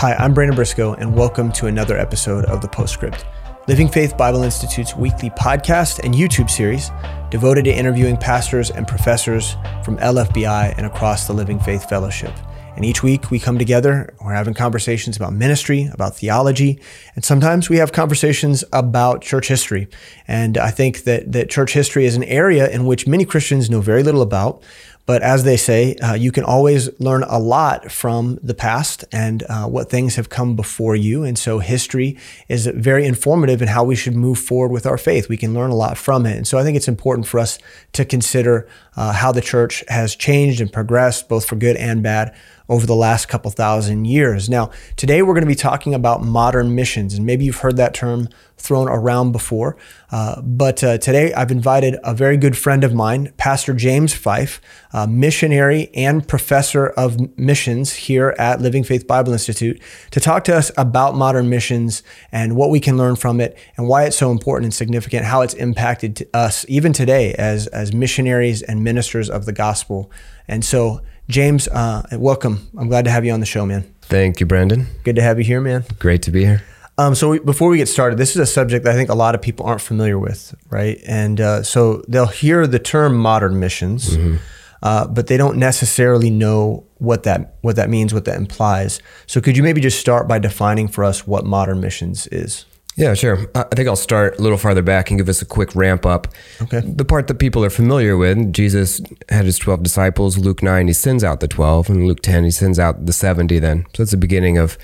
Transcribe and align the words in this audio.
Hi, 0.00 0.14
I'm 0.14 0.32
Brandon 0.32 0.56
Briscoe, 0.56 0.94
and 0.94 1.14
welcome 1.14 1.52
to 1.52 1.66
another 1.66 1.98
episode 1.98 2.46
of 2.46 2.62
The 2.62 2.68
Postscript, 2.68 3.26
Living 3.68 3.86
Faith 3.86 4.16
Bible 4.16 4.44
Institute's 4.44 4.96
weekly 4.96 5.28
podcast 5.28 6.02
and 6.02 6.14
YouTube 6.14 6.48
series 6.48 6.90
devoted 7.30 7.66
to 7.66 7.70
interviewing 7.70 8.16
pastors 8.16 8.70
and 8.70 8.88
professors 8.88 9.58
from 9.84 9.98
LFBI 9.98 10.72
and 10.78 10.86
across 10.86 11.26
the 11.26 11.34
Living 11.34 11.60
Faith 11.60 11.86
Fellowship. 11.86 12.32
And 12.76 12.84
each 12.86 13.02
week 13.02 13.30
we 13.30 13.38
come 13.38 13.58
together, 13.58 14.14
we're 14.24 14.32
having 14.32 14.54
conversations 14.54 15.18
about 15.18 15.34
ministry, 15.34 15.90
about 15.92 16.16
theology, 16.16 16.80
and 17.14 17.22
sometimes 17.22 17.68
we 17.68 17.76
have 17.76 17.92
conversations 17.92 18.64
about 18.72 19.20
church 19.20 19.48
history. 19.48 19.86
And 20.26 20.56
I 20.56 20.70
think 20.70 21.04
that, 21.04 21.30
that 21.32 21.50
church 21.50 21.74
history 21.74 22.06
is 22.06 22.16
an 22.16 22.24
area 22.24 22.70
in 22.70 22.86
which 22.86 23.06
many 23.06 23.26
Christians 23.26 23.68
know 23.68 23.82
very 23.82 24.02
little 24.02 24.22
about. 24.22 24.62
But 25.10 25.22
as 25.22 25.42
they 25.42 25.56
say, 25.56 25.96
uh, 25.96 26.14
you 26.14 26.30
can 26.30 26.44
always 26.44 26.88
learn 27.00 27.24
a 27.24 27.40
lot 27.40 27.90
from 27.90 28.38
the 28.44 28.54
past 28.54 29.04
and 29.10 29.42
uh, 29.48 29.66
what 29.66 29.90
things 29.90 30.14
have 30.14 30.28
come 30.28 30.54
before 30.54 30.94
you. 30.94 31.24
And 31.24 31.36
so 31.36 31.58
history 31.58 32.16
is 32.48 32.68
very 32.68 33.04
informative 33.06 33.60
in 33.60 33.66
how 33.66 33.82
we 33.82 33.96
should 33.96 34.14
move 34.14 34.38
forward 34.38 34.70
with 34.70 34.86
our 34.86 34.96
faith. 34.96 35.28
We 35.28 35.36
can 35.36 35.52
learn 35.52 35.70
a 35.70 35.74
lot 35.74 35.98
from 35.98 36.26
it. 36.26 36.36
And 36.36 36.46
so 36.46 36.58
I 36.58 36.62
think 36.62 36.76
it's 36.76 36.86
important 36.86 37.26
for 37.26 37.40
us 37.40 37.58
to 37.94 38.04
consider 38.04 38.68
uh, 38.94 39.12
how 39.12 39.32
the 39.32 39.40
church 39.40 39.82
has 39.88 40.14
changed 40.14 40.60
and 40.60 40.72
progressed, 40.72 41.28
both 41.28 41.44
for 41.44 41.56
good 41.56 41.74
and 41.74 42.04
bad, 42.04 42.32
over 42.70 42.86
the 42.86 42.94
last 42.94 43.26
couple 43.26 43.50
thousand 43.50 44.06
years. 44.06 44.48
Now, 44.48 44.70
today 44.96 45.22
we're 45.22 45.34
going 45.34 45.42
to 45.42 45.48
be 45.48 45.56
talking 45.56 45.92
about 45.92 46.22
modern 46.22 46.74
missions, 46.74 47.14
and 47.14 47.26
maybe 47.26 47.44
you've 47.44 47.56
heard 47.56 47.76
that 47.76 47.92
term 47.92 48.28
thrown 48.56 48.88
around 48.88 49.32
before. 49.32 49.76
Uh, 50.12 50.40
but 50.42 50.84
uh, 50.84 50.98
today 50.98 51.32
I've 51.32 51.50
invited 51.50 51.96
a 52.04 52.14
very 52.14 52.36
good 52.36 52.56
friend 52.56 52.84
of 52.84 52.94
mine, 52.94 53.32
Pastor 53.36 53.74
James 53.74 54.14
Fyffe, 54.14 54.60
missionary 55.08 55.90
and 55.94 56.26
professor 56.26 56.86
of 56.88 57.36
missions 57.36 57.94
here 57.94 58.34
at 58.38 58.60
Living 58.60 58.84
Faith 58.84 59.06
Bible 59.06 59.32
Institute, 59.32 59.80
to 60.12 60.20
talk 60.20 60.44
to 60.44 60.56
us 60.56 60.70
about 60.76 61.16
modern 61.16 61.48
missions 61.48 62.02
and 62.30 62.54
what 62.54 62.70
we 62.70 62.78
can 62.78 62.96
learn 62.96 63.16
from 63.16 63.40
it 63.40 63.58
and 63.76 63.88
why 63.88 64.04
it's 64.04 64.16
so 64.16 64.30
important 64.30 64.66
and 64.66 64.74
significant, 64.74 65.24
how 65.24 65.40
it's 65.40 65.54
impacted 65.54 66.28
us 66.32 66.64
even 66.68 66.92
today 66.92 67.34
as, 67.34 67.66
as 67.68 67.92
missionaries 67.92 68.62
and 68.62 68.84
ministers 68.84 69.28
of 69.28 69.44
the 69.44 69.52
gospel. 69.52 70.10
And 70.46 70.64
so, 70.64 71.00
James, 71.30 71.68
uh, 71.68 72.02
welcome. 72.12 72.68
I'm 72.76 72.88
glad 72.88 73.04
to 73.04 73.10
have 73.10 73.24
you 73.24 73.32
on 73.32 73.38
the 73.38 73.46
show, 73.46 73.64
man. 73.64 73.94
Thank 74.02 74.40
you, 74.40 74.46
Brandon. 74.46 74.88
Good 75.04 75.14
to 75.16 75.22
have 75.22 75.38
you 75.38 75.44
here, 75.44 75.60
man. 75.60 75.84
Great 76.00 76.22
to 76.22 76.32
be 76.32 76.44
here. 76.44 76.62
Um, 76.98 77.14
so 77.14 77.30
we, 77.30 77.38
before 77.38 77.70
we 77.70 77.78
get 77.78 77.88
started, 77.88 78.18
this 78.18 78.30
is 78.30 78.36
a 78.36 78.46
subject 78.46 78.84
that 78.84 78.92
I 78.92 78.96
think 78.96 79.10
a 79.10 79.14
lot 79.14 79.36
of 79.36 79.40
people 79.40 79.64
aren't 79.64 79.80
familiar 79.80 80.18
with, 80.18 80.54
right? 80.70 81.00
And 81.06 81.40
uh, 81.40 81.62
so 81.62 82.02
they'll 82.08 82.26
hear 82.26 82.66
the 82.66 82.80
term 82.80 83.16
modern 83.16 83.60
missions, 83.60 84.16
mm-hmm. 84.16 84.36
uh, 84.82 85.06
but 85.06 85.28
they 85.28 85.36
don't 85.36 85.56
necessarily 85.56 86.30
know 86.30 86.84
what 86.98 87.22
that 87.22 87.54
what 87.60 87.76
that 87.76 87.88
means, 87.88 88.12
what 88.12 88.24
that 88.24 88.36
implies. 88.36 89.00
So 89.26 89.40
could 89.40 89.56
you 89.56 89.62
maybe 89.62 89.80
just 89.80 90.00
start 90.00 90.26
by 90.26 90.40
defining 90.40 90.88
for 90.88 91.04
us 91.04 91.26
what 91.26 91.46
modern 91.46 91.80
missions 91.80 92.26
is? 92.26 92.66
Yeah, 93.00 93.14
sure. 93.14 93.50
I 93.54 93.62
think 93.62 93.88
I'll 93.88 93.96
start 93.96 94.38
a 94.38 94.42
little 94.42 94.58
farther 94.58 94.82
back 94.82 95.10
and 95.10 95.18
give 95.18 95.30
us 95.30 95.40
a 95.40 95.46
quick 95.46 95.74
ramp 95.74 96.04
up. 96.04 96.28
Okay. 96.60 96.80
The 96.80 97.06
part 97.06 97.28
that 97.28 97.36
people 97.36 97.64
are 97.64 97.70
familiar 97.70 98.14
with 98.14 98.52
Jesus 98.52 99.00
had 99.30 99.46
his 99.46 99.58
12 99.58 99.82
disciples. 99.82 100.36
Luke 100.36 100.62
9, 100.62 100.86
he 100.86 100.92
sends 100.92 101.24
out 101.24 101.40
the 101.40 101.48
12. 101.48 101.88
And 101.88 102.06
Luke 102.06 102.20
10, 102.20 102.44
he 102.44 102.50
sends 102.50 102.78
out 102.78 103.06
the 103.06 103.14
70 103.14 103.58
then. 103.58 103.86
So 103.94 104.02
it's 104.02 104.10
the 104.10 104.18
beginning 104.18 104.58
of, 104.58 104.76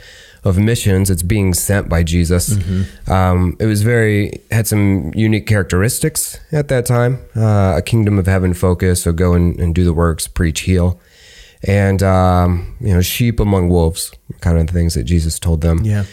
of 0.45 0.57
missions. 0.57 1.11
It's 1.11 1.23
being 1.23 1.53
sent 1.53 1.91
by 1.91 2.03
Jesus. 2.03 2.55
Mm-hmm. 2.55 3.13
Um, 3.13 3.55
it 3.61 3.67
was 3.67 3.83
very, 3.83 4.33
had 4.51 4.67
some 4.67 5.13
unique 5.15 5.47
characteristics 5.47 6.41
at 6.53 6.69
that 6.69 6.87
time 6.87 7.19
uh, 7.37 7.75
a 7.77 7.83
kingdom 7.83 8.19
of 8.19 8.27
heaven 8.27 8.55
focus. 8.55 9.03
So 9.03 9.13
go 9.13 9.35
and, 9.35 9.61
and 9.61 9.75
do 9.75 9.85
the 9.85 9.93
works, 9.93 10.27
preach, 10.27 10.61
heal. 10.61 10.99
And, 11.65 12.03
um, 12.03 12.79
you 12.81 12.95
know, 12.95 13.03
sheep 13.03 13.41
among 13.41 13.69
wolves, 13.69 14.11
kind 14.41 14.57
of 14.57 14.69
the 14.69 14.73
things 14.73 14.95
that 14.95 15.05
Jesus 15.05 15.39
told 15.39 15.61
them. 15.61 15.85
Yeah. 15.85 16.05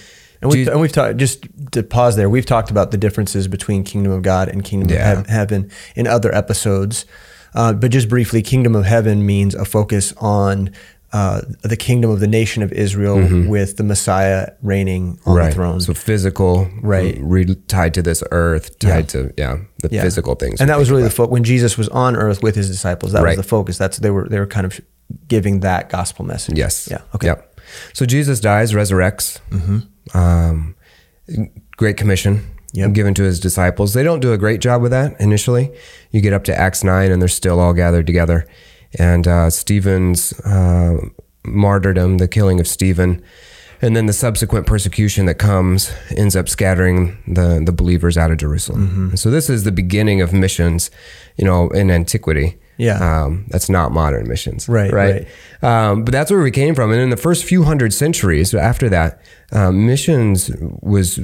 And 0.43 0.51
we've, 0.51 0.67
and 0.67 0.81
we've 0.81 0.91
talked, 0.91 1.17
just 1.17 1.47
to 1.71 1.83
pause 1.83 2.15
there, 2.15 2.29
we've 2.29 2.45
talked 2.45 2.69
about 2.69 2.91
the 2.91 2.97
differences 2.97 3.47
between 3.47 3.83
Kingdom 3.83 4.11
of 4.11 4.21
God 4.21 4.49
and 4.49 4.63
Kingdom 4.63 4.89
yeah. 4.89 5.19
of 5.19 5.27
Heaven 5.27 5.71
in 5.95 6.05
other 6.05 6.33
episodes. 6.33 7.05
Uh, 7.55 7.73
but 7.73 7.91
just 7.91 8.09
briefly, 8.09 8.41
Kingdom 8.41 8.75
of 8.75 8.85
Heaven 8.85 9.25
means 9.25 9.55
a 9.55 9.65
focus 9.65 10.13
on 10.17 10.71
uh, 11.13 11.41
the 11.61 11.77
kingdom 11.77 12.09
of 12.09 12.19
the 12.19 12.27
nation 12.27 12.63
of 12.63 12.73
Israel 12.73 13.17
mm-hmm. 13.17 13.47
with 13.47 13.77
the 13.77 13.83
Messiah 13.83 14.51
reigning 14.63 15.19
on 15.27 15.37
right. 15.37 15.49
the 15.49 15.53
throne. 15.53 15.79
So 15.79 15.93
physical, 15.93 16.67
right? 16.81 17.15
Re- 17.21 17.53
tied 17.67 17.93
to 17.93 18.01
this 18.01 18.23
earth, 18.31 18.79
tied 18.79 18.89
yeah. 18.89 19.01
to 19.01 19.33
yeah 19.37 19.57
the 19.83 19.89
yeah. 19.91 20.01
physical 20.01 20.33
things. 20.33 20.59
And 20.59 20.71
that 20.71 20.79
was 20.79 20.89
really 20.89 21.03
about. 21.03 21.11
the 21.11 21.15
focus 21.15 21.31
when 21.31 21.43
Jesus 21.43 21.77
was 21.77 21.87
on 21.89 22.15
earth 22.15 22.41
with 22.41 22.55
his 22.55 22.67
disciples. 22.67 23.11
That 23.11 23.21
right. 23.21 23.37
was 23.37 23.45
the 23.45 23.47
focus. 23.47 23.77
That's 23.77 23.97
they 23.99 24.09
were 24.09 24.27
they 24.27 24.39
were 24.39 24.47
kind 24.47 24.65
of 24.65 24.81
giving 25.27 25.59
that 25.59 25.89
gospel 25.89 26.25
message. 26.25 26.57
Yes. 26.57 26.87
Yeah. 26.89 27.01
Okay. 27.13 27.27
Yep. 27.27 27.52
So 27.93 28.05
Jesus 28.05 28.39
dies, 28.39 28.73
resurrects. 28.73 29.39
Mm-hmm. 29.49 30.17
Um, 30.17 30.75
Great 31.77 31.97
Commission 31.97 32.53
yep. 32.73 32.91
given 32.93 33.13
to 33.13 33.23
his 33.23 33.39
disciples. 33.39 33.93
They 33.93 34.03
don't 34.03 34.19
do 34.19 34.33
a 34.33 34.37
great 34.37 34.59
job 34.59 34.81
with 34.81 34.91
that 34.91 35.19
initially. 35.19 35.71
You 36.11 36.21
get 36.21 36.33
up 36.33 36.43
to 36.45 36.59
Acts 36.59 36.83
9 36.83 37.11
and 37.11 37.21
they're 37.21 37.29
still 37.29 37.59
all 37.59 37.73
gathered 37.73 38.05
together. 38.05 38.45
And 38.99 39.27
uh, 39.27 39.49
Stephen's 39.49 40.33
uh, 40.41 40.97
martyrdom, 41.45 42.17
the 42.17 42.27
killing 42.27 42.59
of 42.59 42.67
Stephen, 42.67 43.23
and 43.81 43.95
then 43.95 44.05
the 44.05 44.13
subsequent 44.13 44.65
persecution 44.65 45.25
that 45.25 45.35
comes 45.35 45.91
ends 46.15 46.35
up 46.35 46.47
scattering 46.47 47.17
the, 47.27 47.61
the 47.63 47.71
believers 47.71 48.17
out 48.17 48.31
of 48.31 48.37
Jerusalem. 48.37 48.87
Mm-hmm. 48.87 49.15
So 49.15 49.29
this 49.29 49.49
is 49.49 49.63
the 49.63 49.71
beginning 49.71 50.21
of 50.21 50.31
missions, 50.31 50.89
you 51.37 51.45
know, 51.45 51.69
in 51.69 51.91
antiquity. 51.91 52.57
Yeah. 52.77 53.23
Um, 53.23 53.45
that's 53.49 53.69
not 53.69 53.91
modern 53.91 54.27
missions. 54.27 54.67
Right. 54.67 54.91
Right. 54.91 55.27
right. 55.61 55.89
Um, 55.89 56.03
but 56.03 56.11
that's 56.11 56.31
where 56.31 56.41
we 56.41 56.51
came 56.51 56.75
from. 56.75 56.91
And 56.91 56.99
in 56.99 57.09
the 57.09 57.17
first 57.17 57.45
few 57.45 57.63
hundred 57.63 57.93
centuries 57.93 58.53
after 58.53 58.89
that, 58.89 59.21
um, 59.51 59.85
missions 59.85 60.51
was 60.81 61.19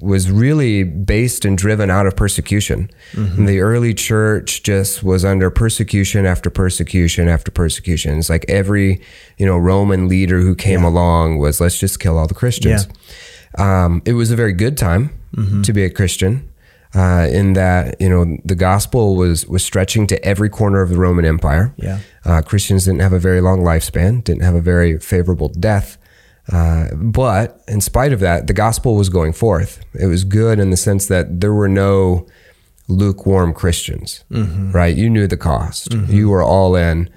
was 0.00 0.30
really 0.30 0.82
based 0.82 1.44
and 1.44 1.58
driven 1.58 1.90
out 1.90 2.06
of 2.06 2.16
persecution. 2.16 2.90
Mm-hmm. 3.12 3.44
The 3.44 3.60
early 3.60 3.92
church 3.92 4.62
just 4.62 5.02
was 5.02 5.24
under 5.24 5.50
persecution 5.50 6.24
after 6.24 6.48
persecution 6.48 7.28
after 7.28 7.50
persecution. 7.50 8.18
It's 8.18 8.30
like 8.30 8.46
every, 8.48 9.02
you 9.36 9.44
know, 9.44 9.58
Roman 9.58 10.08
leader 10.08 10.40
who 10.40 10.54
came 10.54 10.82
yeah. 10.82 10.88
along 10.88 11.38
was 11.38 11.60
let's 11.60 11.78
just 11.78 12.00
kill 12.00 12.16
all 12.16 12.26
the 12.26 12.34
Christians. 12.34 12.88
Yeah. 13.58 13.84
Um, 13.84 14.02
it 14.06 14.14
was 14.14 14.30
a 14.30 14.36
very 14.36 14.52
good 14.52 14.78
time 14.78 15.10
mm-hmm. 15.34 15.62
to 15.62 15.72
be 15.72 15.84
a 15.84 15.90
Christian 15.90 16.49
uh, 16.94 17.28
in 17.30 17.52
that 17.54 18.00
you 18.00 18.08
know 18.08 18.38
the 18.44 18.54
gospel 18.54 19.16
was 19.16 19.46
was 19.46 19.64
stretching 19.64 20.06
to 20.08 20.24
every 20.24 20.48
corner 20.48 20.82
of 20.82 20.90
the 20.90 20.96
Roman 20.96 21.24
Empire. 21.24 21.74
Yeah, 21.76 22.00
uh, 22.24 22.42
Christians 22.42 22.84
didn't 22.84 23.00
have 23.00 23.12
a 23.12 23.18
very 23.18 23.40
long 23.40 23.60
lifespan, 23.60 24.24
didn't 24.24 24.42
have 24.42 24.54
a 24.54 24.60
very 24.60 24.98
favorable 24.98 25.48
death. 25.48 25.98
Uh, 26.52 26.88
but 26.94 27.62
in 27.68 27.80
spite 27.80 28.12
of 28.12 28.18
that, 28.20 28.48
the 28.48 28.52
gospel 28.52 28.96
was 28.96 29.08
going 29.08 29.32
forth. 29.32 29.84
It 29.94 30.06
was 30.06 30.24
good 30.24 30.58
in 30.58 30.70
the 30.70 30.76
sense 30.76 31.06
that 31.06 31.40
there 31.40 31.54
were 31.54 31.68
no 31.68 32.26
lukewarm 32.88 33.54
Christians, 33.54 34.24
mm-hmm. 34.30 34.72
right? 34.72 34.96
You 34.96 35.08
knew 35.08 35.28
the 35.28 35.36
cost. 35.36 35.90
Mm-hmm. 35.90 36.12
You 36.12 36.28
were 36.28 36.42
all 36.42 36.74
in, 36.74 37.08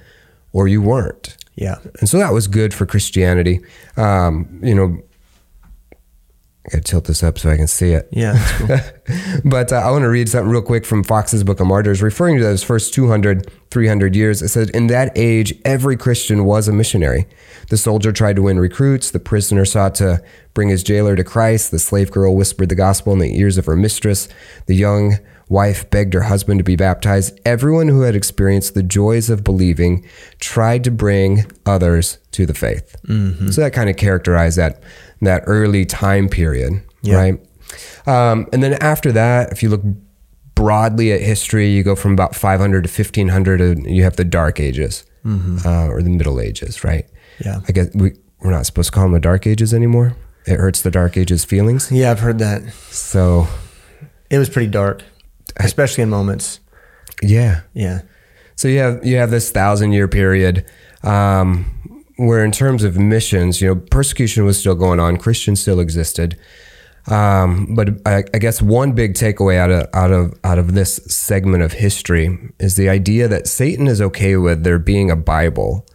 or 0.51 0.67
you 0.67 0.81
weren't. 0.81 1.35
Yeah, 1.55 1.77
and 1.99 2.07
so 2.07 2.17
that 2.17 2.31
was 2.33 2.47
good 2.47 2.73
for 2.73 2.85
Christianity. 2.85 3.59
Um, 3.97 4.59
you 4.63 4.75
know, 4.75 5.01
I 6.65 6.69
gotta 6.69 6.83
tilt 6.83 7.05
this 7.05 7.23
up 7.23 7.37
so 7.37 7.49
I 7.49 7.57
can 7.57 7.67
see 7.67 7.91
it. 7.91 8.07
Yeah, 8.11 8.41
cool. 8.57 8.77
but 9.45 9.73
uh, 9.73 9.77
I 9.77 9.91
want 9.91 10.03
to 10.03 10.09
read 10.09 10.29
something 10.29 10.49
real 10.49 10.61
quick 10.61 10.85
from 10.85 11.03
Foxe's 11.03 11.43
Book 11.43 11.59
of 11.59 11.67
Martyrs, 11.67 12.01
referring 12.01 12.37
to 12.37 12.43
those 12.43 12.63
first 12.63 12.93
200, 12.93 13.51
300 13.69 14.15
years. 14.15 14.41
It 14.41 14.47
said, 14.47 14.69
In 14.69 14.87
that 14.87 15.11
age, 15.17 15.53
every 15.65 15.97
Christian 15.97 16.45
was 16.45 16.69
a 16.69 16.73
missionary. 16.73 17.27
The 17.67 17.75
soldier 17.75 18.13
tried 18.13 18.37
to 18.37 18.43
win 18.43 18.59
recruits. 18.59 19.11
The 19.11 19.19
prisoner 19.19 19.65
sought 19.65 19.95
to 19.95 20.23
bring 20.53 20.69
his 20.69 20.83
jailer 20.83 21.17
to 21.17 21.23
Christ. 21.25 21.71
The 21.71 21.79
slave 21.79 22.11
girl 22.11 22.33
whispered 22.33 22.69
the 22.69 22.75
gospel 22.75 23.11
in 23.11 23.19
the 23.19 23.37
ears 23.37 23.57
of 23.57 23.65
her 23.65 23.75
mistress. 23.75 24.29
The 24.67 24.75
young 24.75 25.17
wife 25.49 25.89
begged 25.89 26.13
her 26.13 26.23
husband 26.23 26.59
to 26.59 26.63
be 26.63 26.75
baptized. 26.75 27.39
Everyone 27.45 27.89
who 27.89 28.01
had 28.01 28.15
experienced 28.15 28.73
the 28.73 28.83
joys 28.83 29.29
of 29.29 29.43
believing 29.43 30.05
tried 30.39 30.83
to 30.85 30.91
bring 30.91 31.45
others 31.65 32.19
to 32.31 32.45
the 32.45 32.53
faith. 32.53 32.95
Mm-hmm. 33.07 33.49
So 33.49 33.61
that 33.61 33.73
kind 33.73 33.89
of 33.89 33.97
characterized 33.97 34.57
that 34.57 34.81
that 35.25 35.43
early 35.45 35.85
time 35.85 36.29
period, 36.29 36.81
yeah. 37.01 37.15
right? 37.15 37.47
Um, 38.05 38.47
and 38.53 38.61
then 38.61 38.73
after 38.73 39.11
that, 39.11 39.51
if 39.51 39.63
you 39.63 39.69
look 39.69 39.81
broadly 40.55 41.11
at 41.11 41.21
history, 41.21 41.69
you 41.69 41.83
go 41.83 41.95
from 41.95 42.13
about 42.13 42.35
500 42.35 42.83
to 42.83 42.87
1500, 42.87 43.61
and 43.61 43.89
you 43.89 44.03
have 44.03 44.15
the 44.15 44.23
Dark 44.23 44.59
Ages 44.59 45.05
mm-hmm. 45.25 45.67
uh, 45.67 45.87
or 45.87 46.01
the 46.01 46.09
Middle 46.09 46.39
Ages, 46.39 46.83
right? 46.83 47.05
Yeah. 47.43 47.61
I 47.67 47.71
guess 47.71 47.89
we, 47.93 48.13
we're 48.39 48.51
not 48.51 48.65
supposed 48.65 48.89
to 48.89 48.91
call 48.93 49.03
them 49.05 49.13
the 49.13 49.19
Dark 49.19 49.47
Ages 49.47 49.73
anymore. 49.73 50.15
It 50.45 50.59
hurts 50.59 50.81
the 50.81 50.91
Dark 50.91 51.17
Ages 51.17 51.45
feelings. 51.45 51.91
Yeah, 51.91 52.11
I've 52.11 52.19
heard 52.19 52.39
that. 52.39 52.61
So 52.89 53.47
it 54.29 54.37
was 54.37 54.49
pretty 54.49 54.69
dark, 54.69 55.03
especially 55.57 56.03
in 56.03 56.09
moments. 56.09 56.59
Yeah. 57.21 57.61
Yeah. 57.73 58.01
So 58.55 58.67
you 58.67 58.79
have 58.79 59.05
you 59.05 59.17
have 59.17 59.31
this 59.31 59.51
thousand 59.51 59.93
year 59.93 60.07
period. 60.07 60.65
Um, 61.01 61.82
where 62.17 62.43
in 62.45 62.51
terms 62.51 62.83
of 62.83 62.97
missions, 62.97 63.61
you 63.61 63.67
know, 63.69 63.75
persecution 63.75 64.45
was 64.45 64.59
still 64.59 64.75
going 64.75 64.99
on, 64.99 65.17
Christians 65.17 65.61
still 65.61 65.79
existed. 65.79 66.37
Um, 67.07 67.75
but 67.75 67.89
I, 68.05 68.23
I, 68.33 68.37
guess 68.37 68.61
one 68.61 68.93
big 68.93 69.13
takeaway 69.15 69.57
out 69.57 69.69
of 69.71 69.87
out 69.93 70.11
of 70.11 70.33
out 70.45 70.57
of 70.57 70.73
this 70.73 71.01
segment 71.07 71.61
of 71.61 71.73
history 71.73 72.39
is 72.59 72.77
the 72.77 72.87
idea 72.87 73.27
that 73.27 73.45
Satan 73.45 73.87
is 73.87 73.99
okay 74.01 74.37
with 74.37 74.63
there 74.63 74.79
being 74.79 75.11
a 75.11 75.17
Bible, 75.17 75.85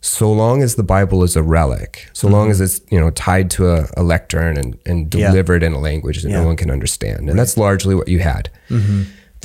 so 0.00 0.32
long 0.32 0.64
as 0.64 0.74
the 0.74 0.82
Bible 0.82 1.22
is 1.22 1.36
a 1.36 1.42
relic, 1.42 2.08
so 2.14 2.26
long 2.26 2.50
as 2.50 2.60
it's 2.60 2.80
you 2.90 2.98
know 2.98 3.10
tied 3.10 3.48
to 3.52 3.68
a, 3.70 3.86
a 3.96 4.02
lectern 4.02 4.56
and, 4.56 4.76
and 4.84 5.14
Yeah. 5.14 5.28
delivered 5.28 5.62
in 5.62 5.72
a 5.72 5.78
language 5.78 6.24
that 6.24 6.30
Yeah. 6.30 6.40
no 6.40 6.46
one 6.46 6.56
can 6.56 6.72
understand, 6.72 7.30
and 7.30 7.38
that's 7.38 7.56
largely 7.56 7.94
what 7.94 8.08
you 8.08 8.18
had 8.18 8.50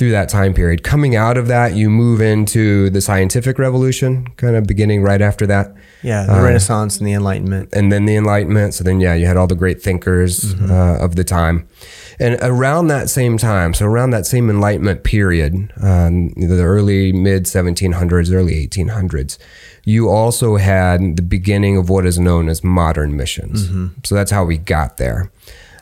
through 0.02 0.10
that 0.10 0.28
time 0.28 0.52
period. 0.52 0.82
Coming 0.82 1.14
out 1.14 1.36
of 1.38 1.46
that, 1.46 1.76
you 1.76 1.88
move 1.88 2.20
into 2.20 2.90
the 2.90 3.00
scientific 3.00 3.56
revolution, 3.56 4.26
kind 4.36 4.56
of 4.56 4.66
beginning 4.66 5.00
right 5.00 5.22
after 5.22 5.46
that 5.46 5.76
Yeah, 6.02 6.26
the 6.26 6.42
Renaissance 6.42 6.98
and 6.98 7.06
the 7.06 7.12
Enlightenment. 7.12 7.68
and 7.72 7.92
then 7.92 8.04
the 8.04 8.16
Enlightenment. 8.16 8.74
So 8.74 8.82
then, 8.82 8.98
yeah, 9.00 9.14
you 9.14 9.26
had 9.26 9.36
all 9.36 9.46
the 9.46 9.54
great 9.54 9.80
thinkers 9.80 10.54
uh, 10.60 10.98
of 11.00 11.14
the 11.14 11.22
time. 11.22 11.68
And 12.18 12.36
around 12.42 12.88
that 12.88 13.10
same 13.10 13.38
time, 13.38 13.74
so 13.74 13.86
around 13.86 14.10
that 14.10 14.26
same 14.26 14.50
Enlightenment 14.50 15.04
period, 15.04 15.72
um, 15.80 16.30
the 16.30 16.62
early 16.64 17.12
mid 17.12 17.44
1700s, 17.44 18.32
early 18.34 18.66
1800s, 18.66 19.38
you 19.84 20.08
also 20.08 20.56
had 20.56 21.16
the 21.16 21.22
beginning 21.22 21.76
of 21.76 21.88
what 21.88 22.06
is 22.06 22.18
known 22.18 22.48
as 22.48 22.64
modern 22.64 23.16
missions. 23.16 23.70
So 24.02 24.16
that's 24.16 24.32
how 24.32 24.44
we 24.44 24.58
got 24.58 24.96
there. 24.96 25.30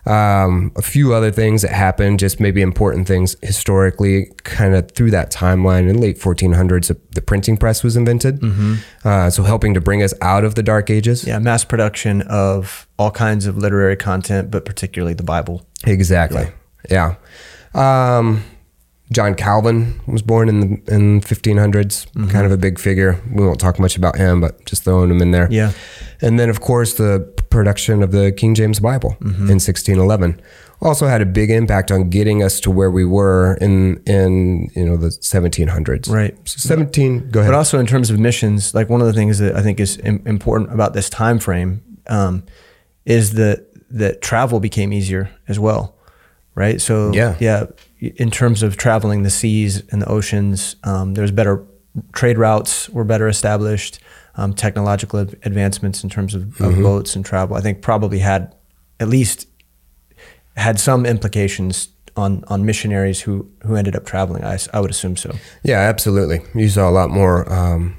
Um, 0.07 0.73
a 0.77 0.83
few 0.83 1.13
other 1.13 1.31
things 1.31 1.63
that 1.63 1.73
happened, 1.73 2.19
just 2.19 2.41
maybe 2.41 2.63
important 2.63 3.07
things 3.07 3.37
historically, 3.43 4.33
kind 4.45 4.75
of 4.75 4.91
through 4.93 5.11
that 5.11 5.31
timeline. 5.31 5.89
In 5.89 5.97
the 5.97 5.99
late 6.01 6.19
1400s, 6.19 6.97
the 7.11 7.23
printing 7.23 7.57
press 7.57 7.85
was 7.85 7.97
invented. 7.97 8.43
Uh, 9.05 9.29
so 9.31 9.43
helping 9.43 9.75
to 9.75 9.81
bring 9.81 10.03
us 10.03 10.15
out 10.23 10.45
of 10.45 10.55
the 10.55 10.63
Dark 10.63 10.91
Ages. 10.91 11.27
Yeah, 11.27 11.39
mass 11.39 11.65
production 11.65 12.23
of 12.23 12.89
all 12.99 13.11
kinds 13.11 13.47
of 13.47 13.57
literary 13.57 13.97
content, 13.97 14.51
but 14.51 14.65
particularly 14.65 15.15
the 15.15 15.23
Bible. 15.23 15.67
Exactly. 15.85 16.49
Yeah. 16.91 17.17
Um, 17.75 18.43
John 19.13 19.35
Calvin 19.35 20.01
was 20.07 20.23
born 20.23 20.49
in 20.49 20.61
the 20.61 20.95
in 20.95 21.21
1500s, 21.21 22.31
kind 22.31 22.47
of 22.47 22.53
a 22.53 22.57
big 22.57 22.79
figure. 22.79 23.21
We 23.33 23.45
won't 23.45 23.59
talk 23.59 23.79
much 23.81 23.97
about 23.97 24.17
him, 24.17 24.41
but 24.41 24.65
just 24.67 24.85
throwing 24.85 25.11
him 25.11 25.21
in 25.21 25.33
there. 25.33 25.49
Yeah. 25.51 25.73
And 26.21 26.39
then, 26.39 26.49
of 26.49 26.61
course, 26.61 26.95
the 26.95 27.33
production 27.51 28.03
of 28.03 28.13
the 28.13 28.33
King 28.33 28.55
James 28.55 28.81
Bible 28.81 29.17
in 29.21 29.59
1611 29.59 30.41
also 30.83 31.07
had 31.09 31.21
a 31.21 31.27
big 31.27 31.51
impact 31.51 31.91
on 31.91 32.09
getting 32.09 32.43
us 32.43 32.59
to 32.61 32.71
where 32.71 32.91
we 32.91 33.05
were 33.05 33.55
in 33.61 34.01
in 34.07 34.71
you 34.75 34.85
know 34.87 34.97
the 34.97 35.09
1700s. 35.09 36.09
Right. 36.09 36.35
So 36.49 36.59
17. 36.69 37.31
Go 37.31 37.41
ahead. 37.41 37.51
But 37.53 37.57
also 37.57 37.79
in 37.79 37.87
terms 37.87 38.09
of 38.11 38.19
missions, 38.19 38.73
like 38.75 38.89
one 38.89 39.01
of 39.03 39.07
the 39.07 39.13
things 39.13 39.39
that 39.41 39.57
I 39.57 39.63
think 39.63 39.79
is 39.81 39.99
im- 39.99 40.23
important 40.27 40.73
about 40.73 40.95
this 40.95 41.11
time 41.11 41.39
frame 41.39 41.83
um, 42.07 42.45
is 43.05 43.33
that 43.35 43.67
that 43.91 44.23
travel 44.23 44.61
became 44.61 44.93
easier 44.93 45.29
as 45.49 45.59
well, 45.59 45.97
right? 46.55 46.81
So 46.81 47.13
Yeah. 47.13 47.35
yeah, 47.41 47.67
in 47.99 48.31
terms 48.31 48.63
of 48.63 48.77
traveling 48.77 49.23
the 49.25 49.31
seas 49.31 49.83
and 49.91 50.01
the 50.01 50.07
oceans, 50.09 50.77
um, 50.85 51.15
there's 51.15 51.33
better 51.33 51.63
trade 52.13 52.39
routes 52.39 52.89
were 52.89 53.05
better 53.05 53.27
established. 53.29 53.99
Um, 54.41 54.55
technological 54.55 55.21
ad- 55.21 55.37
advancements 55.45 56.03
in 56.05 56.09
terms 56.11 56.35
of, 56.35 56.43
of 56.43 56.73
Mm-hmm. 56.73 56.83
boats 56.83 57.17
and 57.17 57.25
travel, 57.25 57.57
I 57.57 57.61
think 57.61 57.83
probably 57.83 58.21
had 58.21 58.55
at 58.99 59.09
least 59.09 59.47
had 60.57 60.81
some 60.81 61.07
implications 61.07 61.89
on 62.17 62.43
on 62.49 62.65
missionaries 62.65 63.21
who 63.27 63.47
who 63.67 63.77
ended 63.77 63.95
up 63.97 64.05
traveling. 64.05 64.45
I, 64.45 64.59
I 64.73 64.81
would 64.81 64.91
assume 64.91 65.17
so. 65.17 65.31
Yeah, 65.63 65.79
absolutely. 65.89 66.41
You 66.55 66.69
saw 66.69 66.89
a 66.89 66.95
lot 67.01 67.11
more 67.11 67.51
um, 67.53 67.95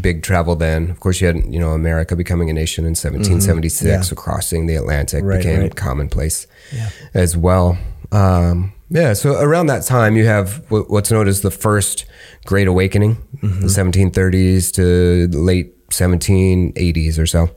big 0.00 0.22
travel 0.22 0.56
then. 0.56 0.90
Of 0.90 0.98
course, 1.00 1.20
you 1.20 1.26
had 1.28 1.36
you 1.54 1.60
know 1.60 1.70
America 1.72 2.16
becoming 2.16 2.50
a 2.50 2.52
nation 2.52 2.84
in 2.84 2.94
1776, 2.94 3.80
Mm-hmm. 3.82 3.88
Yeah. 3.88 4.00
so 4.02 4.14
crossing 4.16 4.66
the 4.66 4.76
Atlantic 4.76 5.24
Right, 5.24 5.38
became 5.38 5.60
right. 5.60 5.76
commonplace 5.76 6.46
Yeah. 6.72 6.88
as 7.14 7.36
well. 7.36 7.76
Um, 8.10 8.72
yeah, 8.90 9.14
so 9.14 9.40
around 9.40 9.68
that 9.68 9.84
time, 9.86 10.16
you 10.16 10.26
have 10.26 10.62
what's 10.70 11.10
known 11.10 11.28
as 11.28 11.40
the 11.40 11.50
first 11.50 12.04
Great 12.44 12.66
Awakening, 12.68 13.16
Mm-hmm. 13.42 13.60
the 13.60 13.68
1730s 13.68 14.72
to 14.72 15.28
late 15.38 15.74
1780s 15.92 17.18
or 17.18 17.26
so, 17.26 17.50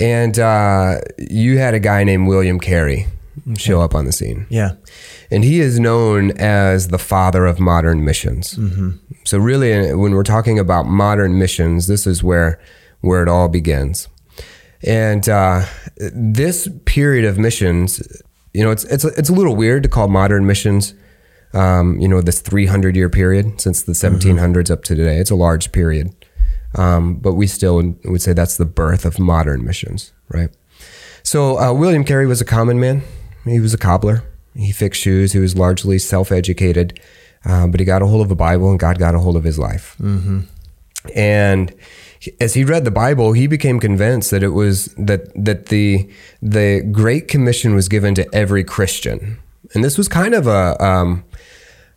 and 0.00 0.38
uh, 0.38 1.00
you 1.18 1.58
had 1.58 1.74
a 1.74 1.80
guy 1.80 2.04
named 2.04 2.28
William 2.28 2.58
Carey 2.60 3.06
show 3.56 3.80
up 3.80 3.94
on 3.94 4.04
the 4.04 4.12
scene. 4.12 4.46
Yeah. 4.48 4.72
And 5.30 5.44
he 5.44 5.60
is 5.60 5.80
known 5.80 6.30
as 6.32 6.88
the 6.88 6.98
father 6.98 7.46
of 7.46 7.58
modern 7.58 8.04
missions. 8.04 8.56
So 9.24 9.38
really, 9.38 9.90
uh, 9.90 9.96
when 9.96 10.12
we're 10.12 10.22
talking 10.22 10.58
about 10.58 10.86
modern 10.86 11.38
missions, 11.38 11.86
this 11.86 12.06
is 12.06 12.22
where 12.22 12.60
where 13.00 13.22
it 13.22 13.28
all 13.28 13.48
begins. 13.48 14.08
And 14.86 15.28
uh, 15.28 15.64
this 15.96 16.68
period 16.84 17.24
of 17.24 17.38
missions, 17.38 18.02
you 18.52 18.62
know, 18.62 18.70
it's 18.70 18.84
it's 18.84 19.04
it's 19.04 19.28
a 19.28 19.32
little 19.32 19.56
weird 19.56 19.82
to 19.82 19.88
call 19.88 20.08
modern 20.08 20.46
missions. 20.46 20.94
Um, 21.52 22.00
you 22.00 22.08
know, 22.08 22.20
this 22.20 22.40
300 22.40 22.96
year 22.96 23.08
period 23.08 23.60
since 23.60 23.82
the 23.82 23.92
1700s 23.92 24.72
up 24.72 24.82
to 24.84 24.96
today. 24.96 25.18
It's 25.18 25.30
a 25.30 25.36
large 25.36 25.70
period, 25.70 26.12
um, 26.74 27.14
but 27.14 27.34
we 27.34 27.46
still 27.46 27.94
would 28.04 28.22
say 28.22 28.32
that's 28.32 28.56
the 28.56 28.64
birth 28.64 29.04
of 29.04 29.18
modern 29.18 29.64
missions, 29.64 30.12
right? 30.28 30.50
So 31.22 31.58
uh, 31.58 31.72
William 31.72 32.04
Carey 32.04 32.26
was 32.26 32.40
a 32.40 32.44
common 32.44 32.78
man. 32.78 33.02
He 33.44 33.60
was 33.60 33.74
a 33.74 33.78
cobbler. 33.78 34.24
He 34.54 34.72
fixed 34.72 35.00
shoes. 35.00 35.32
He 35.32 35.38
was 35.38 35.56
largely 35.56 35.98
self-educated, 35.98 37.00
uh, 37.44 37.66
but 37.66 37.80
he 37.80 37.86
got 37.86 38.02
a 38.02 38.06
hold 38.06 38.22
of 38.22 38.28
the 38.28 38.36
Bible, 38.36 38.70
and 38.70 38.78
God 38.78 38.98
got 38.98 39.14
a 39.14 39.18
hold 39.18 39.36
of 39.36 39.44
his 39.44 39.58
life. 39.58 39.96
Mm-hmm. 40.00 40.40
And 41.14 41.74
as 42.40 42.54
he 42.54 42.64
read 42.64 42.84
the 42.84 42.90
Bible, 42.90 43.32
he 43.32 43.46
became 43.46 43.80
convinced 43.80 44.30
that 44.30 44.42
it 44.42 44.48
was 44.50 44.86
that 44.96 45.32
that 45.34 45.66
the 45.66 46.08
the 46.40 46.82
Great 46.92 47.28
Commission 47.28 47.74
was 47.74 47.88
given 47.88 48.14
to 48.14 48.34
every 48.34 48.64
Christian, 48.64 49.38
and 49.74 49.84
this 49.84 49.98
was 49.98 50.08
kind 50.08 50.34
of 50.34 50.46
a. 50.46 50.82
Um, 50.82 51.24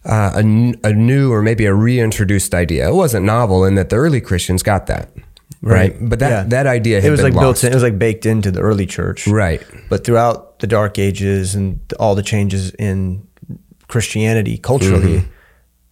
uh, 0.07 0.31
a, 0.36 0.74
a 0.89 0.94
new 0.94 1.31
or 1.33 1.42
maybe 1.42 1.65
a 1.65 1.74
reintroduced 1.74 2.54
idea. 2.56 2.89
It 2.89 2.95
wasn't 2.95 3.25
novel 3.25 3.65
in 3.65 3.75
that 3.75 3.89
the 3.89 3.98
early 3.98 4.21
Christians 4.21 4.63
got 4.63 4.88
that, 4.88 5.09
right? 5.62 5.94
But 6.00 6.19
that 6.19 6.30
Yeah. 6.31 6.44
that 6.50 6.65
idea 6.68 7.00
it 7.04 7.09
was 7.09 7.21
like 7.24 7.33
lost. 7.33 7.44
built 7.44 7.63
in, 7.65 7.71
it 7.71 7.75
was 7.75 7.83
like 7.83 8.00
baked 8.00 8.25
into 8.25 8.50
the 8.51 8.62
early 8.62 8.86
church 8.86 9.27
Right. 9.27 9.62
but 9.89 10.04
throughout 10.06 10.59
the 10.59 10.68
dark 10.68 10.98
ages 10.98 11.56
and 11.56 11.80
all 12.00 12.15
the 12.15 12.24
changes 12.24 12.71
in 12.80 13.27
christianity 13.88 14.57
culturally 14.57 15.18
Mm-hmm. 15.19 15.27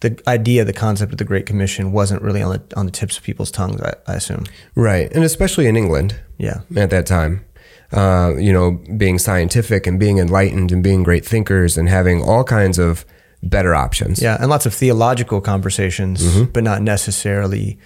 the 0.00 0.20
idea 0.28 0.64
the 0.64 0.72
concept 0.72 1.12
of 1.12 1.18
the 1.18 1.24
great 1.24 1.46
commission 1.46 1.92
wasn't 1.92 2.20
really 2.22 2.42
on 2.42 2.52
the 2.52 2.62
on 2.76 2.84
the 2.86 2.92
tips 2.92 3.16
of 3.18 3.22
people's 3.24 3.50
tongues 3.50 3.80
i, 3.80 3.92
I 4.06 4.14
assume 4.16 4.44
Right. 4.74 5.10
And 5.14 5.24
especially 5.24 5.66
in 5.66 5.76
England 5.76 6.16
yeah 6.38 6.60
at 6.76 6.90
that 6.90 7.06
time, 7.06 7.44
uh, 7.92 8.32
you 8.36 8.52
know, 8.52 8.72
being 8.96 9.18
scientific 9.18 9.86
and 9.86 9.98
being 9.98 10.18
enlightened 10.18 10.72
and 10.72 10.82
being 10.82 11.02
great 11.04 11.24
thinkers 11.24 11.78
and 11.78 11.88
having 11.88 12.20
all 12.22 12.44
kinds 12.44 12.78
of 12.78 13.04
better 13.48 13.74
options. 13.74 14.20
yeah 14.22 14.36
and 14.40 14.48
lots 14.50 14.66
of 14.66 14.74
theological 14.74 15.40
conversations 15.40 16.22
Mm-hmm. 16.22 16.52
but 16.52 16.62
not 16.64 16.82
necessarily 16.82 17.78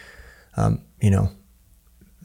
um, 0.56 0.80
you 1.00 1.10
know 1.10 1.30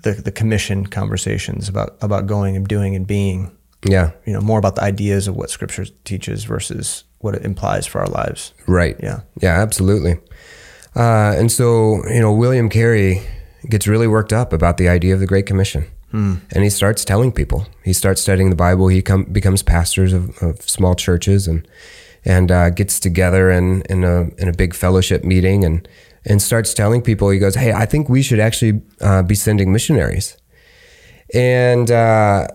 the 0.04 0.12
the 0.14 0.32
commission 0.32 0.86
conversations 0.86 1.70
about 1.70 1.98
about 2.02 2.28
going 2.28 2.56
and 2.56 2.68
doing 2.68 2.96
and 2.96 3.06
being 3.08 3.52
Yeah. 3.84 4.12
you 4.26 4.34
know 4.34 4.42
more 4.42 4.60
about 4.60 4.76
the 4.76 4.84
ideas 4.84 5.28
of 5.28 5.36
what 5.36 5.50
scripture 5.50 5.86
teaches 6.04 6.44
versus 6.46 7.04
what 7.20 7.36
it 7.36 7.46
implies 7.46 7.88
for 7.88 8.02
our 8.02 8.08
lives 8.24 8.54
Right. 8.68 8.96
Yeah. 9.02 9.20
Yeah, 9.42 9.62
absolutely. 9.62 10.14
Uh, 10.96 11.34
and 11.40 11.52
so, 11.52 12.06
you 12.08 12.20
know, 12.22 12.32
William 12.32 12.70
Carey 12.70 13.22
gets 13.70 13.88
really 13.88 14.08
worked 14.08 14.32
up 14.32 14.54
about 14.54 14.78
the 14.78 14.88
idea 14.88 15.14
of 15.14 15.20
the 15.20 15.26
Great 15.28 15.46
Commission. 15.46 15.86
And 16.14 16.64
he 16.64 16.70
starts 16.70 17.04
telling 17.04 17.34
people. 17.34 17.68
He 17.84 17.92
starts 17.92 18.22
studying 18.22 18.50
the 18.50 18.56
Bible. 18.56 18.88
He 18.88 19.02
come, 19.02 19.26
becomes 19.26 19.62
pastors 19.64 20.14
of, 20.14 20.42
of 20.42 20.62
small 20.62 20.96
churches 20.96 21.46
and 21.46 21.68
and 22.26 22.52
uh, 22.52 22.70
gets 22.72 23.00
together 23.00 23.52
in, 23.52 23.84
in 23.84 24.04
a 24.04 24.30
in 24.38 24.48
a 24.48 24.54
big 24.54 24.74
fellowship 24.74 25.24
meeting 25.24 25.64
and 25.64 25.88
and 26.26 26.42
starts 26.42 26.74
telling 26.74 27.02
people. 27.02 27.30
He 27.30 27.40
goes, 27.40 27.56
"Hey, 27.56 27.72
I 27.72 27.86
think 27.86 28.10
we 28.10 28.22
should 28.22 28.40
actually 28.40 28.82
uh, 29.02 29.24
be 29.24 29.36
sending 29.36 29.72
missionaries." 29.72 30.38
And 31.34 31.90
uh, 31.92 32.48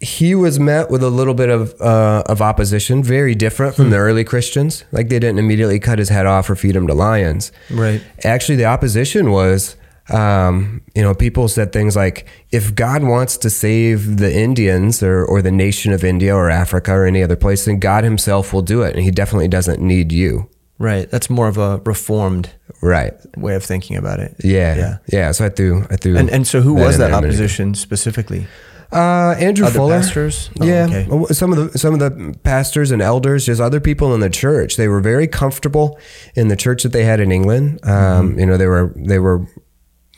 he 0.00 0.34
was 0.34 0.60
met 0.60 0.90
with 0.90 1.02
a 1.02 1.10
little 1.10 1.34
bit 1.34 1.48
of 1.48 1.80
uh, 1.80 2.22
of 2.26 2.42
opposition, 2.42 3.02
very 3.02 3.34
different 3.34 3.76
from 3.76 3.90
the 3.90 3.96
early 3.96 4.24
Christians. 4.24 4.84
Like 4.92 5.08
they 5.08 5.18
didn't 5.18 5.38
immediately 5.38 5.78
cut 5.78 5.98
his 5.98 6.08
head 6.08 6.26
off 6.26 6.50
or 6.50 6.56
feed 6.56 6.76
him 6.76 6.86
to 6.86 6.94
lions. 6.94 7.52
Right. 7.70 8.02
Actually, 8.24 8.56
the 8.56 8.66
opposition 8.66 9.30
was, 9.30 9.76
um, 10.10 10.82
you 10.94 11.02
know, 11.02 11.14
people 11.14 11.48
said 11.48 11.72
things 11.72 11.96
like, 11.96 12.26
"If 12.52 12.74
God 12.74 13.02
wants 13.02 13.36
to 13.38 13.50
save 13.50 14.18
the 14.18 14.32
Indians 14.34 15.02
or 15.02 15.24
or 15.24 15.42
the 15.42 15.50
nation 15.50 15.92
of 15.92 16.04
India 16.04 16.34
or 16.34 16.48
Africa 16.50 16.92
or 16.92 17.06
any 17.06 17.22
other 17.22 17.36
place, 17.36 17.64
then 17.64 17.78
God 17.80 18.04
Himself 18.04 18.52
will 18.52 18.62
do 18.62 18.82
it, 18.82 18.94
and 18.94 19.04
He 19.04 19.10
definitely 19.10 19.48
doesn't 19.48 19.80
need 19.80 20.12
you." 20.12 20.48
right 20.78 21.10
that's 21.10 21.30
more 21.30 21.48
of 21.48 21.56
a 21.56 21.80
reformed 21.86 22.50
Right. 22.82 23.14
way 23.38 23.54
of 23.54 23.64
thinking 23.64 23.96
about 23.96 24.20
it 24.20 24.36
Yeah. 24.44 24.76
yeah 24.76 24.96
Yeah. 25.10 25.32
So 25.32 25.46
I 25.46 25.48
threw. 25.48 25.86
I 25.90 25.96
threw. 25.96 26.18
And 26.18 26.28
and 26.28 26.46
so 26.46 26.60
who 26.60 26.76
that 26.76 26.84
was 26.86 26.98
that 26.98 27.08
there 27.08 27.18
a 27.18 27.20
minute 27.22 27.34
ago. 27.34 27.44
opposition 27.44 27.74
specifically? 27.74 28.46
Uh, 28.92 29.34
Andrew 29.38 29.66
Other 29.66 29.74
Fuller. 29.78 29.96
pastors? 30.00 30.50
Oh, 30.60 30.64
yeah, 30.66 30.86
okay. 30.88 31.32
Some 31.34 31.50
of 31.52 31.72
the 31.72 31.78
some 31.78 31.94
of 31.94 32.00
the 32.00 32.38
pastors 32.44 32.90
and 32.90 33.00
elders, 33.00 33.46
just 33.46 33.60
other 33.60 33.80
people 33.80 34.14
in 34.14 34.20
the 34.20 34.28
church. 34.30 34.76
They 34.76 34.86
were 34.86 35.00
very 35.00 35.26
comfortable 35.26 35.98
in 36.34 36.48
the 36.48 36.56
church 36.56 36.82
that 36.82 36.92
they 36.92 37.04
had 37.04 37.20
in 37.20 37.32
England. 37.32 37.80
Um, 37.82 37.92
Mm-hmm. 37.92 38.38
You 38.40 38.46
know, 38.46 38.56
they 38.58 38.66
were 38.68 38.92
they 38.94 39.18
were 39.18 39.46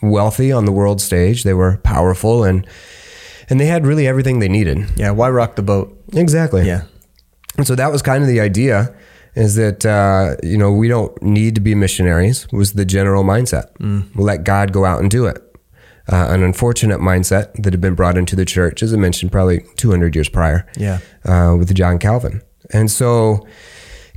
wealthy 0.03 0.53
on 0.53 0.65
the 0.65 0.73
world 0.73 1.01
stage. 1.01 1.43
They 1.45 1.55
were 1.55 1.79
powerful 1.79 2.45
and 2.45 2.67
and 3.51 3.59
they 3.59 3.67
had 3.67 3.87
really 3.87 4.07
everything 4.07 4.39
they 4.41 4.49
needed. 4.49 4.87
Yeah, 4.97 5.11
why 5.13 5.31
rock 5.31 5.57
the 5.57 5.63
boat? 5.63 5.97
Exactly. 6.13 6.67
Yeah. 6.67 6.83
And 7.57 7.67
so 7.67 7.75
that 7.75 7.91
was 7.91 8.03
kind 8.03 8.23
of 8.23 8.29
the 8.29 8.41
idea 8.41 8.95
is 9.35 9.55
that, 9.55 9.87
uh, 9.87 10.37
you 10.43 10.59
know, 10.59 10.73
we 10.73 10.89
don't 10.89 11.21
need 11.23 11.55
to 11.55 11.61
be 11.61 11.75
missionaries 11.75 12.47
was 12.53 12.73
the 12.75 12.85
general 12.85 13.25
mindset. 13.25 13.67
We'll 14.15 14.27
let 14.27 14.45
God 14.45 14.73
go 14.73 14.85
out 14.85 15.01
and 15.01 15.11
do 15.11 15.27
it. 15.27 15.43
uh, 16.11 16.27
an 16.31 16.43
unfortunate 16.43 17.01
mindset 17.01 17.53
that 17.63 17.73
had 17.75 17.81
been 17.83 17.95
brought 17.95 18.17
into 18.17 18.35
the 18.35 18.47
church, 18.47 18.83
as 18.83 18.95
I 18.95 18.97
mentioned, 18.97 19.31
probably 19.31 19.61
200 19.77 20.15
years 20.15 20.29
prior 20.31 20.67
Yeah. 20.77 21.01
uh, 21.27 21.55
with 21.59 21.75
John 21.75 21.99
Calvin. 21.99 22.41
And 22.73 22.91
so 22.91 23.47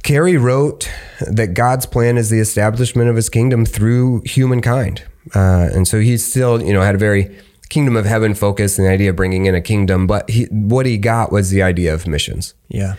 Carey 0.02 0.38
wrote 0.38 0.90
that 1.20 1.54
God's 1.54 1.86
plan 1.86 2.18
is 2.18 2.30
the 2.30 2.40
establishment 2.40 3.10
of 3.10 3.18
his 3.18 3.28
kingdom 3.30 3.66
through 3.66 4.22
humankind. 4.26 5.04
Uh, 5.36 5.70
and 5.74 5.88
so 5.88 6.00
he 6.00 6.18
still, 6.18 6.62
you 6.64 6.74
know, 6.74 6.82
had 6.82 6.96
a 6.96 6.98
very 6.98 7.36
kingdom 7.70 7.96
of 7.96 8.06
heaven 8.06 8.34
focus 8.34 8.78
and 8.78 8.88
the 8.88 8.92
idea 8.92 9.10
of 9.12 9.16
bringing 9.16 9.46
in 9.46 9.56
a 9.56 9.62
kingdom, 9.62 10.08
but 10.08 10.30
he, 10.30 10.46
what 10.52 10.86
he 10.86 10.98
got 10.98 11.32
was 11.32 11.50
the 11.52 11.62
idea 11.62 11.94
of 11.94 12.06
missions 12.08 12.54
Yeah. 12.68 12.96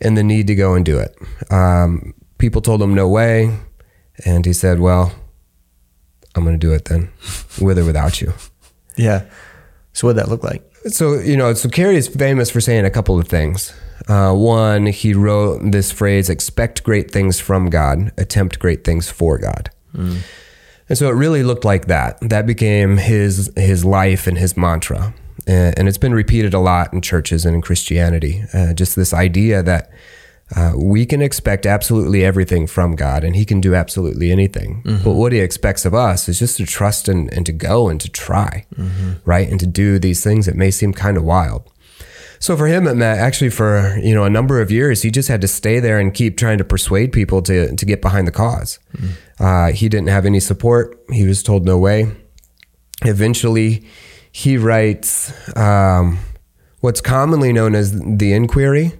and 0.00 0.16
the 0.16 0.22
need 0.22 0.46
to 0.46 0.54
go 0.54 0.74
and 0.74 0.84
do 0.86 0.98
it. 0.98 1.14
Um, 1.52 2.14
people 2.38 2.60
told 2.62 2.80
him 2.80 2.94
no 2.94 3.08
way. 3.08 3.58
And 4.24 4.46
he 4.46 4.54
said, 4.54 4.80
well, 4.80 5.12
I'm 6.34 6.44
going 6.44 6.58
to 6.58 6.66
do 6.66 6.72
it 6.72 6.86
then, 6.86 7.10
with 7.60 7.78
or 7.78 7.84
without 7.84 8.20
you. 8.22 8.32
Yeah. 8.96 9.24
So 9.92 10.06
what'd 10.06 10.22
that 10.22 10.30
look 10.30 10.42
like? 10.42 10.62
So, 10.86 11.18
you 11.18 11.36
know, 11.36 11.52
so 11.52 11.68
Carey 11.68 11.96
is 11.96 12.08
famous 12.08 12.48
for 12.50 12.60
saying 12.62 12.86
a 12.86 12.90
couple 12.90 13.18
of 13.18 13.28
things. 13.28 13.74
Uh, 14.08 14.32
one, 14.32 14.86
he 14.86 15.12
wrote 15.12 15.60
this 15.72 15.90
phrase, 15.92 16.30
expect 16.30 16.82
great 16.84 17.10
things 17.10 17.40
from 17.40 17.68
God, 17.68 18.12
attempt 18.16 18.58
great 18.58 18.84
things 18.84 19.10
for 19.10 19.36
God. 19.36 19.68
And 20.88 20.96
so 20.96 21.08
it 21.08 21.14
really 21.14 21.42
looked 21.42 21.64
like 21.64 21.86
that. 21.86 22.18
That 22.20 22.46
became 22.46 22.96
his 22.96 23.50
his 23.56 23.84
life 23.84 24.26
and 24.26 24.38
his 24.38 24.56
mantra. 24.56 25.14
And, 25.48 25.86
it's 25.86 25.98
been 25.98 26.14
repeated 26.14 26.54
a 26.54 26.58
lot 26.58 26.92
in 26.92 27.00
churches 27.02 27.44
and 27.46 27.54
in 27.54 27.62
Christianity. 27.62 28.42
Uh, 28.52 28.72
just 28.74 28.96
this 28.96 29.14
idea 29.14 29.62
that 29.62 29.90
uh, 30.56 30.72
we 30.76 31.06
can 31.06 31.22
expect 31.22 31.66
absolutely 31.66 32.24
everything 32.24 32.66
from 32.66 32.96
God 32.96 33.22
and 33.22 33.36
he 33.36 33.44
can 33.44 33.60
do 33.60 33.74
absolutely 33.74 34.32
anything. 34.32 34.82
But 35.04 35.12
what 35.12 35.32
he 35.32 35.38
expects 35.38 35.84
of 35.84 35.94
us 35.94 36.28
is 36.28 36.38
just 36.40 36.56
to 36.56 36.66
trust 36.66 37.08
and, 37.08 37.32
and 37.32 37.46
to 37.46 37.52
go 37.52 37.88
and 37.88 38.00
to 38.00 38.08
try, 38.08 38.66
right? 39.24 39.48
And 39.48 39.60
to 39.60 39.66
do 39.66 39.98
these 40.00 40.22
things 40.24 40.46
that 40.46 40.56
may 40.56 40.70
seem 40.72 40.92
kind 40.92 41.16
of 41.16 41.22
wild. 41.24 41.70
So 42.38 42.56
for 42.56 42.66
him, 42.66 42.86
it 42.86 42.94
meant 42.94 43.18
actually 43.18 43.50
for 43.50 43.98
you 44.02 44.14
know 44.14 44.24
a 44.24 44.30
number 44.30 44.60
of 44.60 44.70
years, 44.70 45.02
he 45.02 45.10
just 45.10 45.28
had 45.28 45.40
to 45.40 45.48
stay 45.48 45.80
there 45.80 45.98
and 45.98 46.12
keep 46.12 46.36
trying 46.36 46.58
to 46.58 46.64
persuade 46.64 47.12
people 47.12 47.40
to 47.42 47.74
to 47.74 47.86
get 47.86 48.02
behind 48.02 48.26
the 48.26 48.32
cause. 48.32 48.78
Uh, 49.38 49.72
he 49.72 49.88
didn't 49.88 50.08
have 50.08 50.24
any 50.26 50.40
support. 50.40 50.98
He 51.10 51.24
was 51.26 51.42
told 51.42 51.64
no 51.64 51.78
way. 51.78 52.10
Eventually, 53.04 53.84
he 54.32 54.56
writes 54.56 55.32
um, 55.56 56.18
what's 56.80 57.00
commonly 57.00 57.52
known 57.52 57.74
as 57.74 57.92
the 58.00 58.32
Inquiry, 58.32 58.92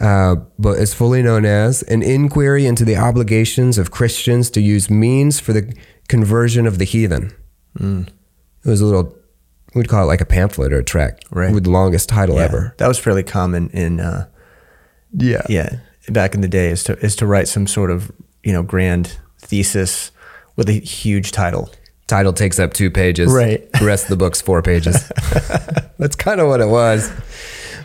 uh, 0.00 0.36
but 0.58 0.78
is 0.78 0.92
fully 0.94 1.22
known 1.22 1.44
as 1.44 1.82
an 1.84 2.02
inquiry 2.02 2.66
into 2.66 2.84
the 2.84 2.96
obligations 2.96 3.78
of 3.78 3.90
Christians 3.90 4.50
to 4.50 4.60
use 4.60 4.90
means 4.90 5.40
for 5.40 5.52
the 5.52 5.74
conversion 6.08 6.66
of 6.66 6.78
the 6.78 6.84
heathen. 6.84 7.32
It 7.80 8.08
was 8.68 8.80
a 8.80 8.86
little, 8.86 9.16
we'd 9.74 9.88
call 9.88 10.02
it 10.02 10.06
like 10.06 10.20
a 10.20 10.26
pamphlet 10.26 10.72
or 10.72 10.78
a 10.80 10.84
tract 10.84 11.24
Right. 11.30 11.54
with 11.54 11.64
the 11.64 11.70
longest 11.70 12.08
title 12.08 12.36
Yeah. 12.36 12.42
ever. 12.42 12.74
That 12.78 12.88
was 12.88 12.98
fairly 12.98 13.22
common 13.22 13.70
in 13.70 14.00
uh, 14.00 14.26
Yeah. 15.16 15.42
yeah 15.48 15.76
back 16.10 16.34
in 16.34 16.40
the 16.40 16.48
day 16.48 16.70
is 16.70 16.82
to 16.84 16.98
is 16.98 17.14
to 17.16 17.26
write 17.26 17.46
some 17.48 17.66
sort 17.68 17.90
of 17.90 18.10
you 18.42 18.52
know 18.52 18.62
grand 18.64 19.18
thesis 19.52 20.10
with 20.56 20.70
a 20.70 20.72
huge 20.72 21.30
title. 21.30 21.70
Title 22.06 22.32
takes 22.32 22.58
up 22.58 22.72
two 22.72 22.90
pages. 22.90 23.30
Right. 23.30 23.70
The 23.74 23.84
rest 23.84 24.04
of 24.04 24.08
the 24.08 24.16
book's 24.16 24.40
four 24.40 24.62
pages. 24.62 25.08
That's 25.98 26.16
kind 26.16 26.40
of 26.40 26.48
what 26.48 26.62
it 26.62 26.68
was. 26.68 27.10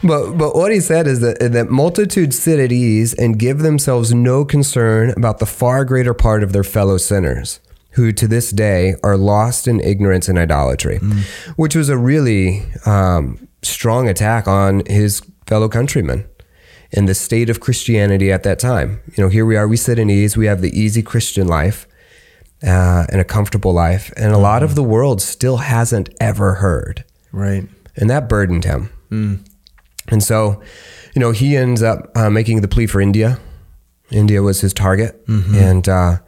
But 0.02 0.38
but 0.38 0.56
what 0.56 0.72
he 0.72 0.80
said 0.80 1.08
is 1.08 1.20
that 1.20 1.40
that 1.40 1.70
multitudes 1.70 2.40
sit 2.40 2.58
at 2.58 2.72
ease 2.72 3.14
and 3.14 3.38
give 3.38 3.60
themselves 3.60 4.14
no 4.14 4.46
concern 4.46 5.14
about 5.18 5.40
the 5.40 5.46
far 5.46 5.84
greater 5.84 6.14
part 6.14 6.42
of 6.42 6.54
their 6.54 6.64
fellow 6.64 6.98
sinners, 6.98 7.60
who 7.92 8.14
to 8.14 8.28
this 8.28 8.52
day 8.52 8.96
are 9.04 9.18
lost 9.18 9.68
in 9.68 9.82
ignorance 9.82 10.30
and 10.30 10.38
idolatry, 10.38 11.00
which 11.58 11.76
was 11.76 11.90
a 11.90 11.98
really 11.98 12.64
um, 12.86 13.48
strong 13.62 14.08
attack 14.08 14.48
on 14.48 14.86
his 14.86 15.22
fellow 15.48 15.68
countrymen 15.68 16.26
and 16.94 17.08
the 17.08 17.13
state 17.15 17.50
of 17.50 17.60
Christianity 17.60 18.32
at 18.32 18.44
that 18.44 18.60
time. 18.60 19.00
You 19.15 19.24
know, 19.24 19.29
here 19.29 19.46
we 19.46 19.56
are, 19.58 19.67
we 19.67 19.77
sit 19.77 20.00
in 20.00 20.10
ease, 20.10 20.38
we 20.38 20.46
have 20.48 20.62
the 20.62 20.72
easy 20.79 21.01
Christian 21.03 21.48
life 21.48 21.88
uh, 22.63 23.06
and 23.12 23.20
a 23.22 23.24
comfortable 23.25 23.74
life, 23.74 24.12
and 24.17 24.34
a 24.34 24.38
lot 24.38 24.63
of 24.63 24.75
the 24.75 24.84
world 24.84 25.22
still 25.22 25.58
hasn't 25.58 26.10
ever 26.20 26.56
heard 26.56 27.03
Right. 27.32 27.67
and 27.96 28.10
that 28.10 28.27
burdened 28.29 28.63
him. 28.65 28.89
And 30.10 30.24
so, 30.24 30.62
you 31.13 31.20
know, 31.20 31.32
he 31.32 31.56
ends 31.58 31.82
up 31.84 32.10
uh, 32.15 32.29
making 32.29 32.62
the 32.62 32.67
plea 32.67 32.88
for 32.88 33.01
India. 33.01 33.39
India 34.10 34.41
was 34.41 34.62
his 34.62 34.74
target, 34.74 35.22
and 35.27 35.88
uh, 35.89 36.20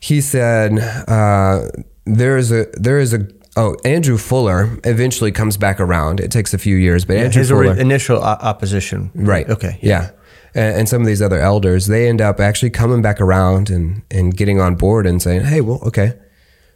he 0.00 0.20
said, 0.20 0.78
uh, 1.08 1.68
"There 2.04 2.36
is 2.36 2.52
a 2.52 2.66
there 2.74 2.98
is 3.00 3.12
a." 3.12 3.26
Oh, 3.56 3.76
Andrew 3.84 4.18
Fuller 4.18 4.78
eventually 4.84 5.32
comes 5.32 5.56
back 5.56 5.80
around. 5.80 6.20
It 6.20 6.30
takes 6.30 6.52
a 6.52 6.58
few 6.58 6.76
years, 6.76 7.04
but 7.06 7.16
Andrew 7.16 7.40
His 7.40 7.48
Fuller, 7.48 7.74
initial 7.76 8.18
o- 8.18 8.20
opposition. 8.22 9.10
Right. 9.14 9.48
Okay. 9.48 9.78
Yeah. 9.80 10.10
And, 10.54 10.80
and 10.80 10.88
some 10.88 11.00
of 11.00 11.06
these 11.06 11.22
other 11.22 11.38
elders, 11.40 11.86
they 11.86 12.06
end 12.08 12.20
up 12.20 12.38
actually 12.38 12.70
coming 12.70 13.00
back 13.00 13.18
around 13.20 13.70
and, 13.70 14.02
and 14.10 14.36
getting 14.36 14.60
on 14.60 14.74
board 14.74 15.06
and 15.06 15.22
saying, 15.22 15.44
hey, 15.44 15.62
well, 15.62 15.80
okay, 15.86 16.18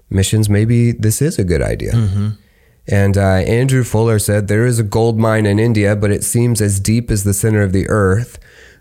missions, 0.08 0.49
maybe 0.49 0.92
this 0.92 1.20
is 1.20 1.38
a 1.38 1.44
good 1.44 1.60
idea. 1.62 1.92
And 2.88 3.16
uh, 3.16 3.20
Andrew 3.20 3.84
Fuller 3.84 4.18
said, 4.18 4.49
there 4.49 4.64
is 4.64 4.78
a 4.78 4.82
gold 4.82 5.18
mine 5.18 5.44
in 5.46 5.58
India, 5.58 5.94
but 5.94 6.10
it 6.10 6.25
seems 6.25 6.60
as 6.62 6.80
deep 6.80 7.10
as 7.10 7.25
the 7.25 7.34
center 7.34 7.62
of 7.62 7.72
the 7.72 7.87
earth. 7.88 8.38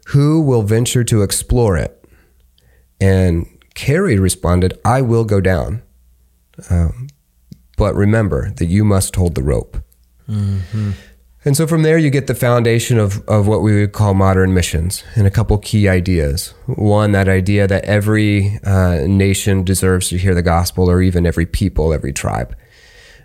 Who 0.08 0.42
will 0.42 0.64
venture 0.64 1.04
to 1.04 1.22
explore 1.22 1.78
it? 1.78 2.04
And 3.00 3.46
Carey 3.76 4.18
responded, 4.18 4.80
I 4.84 5.02
will 5.02 5.26
go 5.26 5.42
down. 5.42 5.84
Um, 6.70 7.09
but 7.80 7.96
remember 7.96 8.52
that 8.58 8.66
you 8.68 8.84
must 8.86 9.16
hold 9.16 9.34
the 9.36 9.42
rope. 9.44 9.78
And 11.46 11.56
so 11.56 11.66
from 11.66 11.84
there, 11.84 11.98
you 11.98 12.10
get 12.10 12.28
the 12.28 12.36
foundation 12.36 13.00
of, 13.00 13.26
of 13.28 13.48
what 13.48 13.62
we 13.62 13.80
would 13.80 13.94
call 13.94 14.14
modern 14.14 14.54
missions 14.54 15.04
and 15.16 15.26
a 15.26 15.32
couple 15.32 15.58
key 15.58 15.88
ideas. 15.88 16.54
One, 16.68 17.14
that 17.14 17.30
idea 17.30 17.66
that 17.66 17.86
every 17.86 18.60
uh, 18.66 19.06
nation 19.08 19.64
deserves 19.64 20.10
to 20.10 20.18
hear 20.18 20.36
the 20.36 20.42
gospel, 20.42 20.90
or 20.92 21.02
even 21.02 21.26
every 21.26 21.46
people, 21.46 21.94
every 21.94 22.12
tribe. 22.12 22.56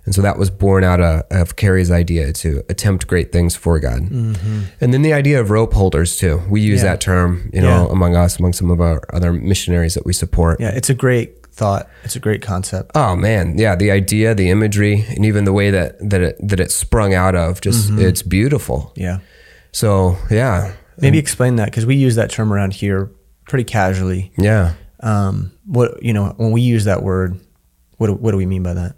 And 0.04 0.14
so 0.14 0.22
that 0.22 0.38
was 0.38 0.48
born 0.48 0.84
out 0.84 1.00
of, 1.00 1.22
of 1.30 1.56
Carey's 1.56 1.90
idea 1.90 2.32
to 2.34 2.62
attempt 2.68 3.06
great 3.08 3.32
things 3.32 3.56
for 3.56 3.80
God. 3.80 4.02
And 4.10 4.92
then 4.92 5.02
the 5.02 5.12
idea 5.12 5.40
of 5.40 5.50
rope 5.50 5.72
holders, 5.74 6.16
too. 6.16 6.40
We 6.48 6.60
use 6.60 6.82
Yeah. 6.82 6.90
that 6.92 7.00
term, 7.00 7.50
you 7.52 7.60
know, 7.62 7.86
Yeah. 7.86 7.92
among 7.92 8.14
us, 8.14 8.38
among 8.38 8.52
some 8.52 8.70
of 8.70 8.80
our 8.80 9.02
other 9.12 9.32
missionaries 9.32 9.94
that 9.94 10.06
we 10.06 10.12
support. 10.12 10.60
Yeah, 10.60 10.70
it's 10.70 10.90
a 10.90 10.94
great 10.94 11.43
thought. 11.54 11.88
It's 12.02 12.16
a 12.16 12.20
great 12.20 12.42
concept. 12.42 12.90
Oh 12.94 13.14
man, 13.16 13.56
yeah, 13.58 13.76
the 13.76 13.90
idea, 13.90 14.34
the 14.34 14.50
imagery, 14.50 15.04
and 15.08 15.24
even 15.24 15.44
the 15.44 15.52
way 15.52 15.70
that 15.70 15.98
that 16.10 16.20
it 16.20 16.36
that 16.48 16.60
it 16.60 16.70
sprung 16.70 17.14
out 17.14 17.34
of, 17.34 17.60
just 17.60 17.90
it's 17.92 18.22
beautiful. 18.22 18.92
Yeah. 18.96 19.18
So 19.72 20.16
yeah, 20.30 20.74
Maybe 20.98 21.18
explain 21.18 21.56
that 21.56 21.66
because 21.66 21.86
we 21.86 21.96
use 21.96 22.14
that 22.16 22.30
term 22.30 22.52
around 22.52 22.72
here 22.74 23.10
pretty 23.48 23.64
casually. 23.64 24.32
yeah. 24.38 24.74
Um, 25.00 25.52
what 25.66 26.02
you 26.02 26.12
know 26.12 26.34
when 26.36 26.50
we 26.52 26.60
use 26.62 26.84
that 26.84 27.02
word, 27.02 27.38
what 27.98 28.06
do- 28.06 28.14
what 28.14 28.30
do 28.30 28.36
we 28.36 28.46
mean 28.46 28.62
by 28.62 28.74
that? 28.74 28.96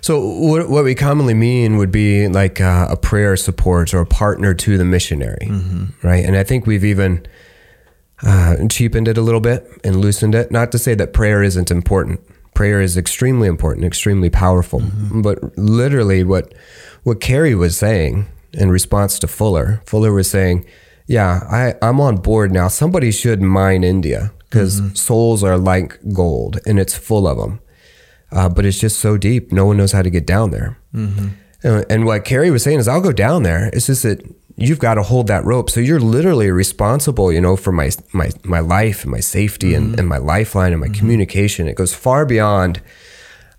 So 0.00 0.20
what 0.20 0.68
what 0.68 0.84
we 0.84 0.94
commonly 0.94 1.34
mean 1.34 1.76
would 1.76 1.90
be 1.92 2.26
like 2.28 2.60
uh, 2.60 2.88
a 2.90 2.96
prayer 2.96 3.36
support 3.36 3.94
or 3.94 4.00
a 4.00 4.06
partner 4.06 4.54
to 4.54 4.76
the 4.78 4.84
missionary, 4.84 5.48
right? 6.02 6.24
And 6.24 6.36
I 6.36 6.42
think 6.44 6.66
we've 6.66 6.84
even 6.84 7.26
uh, 8.22 8.56
cheapened 8.68 9.08
it 9.08 9.18
a 9.18 9.22
little 9.22 9.40
bit 9.40 9.66
and 9.84 9.96
loosened 9.96 10.34
it. 10.34 10.50
Not 10.50 10.72
to 10.72 10.78
say 10.78 10.94
that 10.94 11.12
prayer 11.12 11.42
isn't 11.42 11.70
important. 11.70 12.20
Prayer 12.54 12.80
is 12.80 12.96
extremely 12.96 13.48
important, 13.48 13.86
extremely 13.86 14.30
powerful. 14.30 14.82
But 15.12 15.56
literally, 15.56 16.24
what 16.24 16.52
what 17.02 17.20
Carey 17.20 17.54
was 17.54 17.76
saying 17.76 18.26
in 18.52 18.70
response 18.70 19.18
to 19.20 19.26
Fuller, 19.26 19.82
Fuller 19.86 20.12
was 20.12 20.30
saying, 20.30 20.66
"Yeah, 21.06 21.40
I, 21.50 21.74
I'm 21.80 22.00
on 22.00 22.16
board 22.16 22.52
now. 22.52 22.68
Somebody 22.68 23.10
should 23.12 23.40
mine 23.40 23.84
India 23.84 24.32
because 24.40 24.82
souls 25.00 25.44
are 25.44 25.56
like 25.56 25.98
gold, 26.12 26.58
and 26.66 26.78
it's 26.78 26.96
full 26.96 27.26
of 27.26 27.38
them." 27.38 27.60
uh, 28.32 28.48
but 28.48 28.64
it's 28.64 28.78
just 28.78 28.98
so 28.98 29.16
deep. 29.16 29.52
No 29.52 29.66
one 29.66 29.76
knows 29.76 29.92
how 29.92 30.02
to 30.02 30.10
get 30.10 30.26
down 30.26 30.50
there. 30.50 30.78
And, 31.62 31.84
and 31.90 32.06
what 32.06 32.24
Carey 32.24 32.50
was 32.50 32.62
saying 32.62 32.78
is, 32.78 32.88
I'll 32.88 33.00
go 33.00 33.12
down 33.12 33.42
there. 33.42 33.68
It's 33.72 33.86
just 33.86 34.02
that 34.04 34.22
you've 34.60 34.78
got 34.78 34.94
to 34.94 35.02
hold 35.02 35.26
that 35.28 35.44
rope. 35.44 35.70
So 35.70 35.80
you're 35.80 35.98
literally 36.00 36.50
responsible, 36.50 37.32
you 37.32 37.40
know, 37.40 37.56
for 37.56 37.72
my 37.72 37.90
my 38.12 38.30
my 38.44 38.60
life 38.60 39.02
and 39.02 39.10
my 39.10 39.20
safety 39.20 39.74
and, 39.74 39.98
and 39.98 40.08
my 40.08 40.18
lifeline 40.18 40.72
and 40.72 40.80
my 40.80 40.88
communication. 40.88 41.66
It 41.68 41.74
goes 41.76 41.94
far 41.94 42.24
beyond 42.26 42.80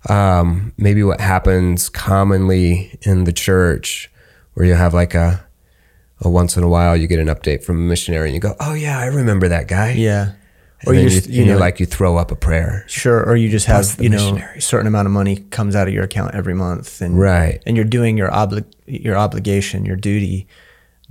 um, 0.08 0.72
maybe 0.78 1.02
what 1.02 1.20
happens 1.20 1.88
commonly 1.88 2.98
in 3.02 3.24
the 3.24 3.32
church, 3.32 4.10
where 4.54 4.66
you 4.66 4.74
have 4.74 4.94
like 4.94 5.14
a 5.14 5.44
a 6.24 6.30
once 6.30 6.56
in 6.56 6.62
a 6.62 6.68
while 6.68 6.96
you 6.96 7.08
get 7.08 7.18
an 7.18 7.26
update 7.26 7.64
from 7.64 7.76
a 7.78 7.80
missionary 7.80 8.28
and 8.28 8.34
you 8.34 8.40
go, 8.40 8.54
oh 8.60 8.74
yeah, 8.74 8.96
I 8.98 9.06
remember 9.06 9.48
that 9.48 9.66
guy. 9.66 9.92
Yeah. 9.92 10.32
And 10.80 10.88
Or 10.88 10.94
you 10.94 11.02
you, 11.02 11.10
just 11.10 11.28
you 11.28 11.44
know 11.44 11.58
like 11.58 11.78
you 11.80 11.86
throw 11.86 12.16
up 12.16 12.30
a 12.32 12.36
prayer. 12.36 12.84
sure, 12.88 13.22
or 13.24 13.36
you 13.36 13.48
just 13.48 13.66
have 13.66 13.96
you 14.00 14.08
know 14.08 14.36
a 14.56 14.60
certain 14.60 14.86
amount 14.88 15.06
of 15.06 15.12
money 15.12 15.36
comes 15.50 15.74
out 15.76 15.86
of 15.88 15.94
your 15.94 16.04
account 16.04 16.34
every 16.34 16.54
month, 16.54 17.00
and 17.00 17.18
Right. 17.18 17.60
and 17.66 17.76
you're 17.76 17.84
doing 17.98 18.16
your 18.16 18.30
obli- 18.30 18.64
your 18.86 19.16
obligation, 19.16 19.84
your 19.84 19.94
duty, 19.96 20.46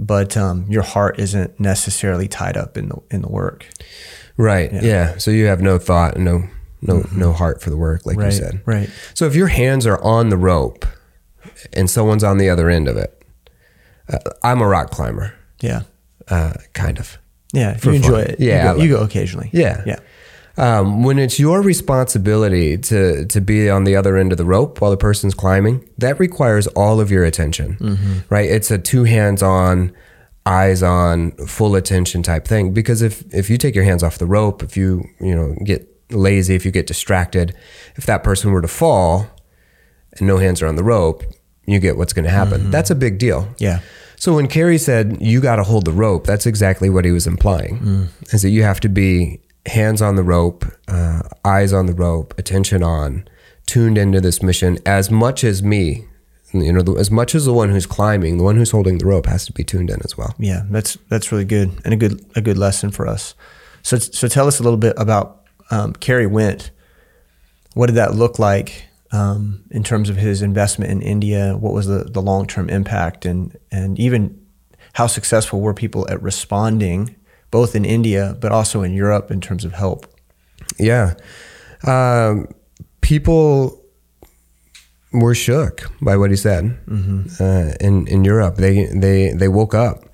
but 0.01 0.36
um, 0.36 0.65
your 0.67 0.81
heart 0.84 1.20
isn't 1.20 1.60
necessarily 1.60 2.27
tied 2.27 2.58
up 2.58 2.75
in 2.77 2.89
the 2.89 2.98
in 3.12 3.22
the 3.22 3.29
work. 3.29 3.65
Right. 4.36 4.72
Yeah. 4.74 5.17
So 5.20 5.29
you 5.31 5.46
have 5.46 5.62
no 5.62 5.77
thought 5.77 6.15
and 6.15 6.25
no 6.25 6.43
no 6.81 7.05
no 7.15 7.31
heart 7.31 7.62
for 7.62 7.70
the 7.70 7.77
work, 7.77 8.05
like 8.05 8.17
Mm-hmm. 8.17 8.24
Right. 8.25 8.34
you 8.34 8.39
said. 8.39 8.62
Right. 8.65 8.89
So 9.13 9.25
if 9.25 9.36
your 9.36 9.48
hands 9.48 9.86
are 9.86 10.01
on 10.03 10.29
the 10.29 10.38
rope 10.38 10.86
and 11.74 11.89
someone's 11.89 12.24
on 12.24 12.38
the 12.39 12.50
other 12.50 12.70
end 12.70 12.88
of 12.88 12.98
it, 12.98 13.24
uh, 14.12 14.17
I'm 14.43 14.60
a 14.62 14.67
rock 14.67 14.89
climber, 14.89 15.34
Yeah. 15.62 15.84
uh, 16.27 16.53
kind 16.74 16.98
of. 17.00 17.17
Yeah. 17.53 17.77
You 17.84 17.91
enjoy 17.91 18.22
it. 18.22 18.39
Yeah, 18.39 18.72
You 18.74 18.77
go, 18.77 18.84
you 18.84 18.89
go 18.98 19.03
occasionally. 19.03 19.50
Yeah. 19.53 19.84
Yeah. 19.86 20.00
Um, 20.58 21.03
when 21.03 21.17
it's 21.17 21.39
your 21.39 21.62
responsibility 21.62 22.77
to 22.77 23.25
to 23.25 23.41
be 23.41 23.70
on 23.70 23.86
the 23.86 23.96
other 23.96 24.17
end 24.17 24.31
of 24.31 24.38
the 24.38 24.46
rope 24.46 24.81
while 24.81 24.91
the 24.91 24.98
person's 24.98 25.34
climbing, 25.34 25.88
that 25.98 26.20
requires 26.20 26.67
all 26.67 27.00
of 27.00 27.10
your 27.10 27.24
attention, 27.24 27.77
mm-hmm. 27.77 28.13
right? 28.29 28.50
It's 28.50 28.70
a 28.70 28.77
two 28.77 29.05
hands 29.05 29.41
on, 29.41 29.93
eyes 30.46 30.84
on, 30.84 31.31
full 31.48 31.75
attention 31.75 32.22
type 32.22 32.46
thing. 32.46 32.74
Because 32.74 33.01
if 33.01 33.24
if 33.34 33.50
you 33.50 33.58
take 33.58 33.75
your 33.75 33.86
hands 33.86 34.03
off 34.03 34.17
the 34.17 34.25
rope, 34.25 34.62
if 34.62 34.75
you 34.75 35.05
you 35.20 35.36
know 35.36 35.55
get 35.63 35.88
lazy, 36.12 36.55
if 36.55 36.65
you 36.65 36.72
get 36.72 36.86
distracted, 36.86 37.55
if 37.96 38.05
that 38.05 38.24
person 38.24 38.51
were 38.51 38.62
to 38.62 38.67
fall, 38.67 39.27
and 40.17 40.27
no 40.27 40.38
hands 40.38 40.62
are 40.62 40.67
on 40.67 40.75
the 40.75 40.84
rope, 40.84 41.24
you 41.65 41.79
get 41.79 41.98
what's 41.98 42.13
going 42.13 42.25
to 42.25 42.31
happen. 42.31 42.62
Mm-hmm. 42.62 42.72
That's 42.72 42.89
a 42.89 42.96
big 42.96 43.17
deal. 43.17 43.48
Yeah. 43.58 43.79
So 44.17 44.36
when 44.36 44.48
Carey 44.48 44.77
said 44.77 45.17
you 45.22 45.41
got 45.41 45.55
to 45.55 45.63
hold 45.63 45.86
the 45.86 45.91
rope, 45.91 46.27
that's 46.27 46.46
exactly 46.46 46.89
what 46.89 47.05
he 47.05 47.12
was 47.12 47.25
implying. 47.25 47.79
Mm. 47.79 48.34
Is 48.34 48.43
that 48.43 48.50
you 48.50 48.62
have 48.62 48.79
to 48.81 48.89
be 48.89 49.41
hands 49.65 50.01
on 50.01 50.15
the 50.15 50.24
rope, 50.24 50.65
uh, 50.88 51.22
eyes 51.46 51.74
on 51.74 51.86
the 51.86 51.94
rope, 51.94 52.34
attention 52.38 52.84
on, 52.84 53.27
tuned 53.65 53.98
into 53.98 54.20
this 54.20 54.41
mission 54.41 54.80
as 54.86 55.12
much 55.12 55.44
as 55.44 55.62
me. 55.62 56.06
You 56.53 56.74
know, 56.74 56.82
the, 56.82 56.94
as 56.96 57.10
much 57.10 57.34
as 57.34 57.46
the 57.46 57.53
one 57.53 57.70
who's 57.70 57.86
climbing, 57.86 58.38
the 58.38 58.44
one 58.44 58.58
who's 58.58 58.72
holding 58.72 58.98
the 58.98 59.06
rope 59.06 59.25
has 59.27 59.46
to 59.46 59.53
be 59.53 59.63
tuned 59.63 59.89
in 59.89 60.01
as 60.03 60.18
well. 60.18 60.36
Yeah, 60.38 60.63
that's 60.70 60.98
that's 61.08 61.32
really 61.32 61.46
good 61.46 61.72
and 61.86 61.94
a 61.94 61.98
good 61.98 62.25
a 62.36 62.41
good 62.41 62.58
lesson 62.58 62.91
for 62.91 63.08
us. 63.08 63.36
So 63.84 63.98
so 63.98 64.27
tell 64.27 64.48
us 64.48 64.60
a 64.60 64.63
little 64.63 64.77
bit 64.77 64.94
about 64.98 65.46
um, 65.70 65.94
Carey 65.94 66.27
Went. 66.27 66.72
What 67.74 67.88
did 67.88 67.96
that 67.96 68.15
look 68.15 68.38
like 68.38 68.89
um, 69.13 69.63
in 69.72 69.82
terms 69.82 70.10
of 70.10 70.18
his 70.18 70.41
investment 70.41 70.91
in 70.91 71.01
India? 71.01 71.56
What 71.58 71.74
was 71.74 71.88
the, 71.88 72.03
the 72.03 72.22
long 72.22 72.48
term 72.48 72.70
impact 72.70 73.25
and 73.25 73.58
and 73.72 73.98
even 73.98 74.38
how 74.94 75.08
successful 75.08 75.62
were 75.62 75.74
people 75.74 76.06
at 76.10 76.22
responding 76.22 77.15
both 77.51 77.75
in 77.75 77.86
India 77.86 78.36
but 78.39 78.51
also 78.51 78.81
in 78.81 78.93
Europe 78.93 79.31
in 79.31 79.41
terms 79.41 79.65
of 79.65 79.74
help? 79.74 80.08
Yeah. 80.79 81.13
Um, 81.86 82.48
people 83.01 83.81
were 85.13 85.36
shook 85.36 85.91
by 86.01 86.15
what 86.17 86.29
he 86.29 86.38
said. 86.38 86.77
Uh, 87.39 87.74
in 87.79 88.08
in 88.08 88.24
Europe, 88.24 88.55
they 88.55 88.86
they 88.86 89.34
they 89.34 89.48
woke 89.48 89.74
up. 89.74 90.05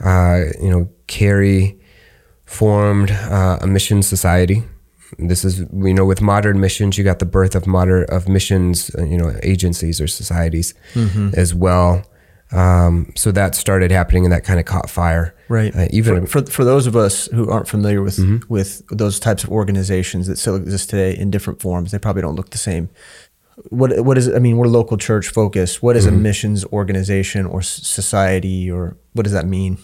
Uh, 0.00 0.44
you 0.60 0.70
know, 0.70 0.88
Carey 1.06 1.78
formed 2.44 3.10
uh, 3.10 3.58
a 3.60 3.66
mission 3.66 4.02
society. 4.02 4.62
This 5.18 5.44
is 5.44 5.60
you 5.60 5.94
know 5.94 6.04
with 6.04 6.20
modern 6.20 6.60
missions, 6.60 6.98
you 6.98 7.04
got 7.04 7.18
the 7.18 7.26
birth 7.26 7.54
of 7.54 7.66
modern 7.66 8.06
of 8.08 8.28
missions, 8.28 8.90
uh, 8.98 9.04
you 9.04 9.16
know, 9.16 9.32
agencies 9.42 10.00
or 10.00 10.06
societies 10.06 10.74
as 11.36 11.54
well. 11.54 12.02
Um, 12.52 13.12
so 13.16 13.32
that 13.32 13.54
started 13.54 13.90
happening, 13.90 14.24
and 14.24 14.32
that 14.32 14.44
kind 14.44 14.60
of 14.60 14.66
caught 14.66 14.88
fire. 14.88 15.34
Right. 15.48 15.74
Uh, 15.74 15.88
even 15.90 16.26
for, 16.26 16.42
for 16.42 16.50
for 16.50 16.64
those 16.64 16.86
of 16.86 16.96
us 16.96 17.26
who 17.26 17.50
aren't 17.50 17.68
familiar 17.68 18.02
with 18.02 18.18
with 18.48 18.86
those 18.88 19.18
types 19.18 19.44
of 19.44 19.50
organizations 19.50 20.26
that 20.26 20.38
still 20.38 20.56
exist 20.56 20.90
today 20.90 21.16
in 21.16 21.30
different 21.30 21.60
forms, 21.60 21.90
they 21.90 21.98
probably 21.98 22.22
don't 22.22 22.36
look 22.36 22.50
the 22.50 22.58
same. 22.58 22.88
What 23.70 24.04
what 24.04 24.18
is 24.18 24.28
I 24.28 24.38
mean, 24.38 24.58
we're 24.58 24.66
local 24.66 24.96
church 24.96 25.28
focused. 25.28 25.82
What 25.82 25.96
is 25.96 26.06
a 26.06 26.12
missions 26.12 26.64
organization 26.66 27.46
or 27.46 27.62
society 27.62 28.70
or 28.70 28.96
what 29.14 29.22
does 29.24 29.32
that 29.32 29.46
mean? 29.46 29.78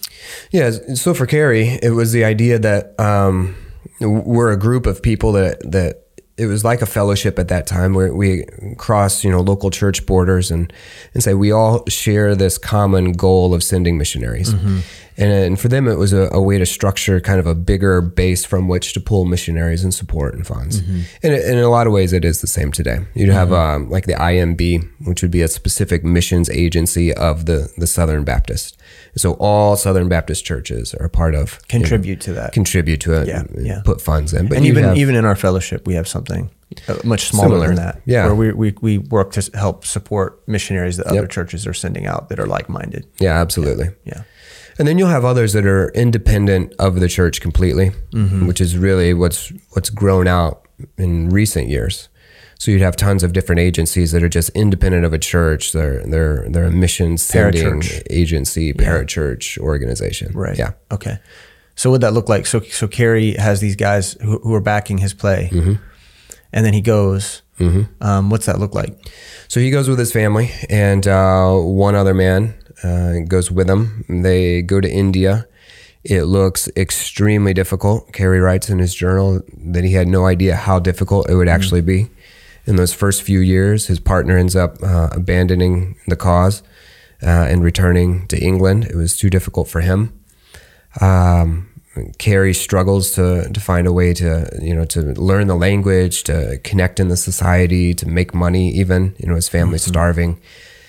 Yeah. 0.50 0.71
So 0.95 1.14
for 1.14 1.26
Carey, 1.26 1.78
it 1.83 1.90
was 1.90 2.12
the 2.12 2.25
idea 2.25 2.59
that 2.59 2.99
um, 3.00 3.56
we're 4.00 4.52
a 4.52 4.58
group 4.58 4.86
of 4.86 5.02
people 5.02 5.32
that 5.32 5.71
that 5.73 6.04
it 6.36 6.47
was 6.47 6.64
like 6.64 6.82
a 6.82 6.86
fellowship 6.86 7.38
at 7.38 7.49
that 7.49 7.66
time 7.66 7.95
where 7.95 8.12
we 8.14 8.45
cross 8.78 9.23
you 9.23 9.30
know 9.30 9.40
local 9.40 9.71
church 9.71 10.06
borders 10.06 10.50
and 10.50 10.73
and 11.14 11.23
say 11.23 11.34
we 11.34 11.52
all 11.52 11.84
share 11.88 12.34
this 12.34 12.58
common 12.58 13.12
goal 13.12 13.54
of 13.54 13.62
sending 13.62 13.99
missionaries. 13.99 14.54
Mm-hmm. 14.54 14.80
And, 15.23 15.30
and 15.32 15.61
for 15.61 15.69
them, 15.69 15.87
it 15.89 15.99
was 15.99 16.13
a, 16.13 16.28
a 16.32 16.41
way 16.41 16.58
to 16.58 16.67
structure 16.67 17.21
kind 17.21 17.39
of 17.39 17.47
a 17.47 17.54
bigger 17.54 18.00
base 18.00 18.45
from 18.45 18.67
which 18.67 18.93
to 18.95 19.00
pull 19.00 19.25
missionaries 19.25 19.85
and 19.85 19.93
support 19.95 20.35
and 20.35 20.47
funds. 20.47 20.78
And, 21.23 21.32
it, 21.35 21.45
and 21.45 21.58
in 21.58 21.65
a 21.65 21.69
lot 21.69 21.87
of 21.87 21.93
ways, 21.93 22.13
it 22.13 22.25
is 22.25 22.41
the 22.41 22.47
same 22.47 22.73
today. 22.73 22.99
You'd 23.15 23.28
have 23.28 23.52
um, 23.52 23.89
like 23.91 24.06
the 24.06 24.15
IMB, 24.15 24.89
which 25.06 25.23
would 25.23 25.30
be 25.30 25.43
a 25.43 25.49
specific 25.49 26.02
missions 26.04 26.49
agency 26.50 27.13
of 27.15 27.47
the, 27.47 27.73
the 27.76 27.87
Southern 27.87 28.25
Baptist. 28.25 28.76
So 29.17 29.35
all 29.35 29.76
Southern 29.76 30.08
Baptist 30.08 30.45
churches 30.45 30.95
are 30.95 31.08
part 31.08 31.35
of 31.35 31.61
you 31.73 31.78
know, 31.78 31.82
Contribute 31.85 32.21
to 32.23 32.32
that. 32.32 32.52
contribute 32.52 33.00
to 33.02 33.13
it, 33.21 33.28
Yeah, 33.28 33.41
and 33.41 33.67
yeah. 33.67 33.82
put 33.85 34.00
funds 34.00 34.32
in. 34.32 34.49
But 34.49 34.56
and 34.58 34.67
even 34.67 34.85
have- 34.85 34.97
even 34.97 35.15
in 35.15 35.25
our 35.26 35.37
fellowship, 35.37 35.87
we 35.87 35.95
have 35.95 36.08
something 36.08 36.50
uh, 36.89 36.97
much 37.04 37.26
smaller 37.28 37.49
Similar. 37.50 37.67
than 37.67 37.76
that. 37.76 38.00
Yeah. 38.06 38.25
where 38.26 38.35
we, 38.35 38.52
we 38.52 38.75
we 38.80 38.99
work 38.99 39.32
to 39.32 39.50
help 39.54 39.85
support 39.85 40.43
missionaries 40.49 40.97
that 40.97 41.06
other 41.06 41.26
churches 41.26 41.67
are 41.67 41.75
sending 41.75 42.06
out 42.06 42.30
that 42.30 42.41
are 42.41 42.47
like 42.47 42.69
minded. 42.71 43.06
yeah, 43.21 43.39
absolutely. 43.41 43.91
Yeah. 44.04 44.23
And 44.78 44.89
then 44.89 44.99
you'll 44.99 45.08
have 45.08 45.25
others 45.25 45.52
that 45.52 45.67
are 45.67 45.89
independent 45.95 46.75
of 46.78 47.00
the 47.00 47.08
church 47.08 47.41
completely, 47.41 47.91
Mm-hmm. 48.13 48.47
which 48.47 48.61
is 48.61 48.76
really 48.76 49.13
what's 49.15 49.52
what's 49.71 49.91
grown 49.91 50.26
out 50.26 50.67
in 50.99 51.28
recent 51.30 51.69
years. 51.69 52.08
So 52.58 52.71
you'd 52.71 52.80
have 52.82 52.95
tons 52.97 53.23
of 53.25 53.32
different 53.32 53.58
agencies 53.61 54.13
that 54.13 54.23
are 54.23 54.28
just 54.28 54.49
independent 54.50 55.04
of 55.04 55.13
a 55.13 55.19
church. 55.19 55.73
They're 55.73 56.02
they're 56.06 56.47
they're 56.49 56.65
a 56.65 56.71
mission 56.71 57.19
sending 57.19 57.82
agency, 58.08 58.73
parachurch 58.73 59.58
organization. 59.58 60.32
Right. 60.32 60.56
Yeah. 60.58 60.73
Okay. 60.91 61.19
So 61.75 61.91
what 61.91 61.95
would 61.95 62.00
that 62.02 62.13
look 62.13 62.28
like? 62.28 62.47
So 62.47 62.61
so 62.61 62.87
Carey 62.87 63.32
has 63.35 63.61
these 63.61 63.76
guys 63.76 64.13
who, 64.23 64.39
who 64.39 64.54
are 64.54 64.61
backing 64.61 64.99
his 64.99 65.13
play, 65.15 65.49
Mm-hmm. 65.52 65.75
and 66.52 66.65
then 66.67 66.73
he 66.75 66.80
goes. 66.80 67.43
Um, 68.00 68.28
what's 68.28 68.47
that 68.47 68.58
look 68.58 68.75
like? 68.75 69.08
So 69.47 69.61
he 69.61 69.71
goes 69.71 69.89
with 69.89 69.97
his 69.97 70.11
family, 70.13 70.50
and 70.69 71.06
uh, 71.06 71.52
one 71.54 71.95
other 71.95 72.13
man 72.13 72.54
uh, 72.82 73.21
goes 73.28 73.50
with 73.50 73.66
them. 73.66 74.04
They 74.08 74.62
go 74.62 74.80
to 74.80 74.90
India. 74.90 75.47
It 76.04 76.25
looks 76.25 76.68
extremely 76.76 77.54
difficult. 77.54 78.12
Carey 78.12 78.40
writes 78.40 78.68
in 78.68 78.78
his 78.78 78.95
journal 78.95 79.40
that 79.56 79.84
he 79.84 79.92
had 79.92 80.08
no 80.08 80.26
idea 80.26 80.56
how 80.56 80.80
difficult 80.80 81.30
it 81.30 81.36
would 81.36 81.49
actually 81.49 81.80
be. 81.80 82.10
In 82.66 82.76
those 82.76 82.92
first 82.92 83.23
few 83.23 83.40
years, 83.40 83.86
his 83.86 84.00
partner 84.00 84.36
ends 84.36 84.56
up 84.56 84.82
uh, 84.82 85.08
abandoning 85.12 85.97
the 86.06 86.16
cause 86.16 86.62
uh, 87.23 87.47
and 87.49 87.62
returning 87.62 88.26
to 88.28 88.38
England. 88.38 88.84
It 88.84 88.97
was 88.97 89.16
too 89.16 89.30
difficult 89.30 89.68
for 89.68 89.80
him. 89.80 90.12
Um, 91.00 91.68
Carey 92.18 92.54
struggles 92.54 93.12
to 93.12 93.50
to 93.52 93.60
find 93.60 93.86
a 93.86 93.92
way 93.92 94.14
to 94.14 94.49
you 94.62 94.75
know 94.75 94.84
to 94.86 95.00
learn 95.21 95.47
the 95.47 95.54
language, 95.54 96.23
to 96.25 96.58
connect 96.64 96.99
in 96.99 97.08
the 97.08 97.16
society, 97.16 97.92
to 97.95 98.08
make 98.08 98.32
money. 98.32 98.71
Even 98.71 99.14
you 99.18 99.28
know 99.28 99.34
his 99.34 99.49
family's 99.49 99.84
starving. 99.84 100.40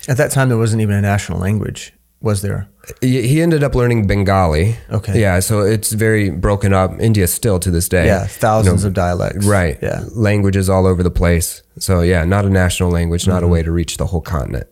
At 0.08 0.16
that 0.18 0.30
time, 0.30 0.48
there 0.48 0.58
wasn't 0.58 0.82
even 0.82 0.94
a 0.96 1.00
national 1.00 1.38
language, 1.38 1.92
was 2.20 2.42
there? 2.42 2.68
He 3.00 3.40
ended 3.40 3.62
up 3.64 3.74
learning 3.74 4.06
Bengali. 4.06 4.76
Okay. 4.90 5.18
Yeah, 5.20 5.40
so 5.40 5.60
it's 5.60 5.92
very 5.92 6.28
broken 6.30 6.74
up. 6.74 7.00
India 7.00 7.26
still 7.26 7.58
to 7.60 7.70
this 7.70 7.88
day. 7.88 8.06
Yeah, 8.06 8.26
thousands 8.26 8.82
you 8.82 8.86
know, 8.86 8.88
of 8.88 8.94
dialects. 8.94 9.46
Right. 9.46 9.78
Yeah. 9.82 10.04
Languages 10.12 10.68
all 10.68 10.86
over 10.86 11.02
the 11.02 11.10
place. 11.10 11.62
So 11.78 12.02
yeah, 12.02 12.24
not 12.24 12.44
a 12.44 12.50
national 12.50 12.90
language, 12.90 13.26
not 13.26 13.42
a 13.42 13.46
Mm-hmm. 13.46 13.52
way 13.52 13.62
to 13.62 13.72
reach 13.72 13.96
the 13.96 14.06
whole 14.06 14.20
continent. 14.20 14.66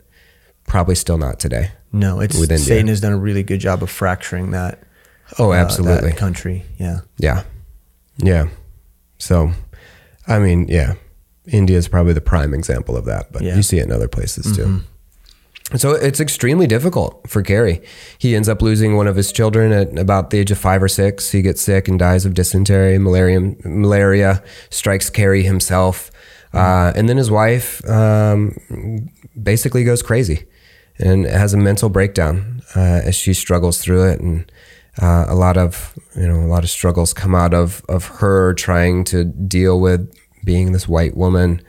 Probably 0.67 0.93
still 0.95 1.17
not 1.17 1.39
today. 1.39 1.71
No, 1.91 2.19
it's 2.19 2.39
With 2.39 2.51
India. 2.51 2.65
Satan 2.65 2.87
has 2.87 3.01
done 3.01 3.13
a 3.13 3.17
really 3.17 3.43
good 3.43 3.59
job 3.59 3.81
of 3.83 3.89
fracturing 3.89 4.51
that. 4.51 4.79
Oh, 5.39 5.51
uh, 5.51 5.55
absolutely. 5.55 6.09
that 6.11 6.17
country. 6.17 6.63
Yeah. 6.77 6.99
Yeah. 7.17 7.43
Yeah. 8.17 8.49
So, 9.17 9.51
I 10.27 10.37
mean, 10.39 10.67
yeah, 10.69 10.93
India 11.47 11.77
is 11.77 11.87
probably 11.87 12.13
the 12.13 12.21
prime 12.21 12.53
example 12.53 12.95
of 12.95 13.05
that, 13.05 13.31
but 13.31 13.41
Yeah. 13.41 13.55
you 13.55 13.63
see 13.63 13.79
it 13.79 13.83
in 13.85 13.91
other 13.91 14.07
places 14.07 14.55
too. 14.55 14.81
So 15.75 15.93
it's 15.93 16.19
extremely 16.19 16.67
difficult 16.67 17.27
for 17.27 17.41
Carey. 17.41 17.81
He 18.17 18.35
ends 18.35 18.47
up 18.47 18.61
losing 18.61 18.95
one 18.95 19.07
of 19.07 19.15
his 19.15 19.31
children 19.31 19.71
at 19.71 19.97
about 19.97 20.29
the 20.29 20.39
age 20.39 20.51
of 20.51 20.59
five 20.59 20.83
or 20.83 20.87
six. 20.87 21.31
He 21.31 21.41
gets 21.41 21.61
sick 21.61 21.87
and 21.87 21.97
dies 21.97 22.25
of 22.25 22.33
dysentery. 22.33 22.97
Malaria, 22.99 23.55
malaria 23.63 24.43
strikes 24.69 25.09
Carey 25.09 25.43
himself. 25.43 26.11
Uh, 26.53 26.93
and 26.95 27.09
then 27.09 27.17
his 27.17 27.31
wife 27.31 27.83
um, 27.89 28.55
basically 29.41 29.83
goes 29.83 30.03
crazy 30.03 30.45
and 30.99 31.25
has 31.25 31.53
a 31.55 31.57
mental 31.57 31.89
breakdown 31.89 32.61
uh, 32.75 33.01
as 33.03 33.15
she 33.15 33.33
struggles 33.33 33.81
through 33.81 34.03
it. 34.09 34.19
And 34.19 34.51
uh, 35.01 35.25
a 35.27 35.33
lot 35.33 35.57
of 35.57 35.97
you 36.15 36.27
know 36.27 36.39
a 36.39 36.45
lot 36.45 36.63
of 36.63 36.69
struggles 36.69 37.13
come 37.13 37.33
out 37.33 37.53
of 37.53 37.83
of 37.89 38.05
her 38.05 38.53
trying 38.53 39.03
to 39.05 39.23
deal 39.23 39.79
with 39.79 40.13
being 40.43 40.71
this 40.71 40.87
white 40.87 41.17
woman 41.17 41.61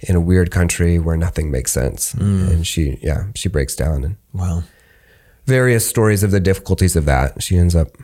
in 0.00 0.14
a 0.16 0.20
weird 0.20 0.50
country 0.50 0.98
where 0.98 1.16
nothing 1.16 1.50
makes 1.50 1.72
sense. 1.72 2.14
Mm. 2.14 2.50
And 2.50 2.66
she 2.66 2.98
yeah 3.02 3.26
she 3.34 3.48
breaks 3.48 3.74
down 3.76 4.04
and 4.04 4.16
Wow. 4.32 4.62
various 5.46 5.86
stories 5.88 6.22
of 6.22 6.30
the 6.30 6.40
difficulties 6.40 6.94
of 6.96 7.04
that. 7.06 7.42
She 7.42 7.56
ends 7.58 7.74
up 7.74 7.96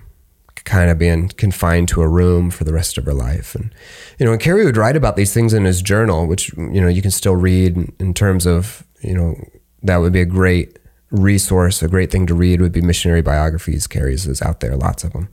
kind 0.64 0.90
of 0.90 0.98
being 0.98 1.28
confined 1.28 1.88
to 1.88 2.00
a 2.00 2.08
room 2.08 2.50
for 2.50 2.64
the 2.64 2.72
rest 2.72 2.96
of 2.96 3.04
her 3.04 3.12
life. 3.12 3.54
And, 3.54 3.70
you 4.18 4.24
know, 4.24 4.32
and 4.32 4.40
Carey 4.40 4.64
would 4.64 4.78
write 4.78 4.96
about 4.96 5.14
these 5.16 5.34
things 5.34 5.52
in 5.52 5.64
his 5.66 5.82
journal, 5.82 6.26
which, 6.26 6.52
you 6.56 6.80
know, 6.80 6.88
you 6.88 7.02
can 7.02 7.10
still 7.10 7.36
read 7.36 7.76
in- 7.76 7.92
in 7.98 8.14
terms 8.14 8.46
of, 8.46 8.82
you 9.02 9.14
know, 9.14 9.36
that 9.82 9.98
would 9.98 10.12
be 10.12 10.22
a 10.22 10.24
great 10.26 10.78
resource, 11.10 11.82
a 11.82 11.88
great 11.88 12.10
thing 12.10 12.26
to 12.26 12.34
read 12.34 12.60
would 12.60 12.72
be 12.72 12.80
missionary 12.80 13.22
biographies. 13.22 13.86
Carey's 13.86 14.26
is 14.26 14.42
out 14.42 14.60
there, 14.60 14.76
lots 14.76 15.04
of 15.04 15.12
them. 15.12 15.28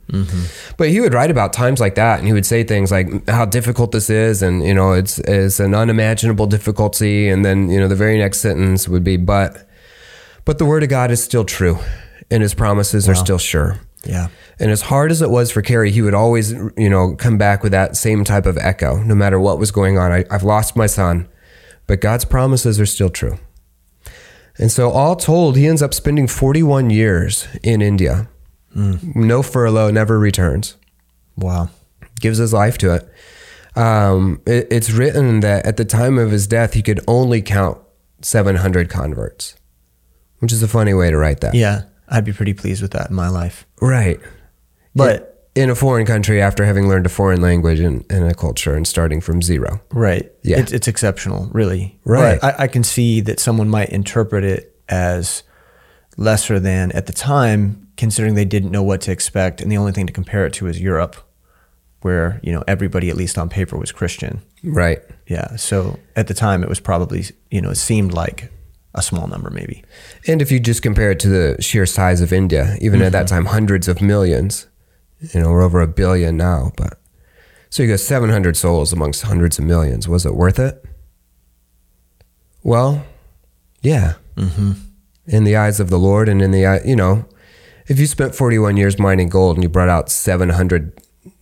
But 0.76 0.90
he 0.90 1.00
would 1.00 1.14
write 1.14 1.30
about 1.30 1.52
times 1.52 1.80
like 1.80 1.94
that, 1.96 2.18
and 2.18 2.26
he 2.26 2.32
would 2.32 2.46
say 2.46 2.62
things 2.62 2.90
like 2.90 3.28
how 3.28 3.44
difficult 3.44 3.92
this 3.92 4.08
is, 4.08 4.42
and 4.42 4.64
you 4.64 4.74
know, 4.74 4.92
it's 4.92 5.18
it's 5.20 5.60
an 5.60 5.74
unimaginable 5.74 6.46
difficulty, 6.46 7.28
and 7.28 7.44
then 7.44 7.68
you 7.70 7.80
know, 7.80 7.88
the 7.88 7.96
very 7.96 8.18
next 8.18 8.40
sentence 8.40 8.88
would 8.88 9.04
be, 9.04 9.16
but 9.16 9.68
but 10.44 10.58
the 10.58 10.64
word 10.64 10.82
of 10.82 10.88
God 10.88 11.10
is 11.10 11.22
still 11.22 11.44
true, 11.44 11.78
and 12.30 12.42
His 12.42 12.54
promises 12.54 13.08
are 13.08 13.14
still 13.14 13.38
sure. 13.38 13.80
Yeah. 14.04 14.28
And 14.58 14.70
as 14.70 14.82
hard 14.82 15.10
as 15.10 15.22
it 15.22 15.30
was 15.30 15.50
for 15.50 15.62
Carey, 15.62 15.90
he 15.90 16.02
would 16.02 16.14
always, 16.14 16.52
you 16.76 16.90
know, 16.90 17.16
come 17.16 17.38
back 17.38 17.62
with 17.62 17.72
that 17.72 17.96
same 17.96 18.24
type 18.24 18.46
of 18.46 18.58
echo, 18.58 19.02
no 19.02 19.14
matter 19.14 19.40
what 19.40 19.58
was 19.58 19.70
going 19.70 19.98
on. 19.98 20.12
I, 20.12 20.24
I've 20.30 20.42
lost 20.42 20.76
my 20.76 20.86
son, 20.86 21.28
but 21.86 22.00
God's 22.00 22.24
promises 22.24 22.78
are 22.80 22.86
still 22.86 23.10
true. 23.10 23.38
And 24.58 24.70
so, 24.70 24.90
all 24.90 25.16
told, 25.16 25.56
he 25.56 25.66
ends 25.66 25.82
up 25.82 25.94
spending 25.94 26.26
41 26.26 26.90
years 26.90 27.48
in 27.62 27.80
India. 27.80 28.28
No 28.74 29.42
furlough, 29.42 29.90
never 29.90 30.18
returns. 30.18 30.76
Wow. 31.36 31.70
Gives 32.20 32.38
his 32.38 32.52
life 32.52 32.78
to 32.78 32.94
it. 32.94 33.78
Um, 33.78 34.40
it. 34.46 34.68
It's 34.70 34.90
written 34.90 35.40
that 35.40 35.66
at 35.66 35.76
the 35.76 35.84
time 35.84 36.18
of 36.18 36.30
his 36.30 36.46
death, 36.46 36.74
he 36.74 36.82
could 36.82 37.00
only 37.06 37.42
count 37.42 37.78
700 38.22 38.88
converts, 38.88 39.56
which 40.38 40.52
is 40.52 40.62
a 40.62 40.68
funny 40.68 40.94
way 40.94 41.10
to 41.10 41.16
write 41.16 41.40
that. 41.40 41.54
Yeah. 41.54 41.82
I'd 42.08 42.24
be 42.24 42.32
pretty 42.32 42.54
pleased 42.54 42.82
with 42.82 42.92
that 42.92 43.10
in 43.10 43.16
my 43.16 43.28
life. 43.28 43.66
Right. 43.80 44.20
But 44.94 45.31
in 45.54 45.68
a 45.68 45.74
foreign 45.74 46.06
country 46.06 46.40
after 46.40 46.64
having 46.64 46.88
learned 46.88 47.04
a 47.04 47.10
foreign 47.10 47.42
language 47.42 47.78
and, 47.80 48.04
and 48.10 48.24
a 48.24 48.34
culture 48.34 48.74
and 48.74 48.88
starting 48.88 49.20
from 49.20 49.42
zero. 49.42 49.80
Right. 49.90 50.30
Yeah. 50.42 50.60
It's, 50.60 50.72
it's 50.72 50.88
exceptional, 50.88 51.48
really. 51.52 51.98
Right. 52.04 52.40
But 52.40 52.60
I, 52.60 52.64
I 52.64 52.68
can 52.68 52.82
see 52.82 53.20
that 53.22 53.38
someone 53.38 53.68
might 53.68 53.90
interpret 53.90 54.44
it 54.44 54.74
as 54.88 55.42
lesser 56.16 56.58
than 56.58 56.90
at 56.92 57.06
the 57.06 57.12
time, 57.12 57.86
considering 57.96 58.34
they 58.34 58.46
didn't 58.46 58.70
know 58.70 58.82
what 58.82 59.02
to 59.02 59.12
expect. 59.12 59.60
And 59.60 59.70
the 59.70 59.76
only 59.76 59.92
thing 59.92 60.06
to 60.06 60.12
compare 60.12 60.46
it 60.46 60.54
to 60.54 60.66
is 60.68 60.80
Europe, 60.80 61.16
where, 62.00 62.40
you 62.42 62.52
know, 62.52 62.64
everybody, 62.66 63.10
at 63.10 63.16
least 63.16 63.36
on 63.36 63.48
paper, 63.48 63.76
was 63.76 63.92
Christian. 63.92 64.40
Right. 64.64 65.00
Yeah. 65.26 65.56
So 65.56 65.98
at 66.16 66.28
the 66.28 66.34
time, 66.34 66.62
it 66.62 66.68
was 66.68 66.80
probably, 66.80 67.24
you 67.50 67.60
know, 67.60 67.70
it 67.70 67.76
seemed 67.76 68.14
like 68.14 68.50
a 68.94 69.02
small 69.02 69.26
number, 69.26 69.50
maybe. 69.50 69.84
And 70.26 70.42
if 70.42 70.50
you 70.50 70.60
just 70.60 70.82
compare 70.82 71.10
it 71.10 71.20
to 71.20 71.28
the 71.28 71.62
sheer 71.62 71.86
size 71.86 72.20
of 72.20 72.32
India, 72.32 72.76
even 72.80 73.02
at 73.02 73.12
that 73.12 73.26
mm-hmm. 73.26 73.34
time, 73.34 73.44
hundreds 73.46 73.88
of 73.88 74.02
millions, 74.02 74.66
you 75.32 75.40
know, 75.40 75.50
we're 75.50 75.62
over 75.62 75.80
a 75.80 75.88
billion 75.88 76.36
now, 76.36 76.72
but 76.76 77.00
so 77.70 77.82
you 77.82 77.88
got 77.88 78.00
700 78.00 78.56
souls 78.56 78.92
amongst 78.92 79.22
hundreds 79.22 79.58
of 79.58 79.64
millions. 79.64 80.08
Was 80.08 80.26
it 80.26 80.34
worth 80.34 80.58
it? 80.58 80.84
Well, 82.62 83.04
yeah. 83.80 84.14
Mm-hmm. 84.36 84.72
In 85.26 85.44
the 85.44 85.56
eyes 85.56 85.80
of 85.80 85.88
the 85.88 85.98
Lord 85.98 86.28
and 86.28 86.42
in 86.42 86.50
the 86.50 86.66
eye, 86.66 86.80
you 86.84 86.96
know, 86.96 87.24
if 87.86 87.98
you 87.98 88.06
spent 88.06 88.34
41 88.34 88.76
years 88.76 88.98
mining 88.98 89.28
gold 89.28 89.56
and 89.56 89.62
you 89.62 89.68
brought 89.68 89.88
out 89.88 90.10
700 90.10 91.00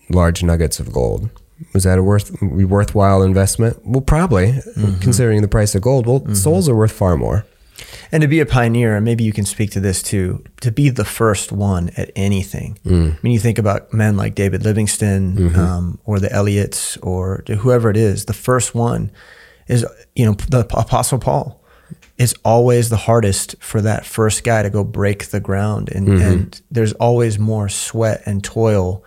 large 0.09 0.43
nuggets 0.43 0.79
of 0.81 0.93
gold, 0.93 1.31
was 1.73 1.85
that 1.85 1.99
a 1.99 2.03
worth 2.03 2.41
worthwhile 2.43 3.23
investment? 3.23 3.79
Well, 3.85 4.01
probably, 4.01 4.53
mm-hmm. 4.53 5.01
considering 5.01 5.43
the 5.43 5.49
price 5.49 5.75
of 5.75 5.83
gold. 5.83 6.07
Well, 6.07 6.21
mm-hmm. 6.21 6.35
souls 6.35 6.69
are 6.69 6.77
worth 6.77 6.93
far 6.93 7.17
more. 7.17 7.45
And 8.13 8.23
to 8.23 8.29
be 8.29 8.41
a 8.41 8.47
pioneer, 8.47 8.97
and 8.97 9.05
maybe 9.05 9.25
you 9.25 9.33
can 9.33 9.45
speak 9.45 9.71
to 9.73 9.81
this 9.81 10.03
too, 10.03 10.45
to 10.61 10.71
be 10.71 10.89
the 10.89 11.05
first 11.05 11.53
one 11.53 11.91
at 11.97 12.11
anything. 12.17 12.79
Mm. 12.85 13.15
I 13.15 13.19
mean, 13.23 13.33
you 13.33 13.39
think 13.39 13.59
about 13.59 13.93
men 13.93 14.17
like 14.17 14.35
David 14.35 14.65
Livingstone 14.65 15.37
mm-hmm. 15.37 15.59
um, 15.59 15.99
or 16.05 16.19
the 16.19 16.33
Elliots 16.33 16.97
or 16.99 17.45
whoever 17.47 17.91
it 17.91 17.97
is, 17.97 18.25
the 18.25 18.33
first 18.33 18.75
one 18.75 19.11
is, 19.69 19.87
you 20.15 20.27
know, 20.27 20.33
the 20.33 20.61
Apostle 20.61 21.19
Paul. 21.19 21.63
It's 22.19 22.35
always 22.45 22.91
the 22.91 22.97
hardest 22.97 23.57
for 23.63 23.81
that 23.81 24.05
first 24.05 24.45
guy 24.45 24.63
to 24.63 24.71
go 24.71 24.85
break 24.85 25.27
the 25.27 25.41
ground. 25.41 25.89
And, 25.89 26.09
mm-hmm. 26.09 26.23
and 26.23 26.63
there's 26.71 26.93
always 26.95 27.39
more 27.39 27.69
sweat 27.69 28.23
and 28.27 28.45
toil 28.45 29.05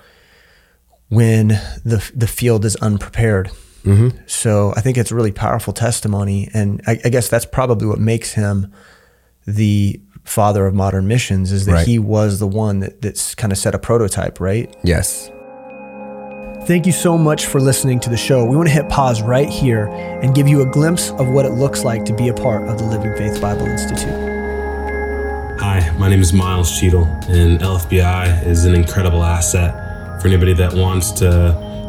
when 1.09 1.49
the, 1.85 2.11
the 2.15 2.27
field 2.27 2.65
is 2.65 2.75
unprepared. 2.77 3.51
Mm-hmm. 3.83 4.17
So 4.27 4.73
I 4.75 4.81
think 4.81 4.97
it's 4.97 5.11
a 5.11 5.15
really 5.15 5.31
powerful 5.31 5.73
testimony. 5.73 6.49
And 6.53 6.81
I, 6.87 6.99
I 7.05 7.09
guess 7.09 7.27
that's 7.29 7.45
probably 7.45 7.87
what 7.87 7.99
makes 7.99 8.33
him 8.33 8.71
the 9.45 9.99
father 10.23 10.65
of 10.65 10.73
modern 10.73 11.05
missions 11.07 11.51
is 11.51 11.65
that 11.65 11.73
Right. 11.73 11.87
he 11.87 11.99
was 11.99 12.39
the 12.39 12.47
one 12.47 12.79
that, 12.79 13.01
that's 13.01 13.35
kind 13.35 13.51
of 13.51 13.57
set 13.57 13.75
a 13.75 13.79
prototype, 13.79 14.39
right? 14.39 14.73
Yes. 14.83 15.29
Thank 16.65 16.85
you 16.85 16.93
so 16.93 17.17
much 17.17 17.45
for 17.45 17.59
listening 17.59 17.99
to 17.99 18.09
the 18.09 18.15
show. 18.15 18.45
We 18.45 18.55
want 18.55 18.69
to 18.69 18.73
hit 18.73 18.87
pause 18.87 19.21
right 19.21 19.49
here 19.49 19.87
and 19.87 20.33
give 20.33 20.47
you 20.47 20.61
a 20.61 20.65
glimpse 20.65 21.09
of 21.11 21.27
what 21.27 21.45
it 21.45 21.51
looks 21.51 21.83
like 21.83 22.05
to 22.05 22.15
be 22.15 22.29
a 22.29 22.33
part 22.33 22.69
of 22.69 22.77
the 22.77 22.85
Living 22.85 23.13
Faith 23.17 23.41
Bible 23.41 23.65
Institute. 23.65 24.13
Hi, 25.59 25.93
my 25.99 26.07
name 26.09 26.21
is 26.21 26.31
Miles 26.31 26.79
Cheadle, 26.79 27.03
and 27.27 27.59
LFBI 27.59 28.45
is 28.45 28.63
an 28.63 28.75
incredible 28.75 29.23
asset 29.23 30.21
for 30.21 30.29
anybody 30.29 30.53
that 30.53 30.73
wants 30.73 31.11
to 31.13 31.27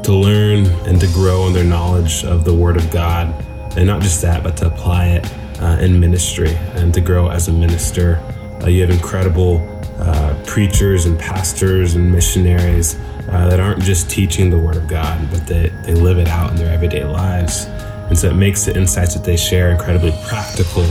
to 0.05 0.13
learn 0.13 0.67
and 0.87 1.01
to 1.01 1.07
grow 1.09 1.47
in 1.47 1.53
their 1.53 1.65
knowledge 1.65 2.25
of 2.25 2.45
the 2.45 2.55
Word 2.55 2.77
of 2.77 2.91
God, 2.91 3.35
and 3.77 3.87
not 3.87 4.03
just 4.03 4.21
that, 4.23 4.43
but 4.43 4.57
to 4.59 4.67
apply 4.67 5.07
it 5.07 5.27
uh, 5.61 5.79
in 5.81 5.99
ministry 5.99 6.55
and 6.75 6.93
to 6.93 7.01
grow 7.01 7.29
as 7.31 7.49
a 7.49 7.53
minister. 7.53 8.17
Uh, 8.63 8.69
you 8.69 8.83
have 8.83 8.91
incredible 8.91 9.67
uh, 9.99 10.35
preachers 10.47 11.07
and 11.07 11.19
pastors 11.19 11.95
and 11.95 12.13
missionaries 12.13 12.97
uh, 13.29 13.49
that 13.49 13.61
aren't 13.61 13.83
just 13.83 14.11
teaching 14.11 14.51
the 14.51 14.59
Word 14.59 14.77
of 14.77 14.87
God, 14.89 15.31
but 15.31 15.47
they, 15.47 15.71
they 15.85 15.95
live 15.95 16.19
it 16.19 16.29
out 16.29 16.51
in 16.51 16.57
their 16.57 16.73
everyday 16.73 17.05
lives. 17.05 17.65
And 18.09 18.19
so 18.19 18.29
it 18.29 18.35
makes 18.35 18.67
the 18.67 18.77
insights 18.77 19.15
that 19.15 19.25
they 19.25 19.37
share 19.37 19.71
incredibly 19.71 20.13
practical 20.27 20.85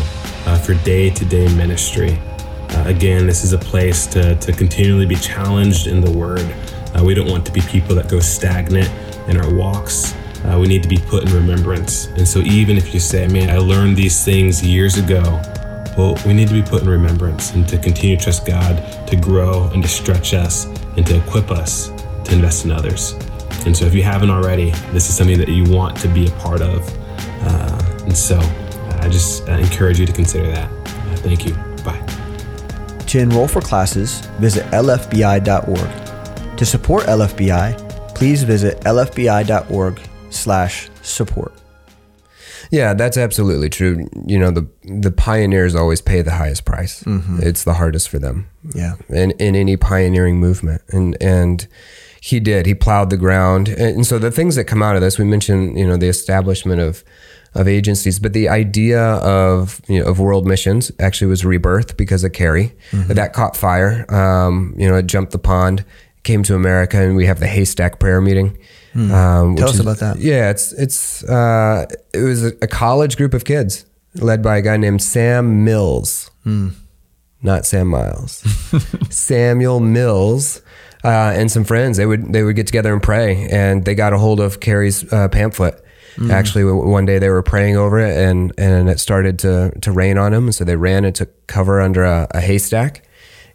uh, 0.45 0.58
for 0.58 0.73
day 0.84 1.12
to 1.12 1.26
day 1.26 1.54
ministry. 1.56 2.19
Uh, 2.69 2.84
again, 2.88 3.28
this 3.28 3.43
is 3.43 3.54
a 3.54 3.60
place 3.60 4.08
to, 4.08 4.36
to 4.38 4.52
continually 4.52 5.06
be 5.06 5.15
challenged 5.15 5.86
in 5.86 6.02
the 6.02 6.10
Word. 6.10 6.54
Uh, 6.95 7.04
we 7.04 7.13
don't 7.13 7.30
want 7.30 7.45
to 7.45 7.52
be 7.52 7.62
people 7.62 7.95
that 7.95 8.10
go 8.10 8.19
stagnant 8.19 8.89
in 9.27 9.38
our 9.38 9.53
walks. 9.53 10.13
Uh, 10.45 10.57
we 10.59 10.67
need 10.67 10.83
to 10.83 10.89
be 10.89 10.97
put 10.97 11.23
in 11.23 11.33
remembrance. 11.33 12.07
And 12.17 12.27
so, 12.27 12.39
even 12.39 12.77
if 12.77 12.93
you 12.93 12.99
say, 12.99 13.27
man, 13.27 13.49
I 13.49 13.57
learned 13.57 13.95
these 13.95 14.23
things 14.25 14.63
years 14.63 14.97
ago, 14.97 15.41
well, 15.97 16.17
we 16.25 16.33
need 16.33 16.47
to 16.49 16.53
be 16.53 16.62
put 16.62 16.81
in 16.81 16.89
remembrance 16.89 17.51
and 17.53 17.67
to 17.69 17.77
continue 17.77 18.17
to 18.17 18.23
trust 18.23 18.45
God 18.45 19.07
to 19.07 19.15
grow 19.15 19.69
and 19.73 19.81
to 19.83 19.89
stretch 19.89 20.33
us 20.33 20.65
and 20.97 21.05
to 21.07 21.17
equip 21.17 21.51
us 21.51 21.89
to 22.25 22.33
invest 22.33 22.65
in 22.65 22.71
others. 22.71 23.13
And 23.65 23.75
so, 23.75 23.86
if 23.86 23.93
you 23.93 24.03
haven't 24.03 24.31
already, 24.31 24.71
this 24.91 25.07
is 25.07 25.15
something 25.15 25.38
that 25.38 25.47
you 25.47 25.63
want 25.71 25.97
to 25.99 26.09
be 26.09 26.27
a 26.27 26.31
part 26.31 26.62
of. 26.62 26.88
Uh, 27.45 28.03
and 28.03 28.15
so, 28.15 28.38
I 28.99 29.07
just 29.09 29.47
uh, 29.47 29.53
encourage 29.53 29.99
you 29.99 30.05
to 30.05 30.13
consider 30.13 30.47
that. 30.51 30.69
Uh, 30.69 31.15
thank 31.17 31.45
you. 31.45 31.53
Bye. 31.83 32.05
To 33.07 33.19
enroll 33.19 33.47
for 33.47 33.62
classes, 33.62 34.21
visit 34.39 34.65
lfbi.org. 34.71 36.57
To 36.57 36.65
support 36.65 37.03
LFBI, 37.03 37.83
please 38.23 38.43
visit 38.43 38.79
lfbi.org 38.86 39.99
slash 40.29 40.89
support. 41.01 41.51
Yeah, 42.71 42.93
that's 42.93 43.17
absolutely 43.17 43.69
true. 43.69 44.07
You 44.25 44.39
know, 44.39 44.49
the 44.49 44.65
the 44.86 45.12
pioneers 45.12 45.75
always 45.75 45.99
pay 45.99 46.21
the 46.21 46.31
highest 46.31 46.63
price. 46.63 47.03
It's 47.43 47.65
the 47.65 47.73
hardest 47.73 48.07
for 48.07 48.19
them. 48.19 48.47
Yeah. 48.73 48.93
In 49.09 49.31
in 49.31 49.57
any 49.57 49.75
pioneering 49.75 50.38
movement. 50.39 50.83
And 50.88 51.17
and 51.21 51.67
he 52.21 52.39
did. 52.39 52.65
He 52.65 52.73
plowed 52.73 53.09
the 53.09 53.17
ground. 53.17 53.67
And, 53.67 54.07
so 54.07 54.17
the 54.17 54.31
things 54.31 54.55
that 54.55 54.63
come 54.63 54.81
out 54.81 54.95
of 54.95 55.01
this, 55.01 55.19
we 55.19 55.25
mentioned, 55.25 55.77
you 55.77 55.86
know, 55.86 55.97
the 55.97 56.07
establishment 56.07 56.79
of 56.79 57.03
of 57.53 57.67
agencies, 57.67 58.19
but 58.19 58.31
the 58.31 58.47
idea 58.47 59.01
of 59.01 59.81
you 59.89 59.99
know 59.99 60.09
of 60.09 60.19
world 60.19 60.47
missions 60.47 60.93
actually 60.97 61.27
was 61.27 61.43
rebirth 61.43 61.97
because 61.97 62.23
of 62.23 62.31
Carey. 62.31 62.71
That 62.93 63.33
caught 63.33 63.57
fire. 63.57 64.05
Um, 64.09 64.75
you 64.77 64.88
know, 64.88 64.95
it 64.95 65.07
jumped 65.07 65.33
the 65.33 65.39
pond, 65.39 65.83
came 66.23 66.43
to 66.43 66.55
America, 66.55 66.97
and 67.01 67.15
we 67.15 67.25
have 67.25 67.39
the 67.39 67.47
haystack 67.47 67.99
prayer 67.99 68.21
meeting. 68.21 68.57
Um, 68.95 69.55
Tell 69.55 69.69
us 69.69 69.79
about 69.79 69.97
that. 69.99 70.19
yeah, 70.19 70.51
it's 70.51 70.71
it's 70.73 71.23
uh, 71.23 71.86
it 72.13 72.21
was 72.21 72.43
a, 72.43 72.67
college 72.67 73.17
group 73.17 73.33
of 73.33 73.43
kids 73.43 73.86
led 74.15 74.43
by 74.43 74.57
a 74.57 74.62
guy 74.62 74.77
named 74.77 75.01
Sam 75.01 75.63
Mills, 75.65 76.29
not 77.41 77.65
Sam 77.65 77.88
Miles, 77.88 78.43
Samuel 79.09 79.79
Mills, 79.79 80.62
uh, 81.03 81.33
and 81.36 81.51
some 81.51 81.63
friends. 81.63 81.97
They 81.97 82.05
would 82.05 82.31
they 82.31 82.43
would 82.43 82.55
get 82.55 82.67
together 82.67 82.93
and 82.93 83.01
pray, 83.01 83.47
and 83.49 83.83
they 83.83 83.95
got 83.95 84.13
a 84.13 84.17
hold 84.19 84.39
of 84.39 84.59
Carey's 84.59 85.12
uh, 85.12 85.27
pamphlet. 85.29 85.79
Actually, 86.29 86.63
one 86.65 87.05
day 87.07 87.17
they 87.17 87.29
were 87.29 87.41
praying 87.41 87.75
over 87.75 87.97
it, 87.97 88.15
and 88.15 88.53
and 88.59 88.88
it 88.88 88.99
started 88.99 89.39
to 89.39 89.71
to 89.81 89.91
rain 89.91 90.19
on 90.19 90.31
them, 90.33 90.51
so 90.51 90.63
they 90.63 90.75
ran 90.75 91.03
and 91.05 91.15
took 91.15 91.47
cover 91.47 91.81
under 91.81 92.03
a, 92.03 92.27
a 92.29 92.39
haystack, 92.39 93.01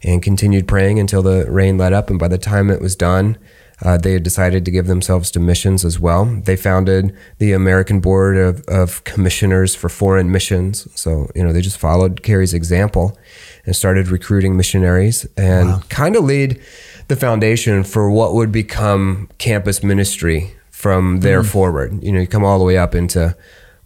and 0.03 0.21
continued 0.21 0.67
praying 0.67 0.99
until 0.99 1.21
the 1.21 1.45
rain 1.49 1.77
let 1.77 1.93
up. 1.93 2.09
And 2.09 2.19
by 2.19 2.27
the 2.27 2.37
time 2.37 2.69
it 2.69 2.81
was 2.81 2.95
done, 2.95 3.37
uh, 3.81 3.97
they 3.97 4.13
had 4.13 4.23
decided 4.23 4.65
to 4.65 4.71
give 4.71 4.87
themselves 4.87 5.31
to 5.31 5.39
missions 5.39 5.85
as 5.85 5.99
well. 5.99 6.25
They 6.25 6.55
founded 6.55 7.15
the 7.37 7.53
American 7.53 7.99
Board 8.01 8.37
of, 8.37 8.65
of 8.67 9.03
Commissioners 9.05 9.73
for 9.73 9.87
Foreign 9.87 10.31
Missions. 10.31 10.87
So, 10.99 11.29
you 11.33 11.43
know, 11.43 11.53
they 11.53 11.61
just 11.61 11.77
followed 11.77 12.21
Carey's 12.21 12.53
example 12.53 13.17
and 13.65 13.75
started 13.75 14.09
recruiting 14.09 14.57
missionaries 14.57 15.25
and 15.37 15.87
kind 15.89 16.15
of 16.15 16.25
laid 16.25 16.61
the 17.07 17.15
foundation 17.15 17.83
for 17.83 18.11
what 18.11 18.33
would 18.33 18.51
become 18.51 19.29
campus 19.37 19.81
ministry 19.81 20.53
from 20.71 21.21
there 21.21 21.43
forward. 21.43 22.03
You 22.03 22.11
know, 22.11 22.19
you 22.19 22.27
come 22.27 22.43
all 22.43 22.59
the 22.59 22.65
way 22.65 22.77
up 22.77 22.95
into 22.95 23.35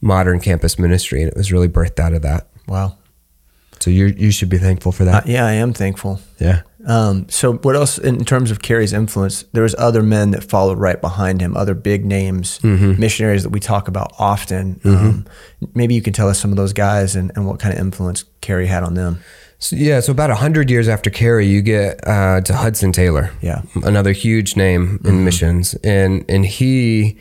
modern 0.02 0.40
campus 0.40 0.78
ministry, 0.78 1.22
and 1.22 1.32
it 1.32 1.38
was 1.38 1.52
really 1.52 1.70
birthed 1.70 2.00
out 2.00 2.14
of 2.14 2.22
that. 2.24 2.48
Wow. 2.68 2.98
So 3.84 3.90
you 3.92 4.06
you 4.18 4.32
should 4.32 4.50
be 4.50 4.58
thankful 4.58 4.92
for 4.92 5.06
that. 5.06 5.24
Uh, 5.24 5.32
yeah, 5.32 5.46
I 5.46 5.54
am 5.54 5.74
thankful. 5.74 6.20
yeah. 6.40 6.62
Um, 6.86 7.26
so 7.30 7.54
what 7.64 7.76
else 7.76 7.98
in 7.98 8.26
terms 8.26 8.52
of 8.52 8.58
Carey's 8.62 8.92
influence? 8.94 9.44
There 9.54 9.64
was 9.64 9.74
other 9.78 10.04
men 10.04 10.32
that 10.32 10.44
followed 10.44 10.78
right 10.80 11.00
behind 11.00 11.40
him, 11.42 11.56
other 11.56 11.74
big 11.76 12.04
names, 12.06 12.60
Mm-hmm. 12.60 13.00
missionaries 13.00 13.44
that 13.44 13.52
we 13.52 13.60
talk 13.60 13.88
about 13.88 14.12
often. 14.20 14.80
Um, 14.84 15.26
maybe 15.74 15.96
you 15.96 16.02
can 16.02 16.12
tell 16.14 16.28
us 16.30 16.40
some 16.40 16.52
of 16.52 16.58
those 16.58 16.74
guys 16.74 17.16
and, 17.16 17.32
and 17.36 17.48
what 17.48 17.60
kind 17.62 17.74
of 17.74 17.80
influence 17.80 18.26
Carey 18.42 18.68
had 18.68 18.84
on 18.84 18.94
them. 18.96 19.20
So, 19.60 19.78
yeah, 19.78 20.02
so 20.02 20.12
about 20.12 20.30
100 20.30 20.70
years 20.70 20.90
after 20.90 21.10
Carey, 21.10 21.48
you 21.48 21.62
get 21.62 22.06
uh, 22.06 22.42
to 22.42 22.54
Hudson 22.54 22.92
Taylor. 22.92 23.32
Yeah. 23.42 23.62
Another 23.84 24.12
huge 24.12 24.58
name 24.58 25.00
in 25.06 25.24
missions. 25.24 25.76
And 25.86 26.26
and 26.28 26.46
he 26.46 27.18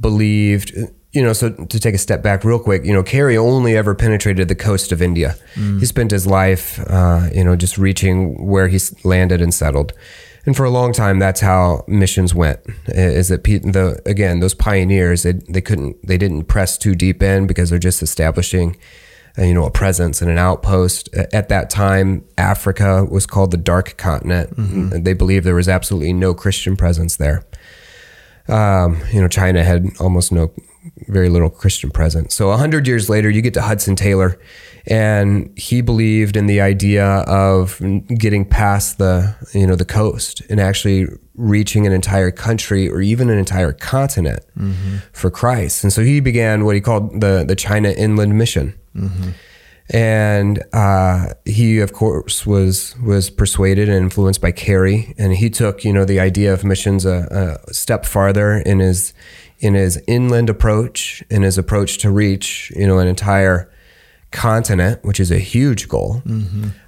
believed, 0.00 0.72
you 1.14 1.22
know, 1.22 1.32
so 1.32 1.50
to 1.50 1.78
take 1.80 1.94
a 1.94 1.98
step 1.98 2.22
back 2.22 2.44
real 2.44 2.58
quick, 2.58 2.84
you 2.84 2.92
know, 2.92 3.02
Carey 3.02 3.36
only 3.36 3.76
ever 3.76 3.94
penetrated 3.94 4.48
the 4.48 4.54
coast 4.54 4.92
of 4.92 5.00
India. 5.00 5.36
He 5.54 5.86
spent 5.86 6.10
his 6.10 6.26
life, 6.26 6.80
uh, 6.90 7.28
you 7.32 7.44
know, 7.44 7.56
just 7.56 7.78
reaching 7.78 8.44
where 8.44 8.68
he 8.68 8.78
landed 9.04 9.40
and 9.40 9.54
settled. 9.54 9.92
And 10.46 10.54
for 10.56 10.64
a 10.64 10.70
long 10.70 10.92
time, 10.92 11.18
that's 11.18 11.40
how 11.40 11.84
missions 11.86 12.34
went. 12.34 12.60
Is 12.88 13.28
that 13.28 13.44
the 13.44 14.02
again 14.04 14.40
those 14.40 14.54
pioneers 14.54 15.22
they, 15.22 15.32
they 15.32 15.62
couldn't 15.62 16.06
they 16.06 16.18
didn't 16.18 16.44
press 16.44 16.76
too 16.76 16.94
deep 16.94 17.22
in 17.22 17.46
because 17.46 17.70
they're 17.70 17.78
just 17.78 18.02
establishing 18.02 18.76
uh, 19.38 19.42
you 19.42 19.54
know, 19.54 19.64
a 19.64 19.70
presence 19.70 20.22
and 20.22 20.30
an 20.30 20.38
outpost. 20.38 21.12
At 21.14 21.48
that 21.48 21.70
time, 21.70 22.24
Africa 22.38 23.04
was 23.04 23.26
called 23.26 23.50
the 23.50 23.56
Dark 23.56 23.96
Continent. 23.96 24.56
And 24.56 25.04
They 25.04 25.12
believed 25.12 25.44
there 25.44 25.56
was 25.56 25.68
absolutely 25.68 26.12
no 26.12 26.34
Christian 26.34 26.76
presence 26.76 27.16
there. 27.16 27.44
Um, 28.48 29.00
you 29.12 29.20
know, 29.20 29.28
China 29.28 29.64
had 29.64 29.88
almost 29.98 30.30
no, 30.30 30.52
very 31.08 31.28
little 31.28 31.50
Christian 31.50 31.90
presence. 31.90 32.34
So 32.34 32.50
a 32.50 32.56
hundred 32.56 32.86
years 32.86 33.08
later, 33.08 33.30
you 33.30 33.42
get 33.42 33.54
to 33.54 33.62
Hudson 33.62 33.96
Taylor, 33.96 34.38
and 34.86 35.50
he 35.56 35.80
believed 35.80 36.36
in 36.36 36.46
the 36.46 36.60
idea 36.60 37.04
of 37.04 37.80
getting 38.18 38.44
past 38.44 38.98
the, 38.98 39.34
you 39.52 39.66
know, 39.66 39.76
the 39.76 39.84
coast 39.84 40.42
and 40.50 40.60
actually 40.60 41.06
reaching 41.36 41.86
an 41.86 41.92
entire 41.92 42.30
country 42.30 42.88
or 42.88 43.00
even 43.00 43.30
an 43.30 43.38
entire 43.38 43.72
continent 43.72 44.40
for 45.12 45.30
Christ. 45.30 45.82
And 45.84 45.92
so 45.92 46.02
he 46.02 46.20
began 46.20 46.64
what 46.64 46.74
he 46.74 46.80
called 46.80 47.20
the 47.20 47.44
the 47.46 47.56
China 47.56 47.90
Inland 47.90 48.36
Mission. 48.38 48.74
And 49.90 50.62
uh, 50.72 51.34
he, 51.44 51.80
of 51.80 51.92
course, 51.92 52.46
was 52.46 52.96
was 53.04 53.28
persuaded 53.28 53.88
and 53.88 53.98
influenced 54.04 54.40
by 54.40 54.50
Carey, 54.50 55.14
and 55.18 55.34
he 55.34 55.50
took 55.50 55.84
you 55.84 55.92
know 55.92 56.06
the 56.06 56.20
idea 56.20 56.54
of 56.54 56.64
missions 56.64 57.04
a, 57.04 57.58
a 57.68 57.74
step 57.74 58.06
farther 58.06 58.54
in 58.54 58.78
his 58.78 59.12
in 59.64 59.74
his 59.74 60.00
inland 60.06 60.50
approach, 60.50 61.22
in 61.30 61.42
his 61.42 61.58
approach 61.58 61.98
to 61.98 62.10
reach 62.10 62.70
you 62.76 62.86
know 62.86 62.98
an 62.98 63.08
entire 63.08 63.70
continent, 64.30 65.04
which 65.04 65.20
is 65.20 65.30
a 65.30 65.38
huge 65.38 65.88
goal, 65.88 66.22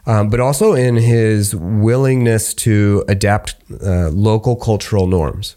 um, 0.06 0.28
but 0.30 0.40
also 0.40 0.74
in 0.74 0.96
his 0.96 1.54
willingness 1.54 2.52
to 2.54 3.04
adapt 3.08 3.54
uh, 3.82 4.08
local 4.10 4.56
cultural 4.56 5.06
norms. 5.06 5.56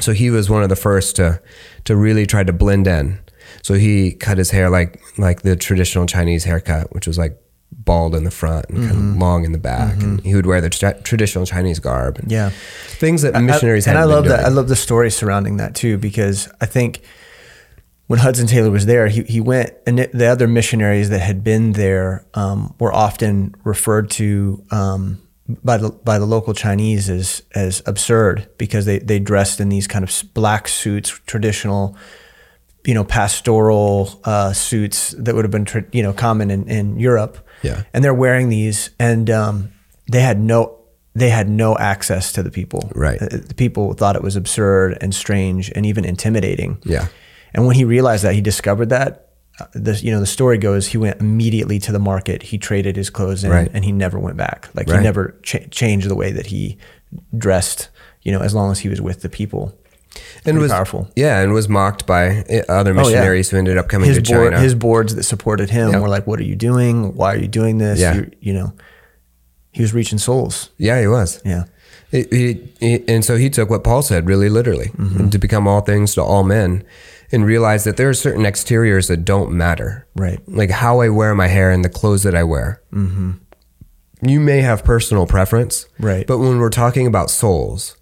So 0.00 0.12
he 0.12 0.30
was 0.30 0.48
one 0.48 0.62
of 0.62 0.68
the 0.68 0.76
first 0.76 1.16
to 1.16 1.40
to 1.84 1.96
really 1.96 2.26
try 2.26 2.44
to 2.44 2.52
blend 2.52 2.86
in. 2.86 3.18
So 3.62 3.74
he 3.74 4.12
cut 4.12 4.38
his 4.38 4.50
hair 4.50 4.70
like 4.70 5.00
like 5.18 5.42
the 5.42 5.56
traditional 5.56 6.06
Chinese 6.06 6.44
haircut, 6.44 6.94
which 6.94 7.06
was 7.06 7.18
like 7.18 7.36
bald 7.72 8.14
in 8.14 8.24
the 8.24 8.30
front 8.30 8.66
and 8.68 8.78
kind 8.78 8.96
of 9.12 9.16
long 9.16 9.44
in 9.44 9.52
the 9.52 9.58
back, 9.58 10.02
and 10.02 10.20
he 10.22 10.34
would 10.34 10.46
wear 10.46 10.60
the 10.60 10.70
tra- 10.70 11.00
traditional 11.02 11.46
Chinese 11.46 11.78
garb. 11.78 12.18
And 12.18 12.30
Yeah. 12.30 12.50
things 12.98 13.22
that 13.22 13.40
missionaries 13.42 13.86
I, 13.86 13.90
and 13.92 13.98
I 13.98 14.04
love 14.04 14.24
that. 14.26 14.44
I 14.44 14.48
love 14.48 14.68
the 14.68 14.76
story 14.76 15.10
surrounding 15.10 15.56
that 15.58 15.74
too, 15.74 15.96
because 15.98 16.48
I 16.60 16.66
think 16.66 17.00
when 18.08 18.18
Hudson 18.20 18.46
Taylor 18.46 18.70
was 18.70 18.86
there, 18.86 19.08
he, 19.08 19.22
he 19.24 19.40
went, 19.40 19.70
and 19.86 19.98
the 19.98 20.26
other 20.26 20.48
missionaries 20.48 21.10
that 21.10 21.20
had 21.20 21.44
been 21.44 21.72
there 21.72 22.24
um, 22.34 22.74
were 22.78 22.92
often 22.92 23.54
referred 23.64 24.08
to 24.12 24.62
um, 24.70 25.18
by 25.62 25.76
the 25.76 25.90
by 25.90 26.18
the 26.18 26.26
local 26.26 26.54
Chinese 26.54 27.08
as 27.10 27.42
as 27.54 27.82
absurd 27.86 28.48
because 28.58 28.86
they 28.86 28.98
they 28.98 29.18
dressed 29.18 29.60
in 29.60 29.68
these 29.68 29.86
kind 29.86 30.04
of 30.04 30.22
black 30.34 30.68
suits, 30.68 31.20
traditional, 31.26 31.96
you 32.84 32.94
know, 32.94 33.04
pastoral 33.04 34.20
uh, 34.24 34.52
suits 34.52 35.14
that 35.18 35.34
would 35.34 35.44
have 35.44 35.52
been 35.52 35.66
you 35.92 36.02
know 36.02 36.12
common 36.12 36.50
in, 36.50 36.68
in 36.68 36.98
Europe. 36.98 37.38
Yeah. 37.62 37.82
and 37.92 38.02
they're 38.04 38.14
wearing 38.14 38.48
these, 38.48 38.90
and 38.98 39.28
um, 39.30 39.72
they 40.10 40.20
had 40.20 40.38
no 40.40 40.74
they 41.14 41.30
had 41.30 41.48
no 41.48 41.76
access 41.76 42.30
to 42.32 42.42
the 42.44 42.50
people. 42.50 42.92
Right. 42.94 43.20
Uh, 43.20 43.28
the 43.28 43.54
people 43.56 43.92
thought 43.94 44.14
it 44.14 44.22
was 44.22 44.36
absurd 44.36 44.98
and 45.00 45.12
strange 45.14 45.70
and 45.74 45.84
even 45.84 46.04
intimidating. 46.04 46.78
Yeah. 46.84 47.08
And 47.54 47.66
when 47.66 47.74
he 47.76 47.84
realized 47.84 48.22
that, 48.24 48.34
he 48.34 48.40
discovered 48.40 48.90
that. 48.90 49.24
Uh, 49.60 49.66
the 49.72 49.94
you 49.96 50.12
know 50.12 50.20
the 50.20 50.26
story 50.26 50.58
goes 50.58 50.86
he 50.86 50.98
went 50.98 51.20
immediately 51.20 51.78
to 51.80 51.90
the 51.92 51.98
market. 51.98 52.42
He 52.44 52.58
traded 52.58 52.94
his 52.94 53.10
clothes 53.10 53.42
in, 53.42 53.50
Right. 53.50 53.68
and 53.74 53.84
he 53.84 53.90
never 53.90 54.18
went 54.18 54.36
back. 54.36 54.68
Like 54.74 54.86
Right. 54.88 54.98
he 54.98 55.02
never 55.04 55.34
cha- 55.42 55.66
changed 55.70 56.08
the 56.08 56.14
way 56.14 56.30
that 56.30 56.46
he 56.46 56.78
dressed. 57.36 57.88
You 58.22 58.32
know, 58.32 58.40
as 58.40 58.54
long 58.54 58.70
as 58.70 58.80
he 58.80 58.88
was 58.88 59.00
with 59.00 59.22
the 59.22 59.28
people. 59.28 59.77
And 60.36 60.42
Pretty 60.44 60.58
was 60.58 60.72
powerful. 60.72 61.08
Yeah, 61.16 61.40
and 61.40 61.52
was 61.52 61.68
mocked 61.68 62.06
by 62.06 62.44
uh, 62.50 62.62
other 62.68 62.92
Oh, 62.92 62.94
yeah. 62.96 63.02
missionaries 63.02 63.50
who 63.50 63.56
ended 63.58 63.76
up 63.78 63.88
coming 63.88 64.08
His 64.08 64.18
to 64.22 64.32
board, 64.34 64.52
China. 64.52 64.62
his 64.62 64.74
boards 64.74 65.14
that 65.14 65.22
supported 65.24 65.70
him 65.70 65.90
Yep. 65.92 66.00
were 66.02 66.08
like, 66.08 66.26
"What 66.26 66.38
are 66.40 66.44
you 66.44 66.56
doing? 66.56 67.14
Why 67.14 67.34
are 67.34 67.38
you 67.38 67.48
doing 67.48 67.78
this?" 67.78 67.98
Yeah. 68.00 68.14
You, 68.14 68.30
you 68.40 68.52
know, 68.52 68.72
he 69.72 69.82
was 69.82 69.92
reaching 69.94 70.18
souls. 70.18 70.70
yeah, 70.78 71.00
he 71.00 71.06
was. 71.06 71.40
Yeah. 71.44 71.64
He, 72.10 73.04
and 73.06 73.22
so 73.22 73.36
he 73.36 73.50
took 73.50 73.68
what 73.68 73.84
Paul 73.84 74.00
said 74.02 74.26
really 74.26 74.48
literally 74.48 74.86
Mm-hmm. 74.96 75.28
to 75.28 75.38
become 75.38 75.68
all 75.68 75.82
things 75.82 76.14
to 76.14 76.22
all 76.22 76.42
men 76.42 76.82
and 77.30 77.44
realized 77.44 77.84
that 77.84 77.98
there 77.98 78.08
are 78.08 78.14
certain 78.14 78.46
exteriors 78.46 79.08
that 79.08 79.26
don't 79.26 79.52
matter. 79.52 80.06
Right. 80.16 80.40
Like 80.48 80.70
how 80.70 81.00
I 81.00 81.10
wear 81.10 81.34
my 81.34 81.48
hair 81.48 81.70
and 81.70 81.84
the 81.84 81.90
clothes 81.90 82.22
that 82.22 82.34
I 82.34 82.44
wear. 82.44 82.80
Mm-hmm. 82.94 83.32
You 84.22 84.40
may 84.40 84.62
have 84.62 84.84
personal 84.84 85.26
preference. 85.26 85.86
Right. 86.00 86.26
But 86.26 86.38
when 86.38 86.58
we're 86.58 86.70
talking 86.70 87.06
about 87.06 87.28
souls, 87.30 87.96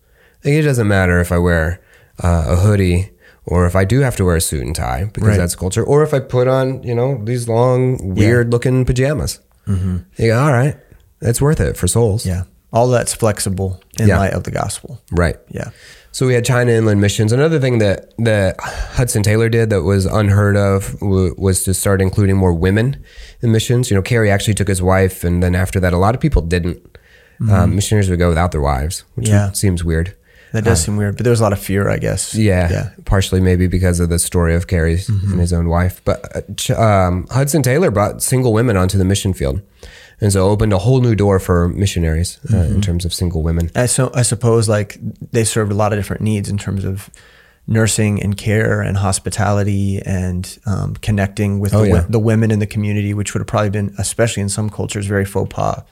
like 0.44 0.54
it 0.54 0.62
doesn't 0.62 0.86
matter 0.86 1.18
if 1.20 1.32
I 1.32 1.38
wear 1.38 1.80
uh, 2.22 2.44
a 2.48 2.56
hoodie 2.56 3.10
or 3.44 3.66
if 3.66 3.76
I 3.76 3.84
do 3.84 4.00
have 4.00 4.16
to 4.16 4.24
wear 4.24 4.36
a 4.36 4.40
suit 4.40 4.64
and 4.64 4.74
tie 4.74 5.04
because 5.12 5.28
Right. 5.28 5.36
that's 5.38 5.54
culture, 5.54 5.82
or 5.84 6.02
if 6.02 6.12
I 6.12 6.18
put 6.18 6.48
on, 6.48 6.82
you 6.82 6.94
know, 6.94 7.20
these 7.24 7.46
long, 7.48 8.14
weird 8.16 8.50
looking 8.50 8.84
pajamas. 8.84 9.38
Mm-hmm. 9.68 9.96
You 10.18 10.28
go, 10.32 10.38
all 10.40 10.52
right, 10.52 10.76
it's 11.20 11.40
worth 11.40 11.60
it 11.60 11.76
for 11.76 11.86
souls. 11.86 12.26
Yeah. 12.26 12.42
All 12.72 12.88
that's 12.88 13.14
flexible 13.14 13.80
in 14.00 14.08
Yeah. 14.08 14.18
light 14.18 14.32
of 14.32 14.42
the 14.42 14.50
gospel. 14.50 15.00
Right. 15.12 15.36
Yeah. 15.48 15.70
So 16.10 16.26
we 16.26 16.34
had 16.34 16.44
China 16.44 16.72
Inland 16.72 17.00
Missions. 17.00 17.30
Another 17.32 17.60
thing 17.60 17.78
that 17.78 18.12
that 18.18 18.56
Hudson 18.60 19.22
Taylor 19.22 19.48
did 19.48 19.70
that 19.70 19.82
was 19.82 20.06
unheard 20.06 20.56
of 20.56 20.98
w- 21.00 21.34
was 21.38 21.62
to 21.64 21.74
start 21.74 22.00
including 22.02 22.36
more 22.36 22.52
women 22.54 22.96
in 23.42 23.52
missions. 23.52 23.90
You 23.90 23.96
know, 23.96 24.02
Carey 24.02 24.30
actually 24.30 24.54
took 24.54 24.68
his 24.68 24.80
wife, 24.82 25.22
and 25.24 25.42
then 25.42 25.54
after 25.54 25.78
that, 25.80 25.92
a 25.92 25.98
lot 25.98 26.14
of 26.14 26.20
people 26.20 26.42
didn't. 26.42 26.80
Um, 27.50 27.74
missionaries 27.74 28.08
would 28.08 28.18
go 28.18 28.28
without 28.30 28.50
their 28.50 28.62
wives, 28.62 29.04
which 29.14 29.26
Mm-hmm. 29.26 29.34
Yeah. 29.34 29.52
seems 29.52 29.84
weird. 29.84 30.14
That 30.56 30.64
does 30.64 30.82
seem 30.84 30.96
weird, 30.96 31.16
but 31.16 31.24
there 31.24 31.30
was 31.30 31.40
a 31.40 31.42
lot 31.44 31.52
of 31.52 31.58
fear, 31.60 31.88
I 31.88 31.98
guess. 31.98 32.34
Yeah, 32.34 32.70
Yeah. 32.70 32.90
partially 33.04 33.40
maybe 33.40 33.66
because 33.68 34.00
of 34.00 34.08
the 34.08 34.18
story 34.18 34.54
of 34.56 34.66
Carey's 34.66 35.08
and 35.08 35.38
his 35.40 35.52
own 35.52 35.68
wife. 35.68 36.00
But 36.04 36.20
uh, 36.70 36.74
um, 36.82 37.26
Hudson 37.30 37.62
Taylor 37.62 37.90
brought 37.90 38.22
single 38.22 38.52
women 38.52 38.76
onto 38.76 38.98
the 38.98 39.04
mission 39.04 39.32
field, 39.34 39.60
and 40.20 40.32
so 40.32 40.48
opened 40.48 40.72
a 40.72 40.78
whole 40.78 41.00
new 41.00 41.14
door 41.14 41.38
for 41.38 41.68
missionaries 41.68 42.38
uh, 42.52 42.56
in 42.74 42.80
terms 42.80 43.04
of 43.04 43.12
single 43.12 43.42
women. 43.42 43.70
I 43.74 43.86
so 43.86 44.10
I 44.14 44.22
suppose 44.22 44.68
like 44.68 44.98
they 45.32 45.44
served 45.44 45.70
a 45.72 45.74
lot 45.76 45.92
of 45.92 45.98
different 45.98 46.22
needs 46.22 46.48
in 46.48 46.58
terms 46.58 46.84
of 46.84 47.10
nursing 47.68 48.22
and 48.22 48.36
care 48.36 48.80
and 48.80 48.96
hospitality 48.96 50.00
and 50.06 50.58
um, 50.66 50.94
connecting 51.02 51.58
with 51.58 51.74
Oh, 51.74 51.82
the, 51.82 51.88
yeah. 51.88 52.06
the 52.08 52.18
women 52.20 52.50
in 52.50 52.60
the 52.60 52.66
community, 52.66 53.12
which 53.12 53.34
would 53.34 53.40
have 53.40 53.48
probably 53.48 53.70
been, 53.70 53.92
especially 53.98 54.40
in 54.42 54.48
some 54.48 54.70
cultures, 54.70 55.06
very 55.06 55.24
faux 55.24 55.52
pas 55.52 55.82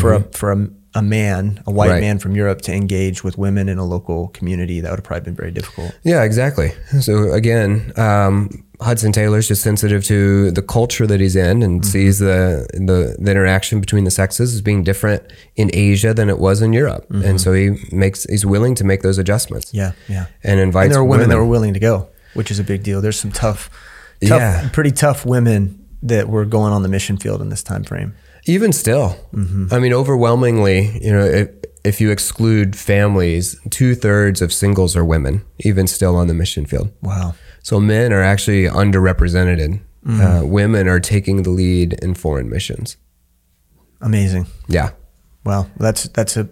for 0.00 0.12
a 0.14 0.20
for 0.32 0.52
a, 0.52 0.68
a 0.94 1.02
man, 1.02 1.62
a 1.66 1.70
white 1.70 1.86
Mm-hmm. 1.86 1.92
Right. 1.94 2.00
man 2.00 2.18
from 2.18 2.36
Europe, 2.36 2.60
to 2.62 2.72
engage 2.72 3.24
with 3.24 3.38
women 3.38 3.68
in 3.68 3.78
a 3.78 3.84
local 3.84 4.28
community. 4.28 4.80
That 4.80 4.90
would 4.90 4.98
have 4.98 5.04
probably 5.04 5.24
been 5.24 5.34
very 5.36 5.50
difficult. 5.50 5.92
Yeah, 6.04 6.22
exactly. 6.22 6.72
So 7.00 7.32
again, 7.32 7.92
um, 7.96 8.64
Hudson 8.80 9.12
Taylor's 9.12 9.46
just 9.48 9.62
sensitive 9.62 10.04
to 10.06 10.50
the 10.50 10.60
culture 10.62 11.06
that 11.06 11.20
he's 11.20 11.36
in 11.36 11.62
and 11.62 11.86
sees 11.86 12.18
the, 12.18 12.66
the 12.74 13.16
the 13.18 13.30
interaction 13.30 13.80
between 13.80 14.04
the 14.04 14.10
sexes 14.10 14.52
as 14.54 14.60
being 14.60 14.82
different 14.84 15.22
in 15.56 15.70
Asia 15.72 16.12
than 16.12 16.28
it 16.28 16.38
was 16.38 16.60
in 16.62 16.72
Europe, 16.72 17.06
and 17.10 17.40
so 17.40 17.52
he 17.52 17.70
makes 17.92 18.24
he's 18.24 18.44
willing 18.44 18.74
to 18.74 18.84
make 18.84 19.02
those 19.02 19.18
adjustments. 19.18 19.72
Yeah, 19.72 19.92
yeah. 20.08 20.26
and 20.42 20.58
invites 20.60 20.86
And 20.86 20.94
there 20.94 21.02
were 21.02 21.08
women, 21.08 21.28
women. 21.28 21.30
that 21.30 21.38
were 21.44 21.48
willing 21.50 21.74
to 21.74 21.80
go, 21.80 22.08
which 22.34 22.50
is 22.50 22.58
a 22.58 22.64
big 22.64 22.82
deal. 22.82 23.00
There's 23.00 23.18
some 23.20 23.30
tough, 23.32 23.70
tough 24.20 24.40
Yeah. 24.40 24.68
pretty 24.72 24.90
tough 24.90 25.24
women 25.24 25.78
that 26.02 26.28
were 26.28 26.44
going 26.44 26.72
on 26.72 26.82
the 26.82 26.88
mission 26.88 27.16
field 27.16 27.40
in 27.40 27.48
this 27.50 27.62
time 27.62 27.84
frame. 27.84 28.14
Even 28.44 28.72
still, 28.72 29.16
I 29.70 29.78
mean, 29.78 29.92
overwhelmingly, 29.92 30.98
you 31.00 31.12
know, 31.12 31.24
if, 31.24 31.50
if 31.84 32.00
you 32.00 32.10
exclude 32.10 32.76
families, 32.76 33.56
two 33.70 33.94
thirds 33.94 34.42
of 34.42 34.52
singles 34.52 34.96
are 34.96 35.04
women, 35.04 35.44
even 35.60 35.86
still 35.86 36.16
on 36.16 36.26
the 36.26 36.34
mission 36.34 36.66
field. 36.66 36.90
Wow. 37.02 37.34
So 37.62 37.78
men 37.78 38.12
are 38.12 38.22
actually 38.22 38.64
underrepresented. 38.64 39.80
Uh, 40.08 40.42
women 40.44 40.88
are 40.88 40.98
taking 40.98 41.44
the 41.44 41.50
lead 41.50 41.92
in 42.02 42.14
foreign 42.14 42.50
missions. 42.50 42.96
Amazing. 44.00 44.46
Yeah. 44.66 44.90
Wow, 45.44 45.68
that's 45.76 46.04
that's 46.04 46.36
a 46.36 46.48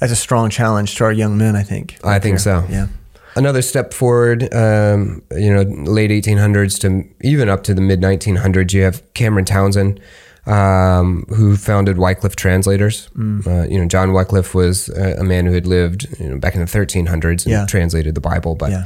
that's 0.00 0.12
a 0.12 0.16
strong 0.16 0.50
challenge 0.50 0.96
to 0.96 1.04
our 1.04 1.12
young 1.12 1.36
men. 1.38 1.56
I 1.56 1.62
think. 1.62 1.98
I 2.04 2.18
think 2.18 2.34
Here. 2.34 2.38
so. 2.38 2.66
Yeah. 2.70 2.88
Another 3.36 3.62
step 3.62 3.92
forward, 3.92 4.54
um, 4.54 5.22
you 5.32 5.52
know, 5.52 5.62
late 5.62 6.10
1800s 6.10 6.78
to 6.80 7.04
even 7.26 7.48
up 7.48 7.64
to 7.64 7.74
the 7.74 7.80
mid 7.80 8.00
1900s, 8.00 8.72
you 8.72 8.82
have 8.82 9.02
Cameron 9.14 9.44
Townsend. 9.44 10.00
Um, 10.46 11.24
who 11.28 11.56
founded 11.56 11.96
Wycliffe 11.98 12.36
Translators. 12.36 13.08
Uh, 13.46 13.62
you 13.68 13.78
know, 13.78 13.86
John 13.86 14.12
Wycliffe 14.12 14.54
was 14.54 14.88
a, 14.90 15.16
a 15.20 15.24
man 15.24 15.46
who 15.46 15.52
had 15.52 15.66
lived 15.66 16.06
you 16.20 16.28
know, 16.28 16.38
back 16.38 16.54
in 16.54 16.60
the 16.60 16.66
1300s 16.66 17.44
and 17.44 17.52
Yeah. 17.52 17.66
translated 17.66 18.14
the 18.14 18.20
Bible. 18.20 18.54
But 18.54 18.70
Yeah. 18.70 18.84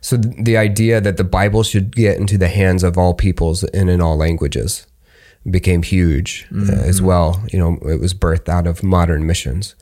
so 0.00 0.16
th- 0.16 0.34
the 0.44 0.56
idea 0.56 1.00
that 1.00 1.16
the 1.16 1.24
Bible 1.24 1.62
should 1.62 1.94
get 1.96 2.16
into 2.18 2.38
the 2.38 2.48
hands 2.48 2.82
of 2.84 2.96
all 2.96 3.14
peoples 3.14 3.64
and 3.64 3.90
in 3.90 4.00
all 4.00 4.16
languages 4.16 4.86
became 5.50 5.82
huge 5.82 6.46
uh, 6.54 6.72
as 6.72 7.00
well. 7.02 7.42
You 7.52 7.58
know, 7.58 7.78
it 7.90 7.98
was 8.00 8.14
birthed 8.14 8.48
out 8.48 8.66
of 8.66 8.82
modern 8.82 9.26
missions. 9.26 9.74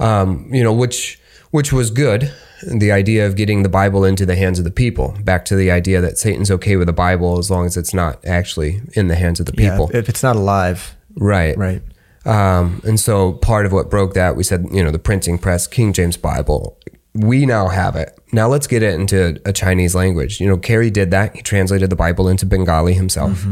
Um, 0.00 0.48
you 0.52 0.62
know, 0.62 0.72
which 0.72 1.18
which 1.50 1.72
was 1.72 1.90
good. 1.90 2.32
The 2.66 2.90
idea 2.90 3.26
of 3.26 3.36
getting 3.36 3.62
the 3.62 3.68
Bible 3.68 4.04
into 4.04 4.26
the 4.26 4.36
hands 4.36 4.58
of 4.58 4.64
the 4.64 4.70
people. 4.70 5.16
Back 5.22 5.44
to 5.46 5.56
the 5.56 5.70
idea 5.70 6.00
that 6.00 6.18
Satan's 6.18 6.50
okay 6.50 6.76
with 6.76 6.86
the 6.86 6.92
Bible 6.92 7.38
as 7.38 7.50
long 7.50 7.66
as 7.66 7.76
it's 7.76 7.94
not 7.94 8.24
actually 8.26 8.82
in 8.94 9.08
the 9.08 9.14
hands 9.14 9.38
of 9.40 9.46
the 9.46 9.52
people. 9.52 9.90
Yeah, 9.92 10.00
if 10.00 10.08
it's 10.08 10.22
not 10.22 10.36
alive, 10.36 10.96
right. 11.16 11.56
right? 11.56 11.82
Um, 12.26 12.82
and 12.84 12.98
so 12.98 13.34
part 13.34 13.64
of 13.64 13.72
what 13.72 13.90
broke 13.90 14.14
that, 14.14 14.36
we 14.36 14.42
said, 14.42 14.66
you 14.72 14.82
know, 14.82 14.90
the 14.90 14.98
printing 14.98 15.38
press, 15.38 15.66
King 15.66 15.92
James 15.92 16.16
Bible, 16.16 16.78
we 17.14 17.46
now 17.46 17.68
have 17.68 17.96
it. 17.96 18.18
Now 18.32 18.48
let's 18.48 18.66
get 18.66 18.82
it 18.82 18.94
into 18.94 19.40
a 19.46 19.52
Chinese 19.52 19.94
language. 19.94 20.40
You 20.40 20.48
know, 20.48 20.58
Carey 20.58 20.90
did 20.90 21.10
that. 21.12 21.34
He 21.34 21.42
translated 21.42 21.90
the 21.90 21.96
Bible 21.96 22.28
into 22.28 22.44
Bengali 22.44 22.92
himself. 22.92 23.46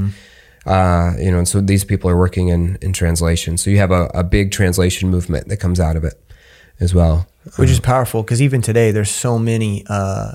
Uh, 0.67 1.13
you 1.19 1.31
know, 1.31 1.39
and 1.39 1.49
so 1.49 1.61
these 1.61 1.85
people 1.85 2.11
are 2.11 2.17
working 2.17 2.49
in, 2.49 2.77
in 2.83 2.93
translation. 2.93 3.57
So 3.57 3.71
you 3.71 3.79
have 3.79 3.93
a, 3.93 4.11
a 4.13 4.25
big 4.25 4.51
translation 4.51 5.09
movement 5.09 5.49
that 5.49 5.59
comes 5.59 5.79
out 5.79 5.95
of 5.95 6.03
it 6.03 6.21
as 6.81 6.95
well. 6.95 7.27
which 7.57 7.71
is 7.71 7.81
powerful 7.81 8.23
because 8.23 8.43
even 8.43 8.61
today 8.61 8.91
there's 8.91 9.11
so 9.11 9.39
many 9.39 9.85
uh, 9.89 10.33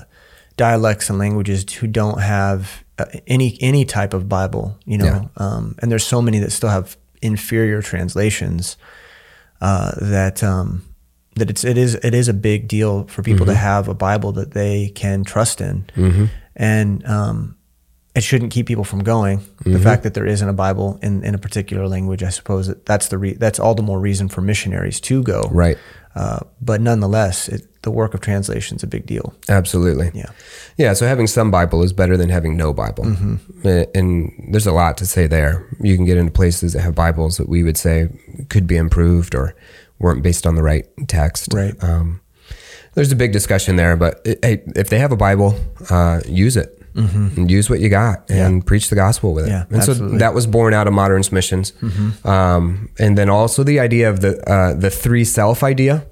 dialects 0.56 1.10
and 1.10 1.18
languages 1.18 1.70
who 1.74 1.86
don't 1.86 2.20
have 2.20 2.84
uh, 2.98 3.04
any 3.26 3.56
any 3.60 3.84
type 3.84 4.14
of 4.14 4.28
Bible, 4.28 4.76
you 4.84 4.98
know, 4.98 5.30
um, 5.36 5.74
and 5.80 5.90
there's 5.90 6.06
so 6.06 6.22
many 6.22 6.38
that 6.38 6.50
still 6.52 6.70
have 6.70 6.96
inferior 7.20 7.82
translations 7.82 8.76
uh, 9.60 9.92
that 10.00 10.42
um, 10.42 10.82
that 11.36 11.48
it's 11.50 11.64
it 11.64 11.76
is 11.78 11.94
it 11.96 12.14
is 12.14 12.28
a 12.28 12.34
big 12.34 12.66
deal 12.68 13.04
for 13.06 13.22
people 13.22 13.46
to 13.46 13.54
have 13.54 13.88
a 13.88 13.94
Bible 13.94 14.32
that 14.32 14.52
they 14.52 14.88
can 14.94 15.24
trust 15.24 15.60
in, 15.60 15.84
and 16.56 17.06
um, 17.06 17.56
it 18.14 18.22
shouldn't 18.22 18.52
keep 18.52 18.66
people 18.66 18.84
from 18.84 19.02
going. 19.02 19.40
The 19.64 19.78
fact 19.78 20.02
that 20.02 20.12
there 20.14 20.26
isn't 20.26 20.48
a 20.48 20.52
Bible 20.52 20.98
in, 21.02 21.24
in 21.24 21.34
a 21.34 21.38
particular 21.38 21.86
language, 21.88 22.22
I 22.22 22.28
suppose 22.30 22.66
that 22.66 22.84
that's 22.84 23.08
the 23.08 23.16
re- 23.18 23.34
that's 23.34 23.58
all 23.58 23.74
the 23.74 23.82
more 23.82 23.98
reason 24.00 24.28
for 24.28 24.40
missionaries 24.42 25.00
to 25.02 25.22
go. 25.22 25.42
Right. 25.50 25.78
Uh, 26.14 26.40
but 26.60 26.80
nonetheless, 26.80 27.48
it, 27.48 27.66
the 27.82 27.90
work 27.90 28.14
of 28.14 28.20
translation 28.20 28.76
is 28.76 28.82
a 28.82 28.86
big 28.86 29.06
deal. 29.06 29.34
Absolutely. 29.48 30.10
Yeah. 30.14 30.30
Yeah. 30.76 30.92
So 30.92 31.06
having 31.06 31.26
some 31.26 31.50
Bible 31.50 31.82
is 31.82 31.92
better 31.92 32.16
than 32.16 32.28
having 32.28 32.56
no 32.56 32.72
Bible. 32.72 33.06
Uh, 33.64 33.84
And 33.94 34.30
there's 34.52 34.66
a 34.66 34.72
lot 34.72 34.96
to 34.98 35.06
say 35.06 35.26
there. 35.26 35.66
You 35.80 35.96
can 35.96 36.04
get 36.04 36.16
into 36.18 36.30
places 36.32 36.74
that 36.74 36.80
have 36.82 36.94
Bibles 36.94 37.38
that 37.38 37.48
we 37.48 37.62
would 37.62 37.76
say 37.76 38.08
could 38.50 38.66
be 38.66 38.76
improved 38.76 39.34
or 39.34 39.54
weren't 39.98 40.22
based 40.22 40.46
on 40.46 40.54
the 40.54 40.62
right 40.62 40.86
text. 41.08 41.52
Right. 41.54 41.74
Um, 41.82 42.20
there's 42.94 43.10
a 43.12 43.16
big 43.16 43.32
discussion 43.32 43.76
there, 43.76 43.96
but 43.96 44.20
it, 44.24 44.38
hey, 44.44 44.62
if 44.76 44.90
they 44.90 44.98
have 44.98 45.12
a 45.12 45.16
Bible, 45.16 45.54
uh, 45.88 46.20
use 46.28 46.56
it. 46.58 46.81
And 46.94 47.50
use 47.50 47.70
what 47.70 47.80
you 47.80 47.88
got 47.88 48.30
and 48.30 48.64
preach 48.66 48.88
the 48.90 48.96
gospel 48.96 49.32
with 49.34 49.46
it. 49.46 49.50
Yeah, 49.50 49.64
and 49.70 49.82
so 49.84 49.94
that 50.18 50.34
was 50.34 50.46
born 50.46 50.74
out 50.74 50.86
of 50.86 50.92
Modern's 50.92 51.32
missions. 51.32 51.72
Um, 52.24 52.90
and 52.98 53.16
then 53.16 53.28
also 53.30 53.64
the 53.64 53.80
idea 53.80 54.10
of 54.10 54.20
the 54.20 54.32
uh, 54.50 54.74
the 54.74 54.90
three 54.90 55.24
self 55.24 55.62
idea, 55.62 56.04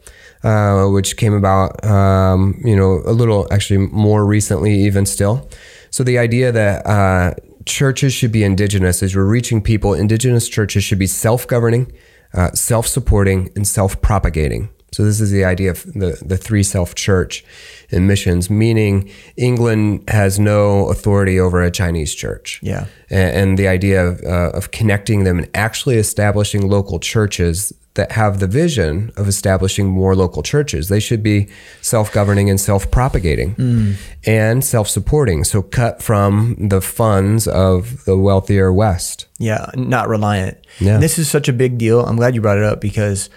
uh, 0.43 0.87
which 0.87 1.17
came 1.17 1.35
about, 1.35 1.85
um, 1.85 2.61
you 2.65 2.75
know, 2.77 3.03
a 3.05 3.13
little 3.13 3.47
actually 3.53 3.87
more 3.89 4.25
recently, 4.25 4.75
even 4.87 5.07
still. 5.07 5.49
So 5.91 6.05
the 6.05 6.19
idea 6.19 6.53
that 6.53 6.87
uh, 6.87 7.35
churches 7.67 8.13
should 8.13 8.33
be 8.33 8.43
indigenous, 8.45 9.03
as 9.03 9.15
we're 9.15 9.25
reaching 9.25 9.61
people, 9.63 9.93
indigenous 9.95 10.49
churches 10.49 10.85
should 10.85 10.99
be 10.99 11.07
self 11.07 11.47
governing, 11.47 11.93
uh, 12.33 12.53
self 12.53 12.87
supporting, 12.87 13.51
and 13.57 13.67
self 13.67 14.01
propagating. 14.01 14.71
So 15.01 15.07
this 15.07 15.19
is 15.19 15.31
the 15.31 15.47
idea 15.47 15.71
of 15.71 15.83
the, 15.95 16.23
the 16.23 16.37
three 16.37 16.63
self 16.63 16.95
church 16.95 17.43
in 17.89 18.07
missions, 18.07 18.51
meaning 18.51 19.09
England 19.39 20.05
has 20.09 20.39
no 20.39 20.89
authority 20.91 21.41
over 21.41 21.63
a 21.63 21.71
Chinese 21.71 22.15
church 22.15 22.61
Yeah. 22.63 22.85
and, 23.09 23.35
and 23.37 23.59
the 23.59 23.67
idea 23.67 24.07
of, 24.07 24.23
uh, 24.23 24.51
of 24.55 24.73
connecting 24.73 25.25
them 25.25 25.39
and 25.39 25.49
actually 25.55 25.97
establishing 25.97 26.69
local 26.69 27.01
churches 27.01 27.73
that 27.95 28.13
have 28.13 28.41
the 28.41 28.47
vision 28.47 29.11
of 29.17 29.27
establishing 29.27 29.87
more 29.87 30.15
local 30.15 30.43
churches. 30.43 30.91
They 30.91 31.01
should 31.01 31.23
be 31.23 31.49
self 31.81 32.13
governing 32.13 32.51
and 32.51 32.61
self 32.61 32.91
propagating 32.91 33.97
and 34.27 34.63
self 34.63 34.87
supporting. 34.87 35.45
So, 35.45 35.63
cut 35.63 36.03
from 36.03 36.57
the 36.69 36.83
funds 36.83 37.49
of 37.49 38.05
the 38.05 38.19
wealthier 38.19 38.71
West. 38.71 39.29
Yeah, 39.39 39.65
not 39.77 40.09
reliant. 40.11 40.59
Yeah. 40.79 40.95
And 40.97 41.03
this 41.03 41.19
is 41.19 41.31
such 41.31 41.49
a 41.49 41.55
big 41.55 41.79
deal. 41.79 42.05
I'm 42.05 42.17
glad 42.17 42.35
you 42.35 42.43
brought 42.43 42.59
it 42.59 42.65
up 42.65 42.83
because 42.83 43.31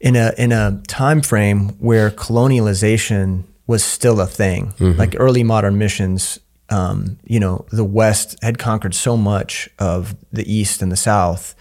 in 0.00 0.16
a 0.16 0.32
in 0.38 0.52
a 0.52 0.80
time 0.86 1.20
frame 1.20 1.70
where 1.78 2.10
colonialization 2.10 3.44
was 3.66 3.84
still 3.84 4.20
a 4.20 4.26
thing, 4.26 4.72
like 4.96 5.14
early 5.18 5.42
modern 5.42 5.76
missions, 5.76 6.38
um, 6.70 7.18
you 7.24 7.38
know, 7.40 7.66
the 7.70 7.84
West 7.84 8.36
had 8.42 8.58
conquered 8.58 8.94
so 8.94 9.16
much 9.16 9.68
of 9.78 10.16
the 10.32 10.50
East 10.50 10.80
and 10.82 10.90
the 10.90 10.96
South, 10.96 11.54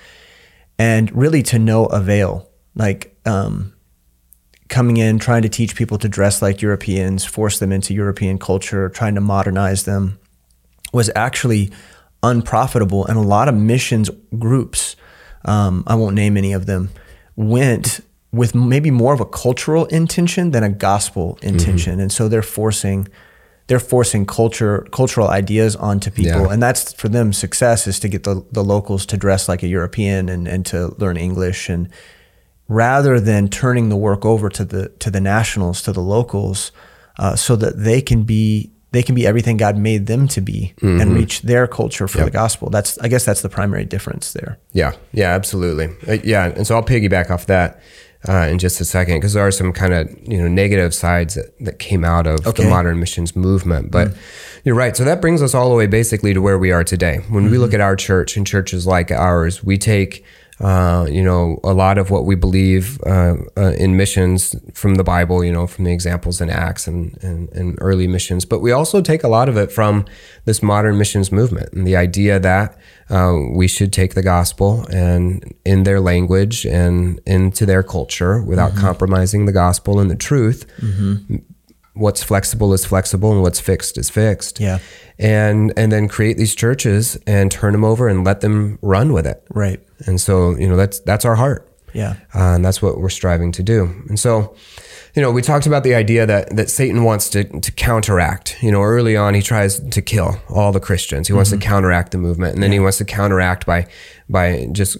and 0.80 1.13
really 1.15 1.43
to 1.43 1.60
no 1.60 1.86
avail. 1.88 2.50
Like 2.76 3.17
um, 3.26 3.73
coming 4.69 4.97
in, 4.97 5.17
trying 5.19 5.41
to 5.41 5.50
teach 5.50 5.76
people 5.76 5.97
to 5.97 6.08
dress 6.08 6.41
like 6.41 6.62
Europeans, 6.62 7.26
force 7.26 7.60
them 7.60 7.71
into 7.71 7.93
European 7.93 8.38
culture, 8.38 8.89
trying 8.89 9.15
to 9.15 9.21
modernize 9.21 9.84
them 9.84 10.19
was 10.93 11.10
actually 11.15 11.71
unprofitable. 12.23 13.06
And 13.06 13.17
a 13.17 13.21
lot 13.21 13.47
of 13.47 13.56
missions 13.56 14.10
groups, 14.38 14.95
um, 15.45 15.84
I 15.88 15.95
won't 15.95 16.15
name 16.15 16.38
any 16.38 16.54
of 16.54 16.65
them, 16.65 16.89
went 17.36 18.02
with 18.38 18.56
maybe 18.56 18.91
more 18.91 19.13
of 19.13 19.19
a 19.19 19.26
cultural 19.26 19.86
intention 19.86 20.52
than 20.52 20.63
a 20.63 20.69
gospel 20.69 21.38
intention. 21.41 22.00
And 22.00 22.12
so 22.12 22.28
they're 22.28 22.41
forcing 22.41 23.08
they're 23.67 23.80
forcing 23.80 24.26
culture 24.26 24.88
cultural 24.91 25.28
ideas 25.28 25.76
onto 25.76 26.10
people. 26.10 26.43
Yeah. 26.43 26.52
And 26.52 26.63
that's 26.63 26.93
for 26.93 27.10
them 27.10 27.34
success 27.34 27.86
is 27.86 28.00
to 28.00 28.08
get 28.08 28.23
the, 28.23 28.45
the 28.52 28.63
locals 28.63 29.06
to 29.08 29.17
dress 29.17 29.50
like 29.50 29.62
a 29.62 29.67
European 29.67 30.30
and, 30.30 30.47
and 30.47 30.65
to 30.67 30.95
learn 30.97 31.17
English 31.17 31.69
and 31.69 31.89
rather 32.69 33.19
than 33.19 33.50
turning 33.50 33.89
the 33.89 33.95
work 33.95 34.26
over 34.26 34.50
to 34.50 34.65
the 34.65 34.89
to 35.00 35.12
the 35.12 35.21
nationals, 35.21 35.82
to 35.82 35.91
the 35.91 36.02
locals, 36.02 36.71
uh, 37.17 37.36
so 37.36 37.56
that 37.56 37.78
they 37.78 38.02
can 38.02 38.23
be 38.23 38.71
they 38.91 39.04
can 39.04 39.15
be 39.15 39.28
everything 39.28 39.58
God 39.58 39.78
made 39.78 40.08
them 40.08 40.28
to 40.30 40.41
be 40.41 40.73
and 40.82 41.13
reach 41.13 41.41
their 41.41 41.67
culture 41.67 42.08
for 42.08 42.23
the 42.23 42.32
gospel. 42.32 42.69
That's 42.69 42.97
I 43.00 43.10
guess 43.10 43.26
that's 43.26 43.41
the 43.41 43.50
primary 43.50 43.86
difference 43.86 44.34
there. 44.34 44.60
Yeah, 44.71 44.93
yeah, 45.12 45.34
absolutely. 45.34 45.89
Uh, 46.08 46.19
yeah, 46.23 46.45
and 46.45 46.65
so 46.65 46.76
I'll 46.76 46.84
piggyback 46.84 47.30
off 47.30 47.47
that 47.47 47.82
uh, 48.27 48.47
in 48.49 48.58
just 48.60 48.80
a 48.82 48.86
second 48.86 49.17
because 49.17 49.34
there 49.34 49.45
are 49.45 49.51
some 49.51 49.73
kind 49.73 49.93
of 49.93 50.10
you 50.27 50.38
know 50.41 50.47
negative 50.47 50.93
sides 50.93 51.36
that, 51.36 51.58
that 51.60 51.80
came 51.80 52.03
out 52.06 52.27
of 52.27 52.45
Okay. 52.47 52.63
the 52.63 52.69
modern 52.69 52.99
missions 52.99 53.36
movement. 53.36 53.91
But 53.91 54.13
you're 54.63 54.75
right. 54.75 54.95
So 54.97 55.03
that 55.03 55.21
brings 55.21 55.41
us 55.41 55.53
all 55.53 55.69
the 55.69 55.75
way 55.75 55.88
basically 55.88 56.34
to 56.34 56.41
where 56.41 56.58
we 56.58 56.71
are 56.71 56.84
today. 56.84 57.17
When 57.30 57.49
we 57.51 57.58
look 57.58 57.73
at 57.73 57.82
our 57.82 57.95
church 57.95 58.38
and 58.38 58.45
churches 58.45 58.86
like 58.88 59.12
ours, 59.12 59.63
we 59.63 59.77
take. 59.77 60.23
Uh, 60.60 61.06
you 61.08 61.24
know, 61.24 61.60
a 61.63 61.72
lot 61.74 62.00
of 62.00 62.10
what 62.10 62.26
we 62.26 62.34
believe 62.34 63.00
uh, 63.06 63.36
uh, 63.56 63.74
in 63.78 63.96
missions 63.96 64.56
from 64.74 64.96
the 64.96 65.04
Bible, 65.04 65.43
you 65.43 65.52
know, 65.52 65.67
from 65.67 65.86
the 65.86 65.93
examples 65.93 66.41
in 66.41 66.50
Acts 66.50 66.88
and, 66.88 67.15
and, 67.22 67.48
and 67.54 67.78
early 67.80 68.08
missions, 68.08 68.43
but 68.43 68.60
we 68.60 68.72
also 68.72 69.00
take 69.00 69.24
a 69.24 69.28
lot 69.28 69.50
of 69.50 69.58
it 69.58 69.72
from 69.72 70.06
this 70.46 70.63
modern 70.63 70.98
missions 70.98 71.32
movement 71.32 71.72
and 71.74 71.86
the 71.86 71.96
idea 71.96 72.39
that 72.39 72.76
uh, 73.12 73.38
we 73.54 73.67
should 73.67 73.93
take 73.93 74.15
the 74.15 74.24
gospel 74.24 74.88
and 74.91 75.54
in 75.63 75.84
their 75.84 76.00
language 76.00 76.65
and 76.65 77.20
into 77.28 77.63
their 77.65 77.84
culture 77.84 78.41
without 78.41 78.76
compromising 78.76 79.46
the 79.46 79.52
gospel 79.52 80.00
and 80.00 80.10
the 80.10 80.15
truth. 80.15 80.65
What's 81.97 82.23
flexible 82.23 82.73
is 82.73 82.86
flexible, 82.86 83.31
and 83.31 83.41
what's 83.41 83.60
fixed 83.60 83.97
is 83.97 84.10
fixed. 84.10 84.60
Yeah. 84.60 84.79
and 85.19 85.73
and 85.77 85.91
then 85.91 86.07
create 86.07 86.38
these 86.38 86.55
churches 86.55 87.17
and 87.25 87.51
turn 87.51 87.72
them 87.72 87.84
over 87.84 88.07
and 88.07 88.24
let 88.24 88.41
them 88.41 88.78
run 88.82 89.13
with 89.13 89.26
it. 89.26 89.43
Right. 89.49 89.80
And 90.05 90.22
so 90.22 90.55
you 90.57 90.67
know 90.69 90.76
that's 90.78 90.99
that's 90.99 91.26
our 91.26 91.36
heart. 91.36 91.63
Yeah. 91.93 92.15
Uh, 92.36 92.55
and 92.55 92.63
that's 92.65 92.82
what 92.82 92.99
we're 92.99 93.09
striving 93.09 93.51
to 93.53 93.63
do. 93.63 93.86
And 94.09 94.19
so, 94.19 94.55
you 95.15 95.22
know, 95.22 95.32
we 95.32 95.41
talked 95.41 95.65
about 95.65 95.84
the 95.84 95.95
idea 95.95 96.26
that 96.28 96.55
that 96.55 96.69
Satan 96.69 97.03
wants 97.03 97.30
to 97.32 97.43
to 97.45 97.72
counteract. 97.72 98.57
You 98.61 98.72
know, 98.72 98.84
early 98.84 99.15
on 99.17 99.34
he 99.34 99.41
tries 99.41 99.80
to 99.80 100.01
kill 100.01 100.38
all 100.49 100.72
the 100.72 100.80
Christians. 100.80 101.28
He 101.28 101.34
wants 101.34 101.49
to 101.49 101.57
counteract 101.57 102.11
the 102.11 102.19
movement, 102.19 102.53
and 102.53 102.61
then 102.61 102.72
he 102.72 102.80
wants 102.80 102.97
to 102.99 103.05
counteract 103.05 103.65
by 103.65 103.88
by 104.30 104.67
just 104.72 104.97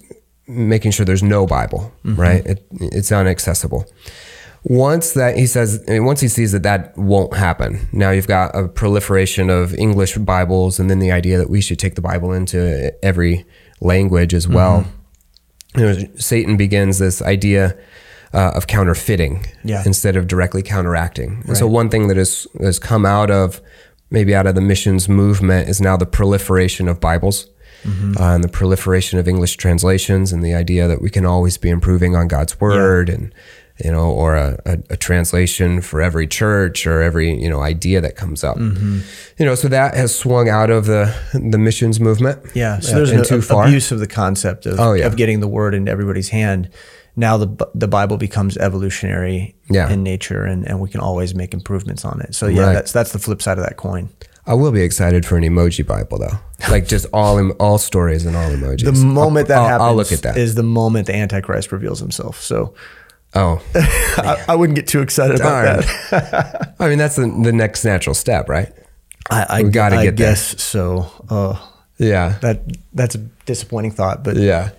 making 0.48 0.92
sure 0.92 1.06
there's 1.06 1.22
no 1.24 1.46
Bible, 1.46 1.92
right? 2.04 2.44
It, 2.46 2.66
it's 2.72 3.12
inaccessible. 3.12 3.86
Once 4.70 5.14
that 5.14 5.38
he 5.38 5.48
says, 5.48 5.82
once 5.88 6.20
he 6.20 6.28
sees 6.28 6.52
that 6.52 6.64
that 6.64 6.98
won't 6.98 7.34
happen, 7.34 7.88
now 7.94 8.12
you've 8.12 8.28
got 8.28 8.54
a 8.54 8.68
proliferation 8.68 9.50
of 9.50 9.74
English 9.76 10.18
Bibles, 10.18 10.78
and 10.80 10.90
then 10.90 11.00
the 11.00 11.12
idea 11.12 11.38
that 11.38 11.50
we 11.50 11.62
should 11.62 11.80
take 11.80 11.96
the 11.96 12.02
Bible 12.02 12.34
into 12.34 12.94
every 13.04 13.46
language 13.80 14.34
as 14.34 14.48
well 14.48 14.86
you 15.76 15.84
know, 15.84 15.96
Satan 16.18 16.58
begins 16.58 16.98
this 16.98 17.22
idea 17.22 17.78
uh, 18.34 18.52
of 18.56 18.68
counterfeiting 18.68 19.46
Yeah. 19.64 19.84
instead 19.86 20.16
of 20.16 20.28
directly 20.28 20.62
counteracting. 20.64 21.44
And 21.48 21.56
so 21.58 21.68
one 21.68 21.90
thing 21.90 22.08
that 22.08 22.18
has 22.18 22.48
has 22.60 22.80
come 22.80 23.06
out 23.06 23.30
of 23.32 23.62
maybe 24.10 24.34
out 24.36 24.48
of 24.48 24.56
the 24.56 24.62
missions 24.62 25.08
movement 25.08 25.70
is 25.70 25.80
now 25.80 25.96
the 25.98 26.06
proliferation 26.06 26.88
of 26.88 27.00
Bibles. 27.00 27.48
uh, 27.86 28.34
and 28.34 28.44
the 28.44 28.50
proliferation 28.50 29.20
of 29.20 29.28
English 29.28 29.56
translations, 29.56 30.34
and 30.34 30.44
the 30.44 30.54
idea 30.54 30.88
that 30.88 31.00
we 31.02 31.10
can 31.10 31.26
always 31.26 31.58
be 31.58 31.70
improving 31.70 32.16
on 32.16 32.28
God's 32.28 32.60
word, 32.60 33.08
and 33.08 33.32
you 33.84 33.92
know, 33.92 34.10
or 34.12 34.36
a, 34.36 34.60
a, 34.66 34.78
a 34.92 34.98
translation 34.98 35.82
for 35.82 36.02
every 36.02 36.28
church 36.28 36.88
or 36.88 37.02
every 37.02 37.34
you 37.42 37.50
know 37.50 37.62
idea 37.62 38.02
that 38.02 38.16
comes 38.16 38.44
up. 38.44 38.58
Mm-hmm. 38.58 39.00
You 39.38 39.46
know, 39.46 39.56
so 39.56 39.68
that 39.68 39.96
has 39.96 40.16
swung 40.16 40.50
out 40.50 40.70
of 40.70 40.86
the 40.86 41.14
the 41.34 41.58
missions 41.58 42.00
movement. 42.00 42.40
Yeah. 42.56 42.80
So 42.80 42.96
there's 42.96 43.12
an 43.12 43.20
a- 43.20 43.58
abuse 43.60 43.92
of 43.92 44.00
the 44.00 44.08
concept 44.08 44.66
of, 44.66 44.80
Oh, 44.80 44.94
yeah. 44.94 45.06
of 45.06 45.16
getting 45.16 45.40
the 45.40 45.48
word 45.48 45.74
into 45.74 45.92
everybody's 45.92 46.30
hand. 46.30 46.70
Now 47.16 47.38
the 47.38 47.68
the 47.74 47.88
Bible 47.88 48.18
becomes 48.18 48.58
evolutionary 48.58 49.56
Yeah. 49.70 49.92
in 49.92 50.04
nature, 50.04 50.44
and, 50.44 50.68
and 50.68 50.80
we 50.80 50.90
can 50.90 51.02
always 51.02 51.34
make 51.36 51.54
improvements 51.54 52.06
on 52.06 52.22
it. 52.22 52.36
So 52.36 52.48
yeah, 52.48 52.62
Right. 52.64 52.74
that's 52.74 52.92
that's 52.92 53.12
the 53.12 53.20
flip 53.20 53.42
side 53.42 53.58
of 53.58 53.64
that 53.64 53.78
coin. 53.78 54.10
I 54.46 54.54
will 54.54 54.72
be 54.72 54.82
excited 54.82 55.26
for 55.26 55.36
an 55.36 55.44
emoji 55.44 55.86
Bible 55.86 56.20
though, 56.20 56.40
like 56.70 56.88
just 56.88 57.06
all 57.12 57.38
em- 57.38 57.52
all 57.60 57.78
stories 57.78 58.26
and 58.26 58.36
all 58.36 58.50
emojis. 58.50 58.86
The 58.86 58.94
moment 58.94 59.50
that 59.50 59.58
I'll, 59.58 59.68
happens 59.68 59.82
I'll 59.88 59.96
look 59.96 60.12
at 60.14 60.22
that. 60.22 60.38
is 60.38 60.56
the 60.56 60.64
moment 60.64 61.08
the 61.08 61.16
Antichrist 61.16 61.72
reveals 61.74 62.00
himself. 62.00 62.42
So 62.42 62.74
oh, 63.36 63.62
I, 63.76 64.46
I 64.50 64.56
wouldn't 64.56 64.76
get 64.76 64.88
too 64.88 65.02
excited 65.02 65.40
about 65.40 65.84
that. 65.84 66.76
I 66.80 66.90
mean 66.90 66.98
that's 66.98 67.16
the, 67.16 67.28
the 67.44 67.54
next 67.54 67.84
natural 67.86 68.14
step, 68.14 68.50
right? 68.50 68.72
I, 69.30 69.46
I, 69.50 69.64
We 69.64 69.70
gotta 69.70 69.98
I 69.98 70.04
get 70.06 70.18
there. 70.18 70.32
guess 70.32 70.62
so. 70.62 71.12
Uh, 71.30 71.60
Yeah, 71.98 72.38
that 72.42 72.62
that's 72.94 73.16
a 73.16 73.20
disappointing 73.46 73.92
thought, 73.92 74.24
but 74.24 74.38
yeah. 74.38 74.70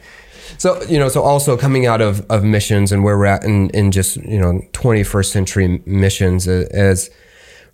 So 0.57 0.83
you 0.85 0.99
know, 0.99 1.09
so 1.09 1.23
also 1.23 1.57
coming 1.57 1.87
out 1.87 2.01
of, 2.01 2.25
of 2.31 2.43
missions 2.43 2.91
and 2.91 3.05
where 3.05 3.19
we're 3.19 3.27
at 3.27 3.45
in, 3.45 3.71
in 3.71 3.91
just 3.93 4.17
you 4.17 4.39
know 4.39 4.61
21st 4.73 5.27
century 5.27 5.83
missions 5.85 6.49
as 6.49 7.11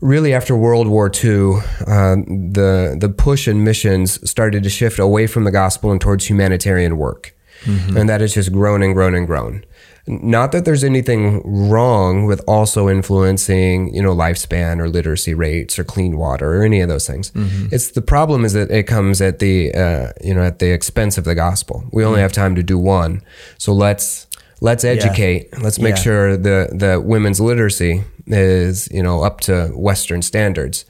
really 0.01 0.35
after 0.35 0.57
World 0.57 0.89
War 0.89 1.11
II, 1.11 1.61
uh, 1.87 2.17
the 2.27 2.97
the 2.99 3.09
push 3.17 3.47
in 3.49 3.65
missions 3.65 4.29
started 4.29 4.63
to 4.65 4.71
shift 4.71 4.99
away 4.99 5.27
from 5.27 5.45
the 5.45 5.51
gospel 5.53 5.93
and 5.93 6.01
towards 6.01 6.29
humanitarian 6.29 6.97
work, 6.97 7.35
and 7.67 8.09
that 8.09 8.21
has 8.21 8.35
just 8.35 8.53
grown 8.53 8.83
and 8.83 8.95
grown 8.95 9.15
and 9.15 9.27
grown. 9.27 9.65
Not 10.07 10.53
that 10.53 10.67
there's 10.67 10.85
anything 10.85 11.41
wrong 11.71 12.27
with 12.27 12.43
also 12.47 12.91
influencing, 12.91 13.95
you 13.95 14.03
know, 14.03 14.15
lifespan 14.15 14.79
or 14.79 14.89
literacy 14.89 15.33
rates 15.33 15.79
or 15.79 15.85
clean 15.85 16.19
water 16.19 16.57
or 16.61 16.63
any 16.63 16.81
of 16.83 16.89
those 16.91 17.07
things. 17.07 17.33
It's 17.73 17.89
the 17.93 18.03
problem 18.03 18.45
is 18.45 18.53
that 18.53 18.71
it 18.71 18.83
comes 18.87 19.23
at 19.23 19.39
the, 19.39 19.73
uh, 19.75 20.13
you 20.23 20.35
know, 20.35 20.43
at 20.43 20.59
the 20.59 20.73
expense 20.73 21.17
of 21.17 21.25
the 21.25 21.35
gospel. 21.35 21.85
We 21.91 22.05
only 22.05 22.21
have 22.21 22.33
time 22.33 22.55
to 22.57 22.63
do 22.63 22.79
one, 22.79 23.23
so 23.57 23.73
let's 23.73 24.27
let's 24.61 24.85
educate. 24.85 25.59
Let's 25.63 25.79
make 25.79 25.97
Yeah. 25.97 26.03
sure 26.03 26.37
the 26.37 26.69
the 26.73 27.01
women's 27.01 27.41
literacy 27.41 28.05
is, 28.27 28.89
you 28.91 29.03
know, 29.03 29.23
up 29.23 29.41
to 29.43 29.69
Western 29.75 30.21
standards, 30.23 30.85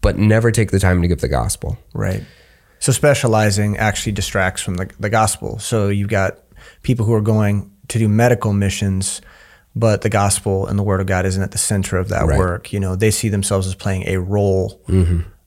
but 0.00 0.16
never 0.16 0.50
take 0.50 0.70
the 0.70 0.78
time 0.80 1.02
to 1.02 1.08
give 1.08 1.20
the 1.20 1.28
gospel. 1.28 1.76
Right. 1.92 2.22
So 2.80 2.92
specializing 2.92 3.76
actually 3.76 4.12
distracts 4.12 4.62
from 4.62 4.74
the, 4.74 4.90
the 5.00 5.10
gospel. 5.10 5.58
So 5.58 5.88
you've 5.88 6.08
got 6.08 6.38
people 6.82 7.04
who 7.06 7.14
are 7.14 7.20
going 7.20 7.70
to 7.88 7.98
do 7.98 8.08
medical 8.08 8.52
missions, 8.52 9.20
but 9.74 10.02
the 10.02 10.10
gospel 10.10 10.66
and 10.66 10.78
the 10.78 10.82
word 10.82 11.00
of 11.00 11.06
God 11.06 11.26
isn't 11.26 11.42
at 11.42 11.50
the 11.52 11.58
center 11.58 11.96
of 11.96 12.08
that 12.08 12.26
Right. 12.26 12.38
work. 12.38 12.72
You 12.72 12.80
know, 12.80 12.96
they 12.96 13.10
see 13.10 13.28
themselves 13.28 13.66
as 13.66 13.74
playing 13.74 14.04
a 14.08 14.18
role 14.18 14.80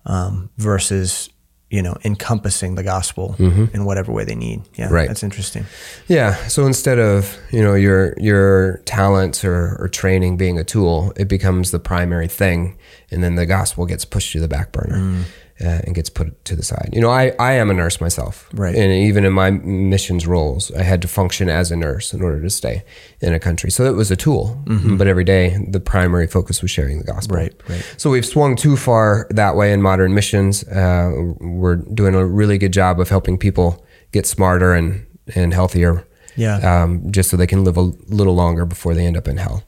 um, 0.05 0.49
versus, 0.57 1.29
you 1.69 1.81
know, 1.81 1.95
encompassing 2.03 2.75
the 2.75 2.83
gospel 2.83 3.35
in 3.39 3.85
whatever 3.85 4.11
way 4.11 4.25
they 4.25 4.35
need. 4.35 4.61
Yeah. 4.75 4.89
Right. 4.91 5.07
That's 5.07 5.23
interesting. 5.23 5.65
Yeah. 6.07 6.35
So 6.47 6.65
instead 6.65 6.99
of 6.99 7.37
you 7.51 7.61
know 7.61 7.75
your 7.75 8.13
your 8.19 8.77
talents 8.85 9.45
or, 9.45 9.77
or 9.79 9.87
training 9.87 10.37
being 10.37 10.59
a 10.59 10.63
tool, 10.63 11.13
it 11.15 11.27
becomes 11.29 11.71
the 11.71 11.79
primary 11.79 12.27
thing, 12.27 12.77
and 13.09 13.23
then 13.23 13.35
the 13.35 13.45
gospel 13.45 13.85
gets 13.85 14.03
pushed 14.05 14.33
to 14.33 14.39
the 14.39 14.47
back 14.49 14.71
burner 14.73 14.97
Mm. 14.97 15.23
Uh, 15.63 15.81
and 15.85 15.95
gets 15.95 16.09
put 16.09 16.43
to 16.45 16.55
the 16.55 16.63
side. 16.63 16.89
You 16.93 17.01
know, 17.01 17.09
I 17.09 17.33
I 17.39 17.53
am 17.53 17.69
a 17.69 17.73
nurse 17.73 18.01
myself, 18.01 18.49
Right. 18.53 18.75
And 18.75 18.91
even 18.91 19.25
in 19.25 19.33
my 19.33 19.51
missions 19.51 20.25
roles, 20.27 20.71
I 20.71 20.83
had 20.83 21.01
to 21.01 21.07
function 21.07 21.49
as 21.49 21.71
a 21.71 21.75
nurse 21.75 22.13
in 22.13 22.21
order 22.21 22.41
to 22.41 22.49
stay 22.49 22.83
in 23.21 23.33
a 23.33 23.39
country. 23.39 23.69
So 23.71 23.85
it 23.85 23.95
was 23.95 24.11
a 24.11 24.15
tool, 24.15 24.61
but 24.97 25.07
every 25.07 25.23
day 25.23 25.57
the 25.69 25.79
primary 25.79 26.27
focus 26.27 26.61
was 26.61 26.71
sharing 26.71 26.97
the 26.99 27.05
gospel. 27.13 27.37
Mm-hmm. 27.37 27.71
Right, 27.71 27.77
right. 27.77 27.95
So 27.97 28.09
we've 28.09 28.25
swung 28.25 28.55
too 28.55 28.75
far 28.77 29.27
that 29.29 29.55
way 29.55 29.71
in 29.73 29.81
modern 29.81 30.13
missions. 30.13 30.63
Uh, 30.67 31.11
we're 31.39 31.75
doing 31.77 32.15
a 32.15 32.25
really 32.25 32.57
good 32.57 32.73
job 32.73 32.99
of 32.99 33.09
helping 33.09 33.37
people 33.37 33.85
get 34.11 34.25
smarter 34.25 34.73
and 34.73 35.05
and 35.35 35.53
healthier 35.53 36.05
Yeah. 36.35 36.57
um, 36.83 37.11
just 37.11 37.29
so 37.29 37.37
they 37.37 37.47
can 37.47 37.63
live 37.63 37.77
a 37.77 37.91
little 38.09 38.33
longer 38.35 38.65
before 38.65 38.93
they 38.95 39.05
end 39.05 39.17
up 39.17 39.27
in 39.27 39.37
hell. 39.37 39.63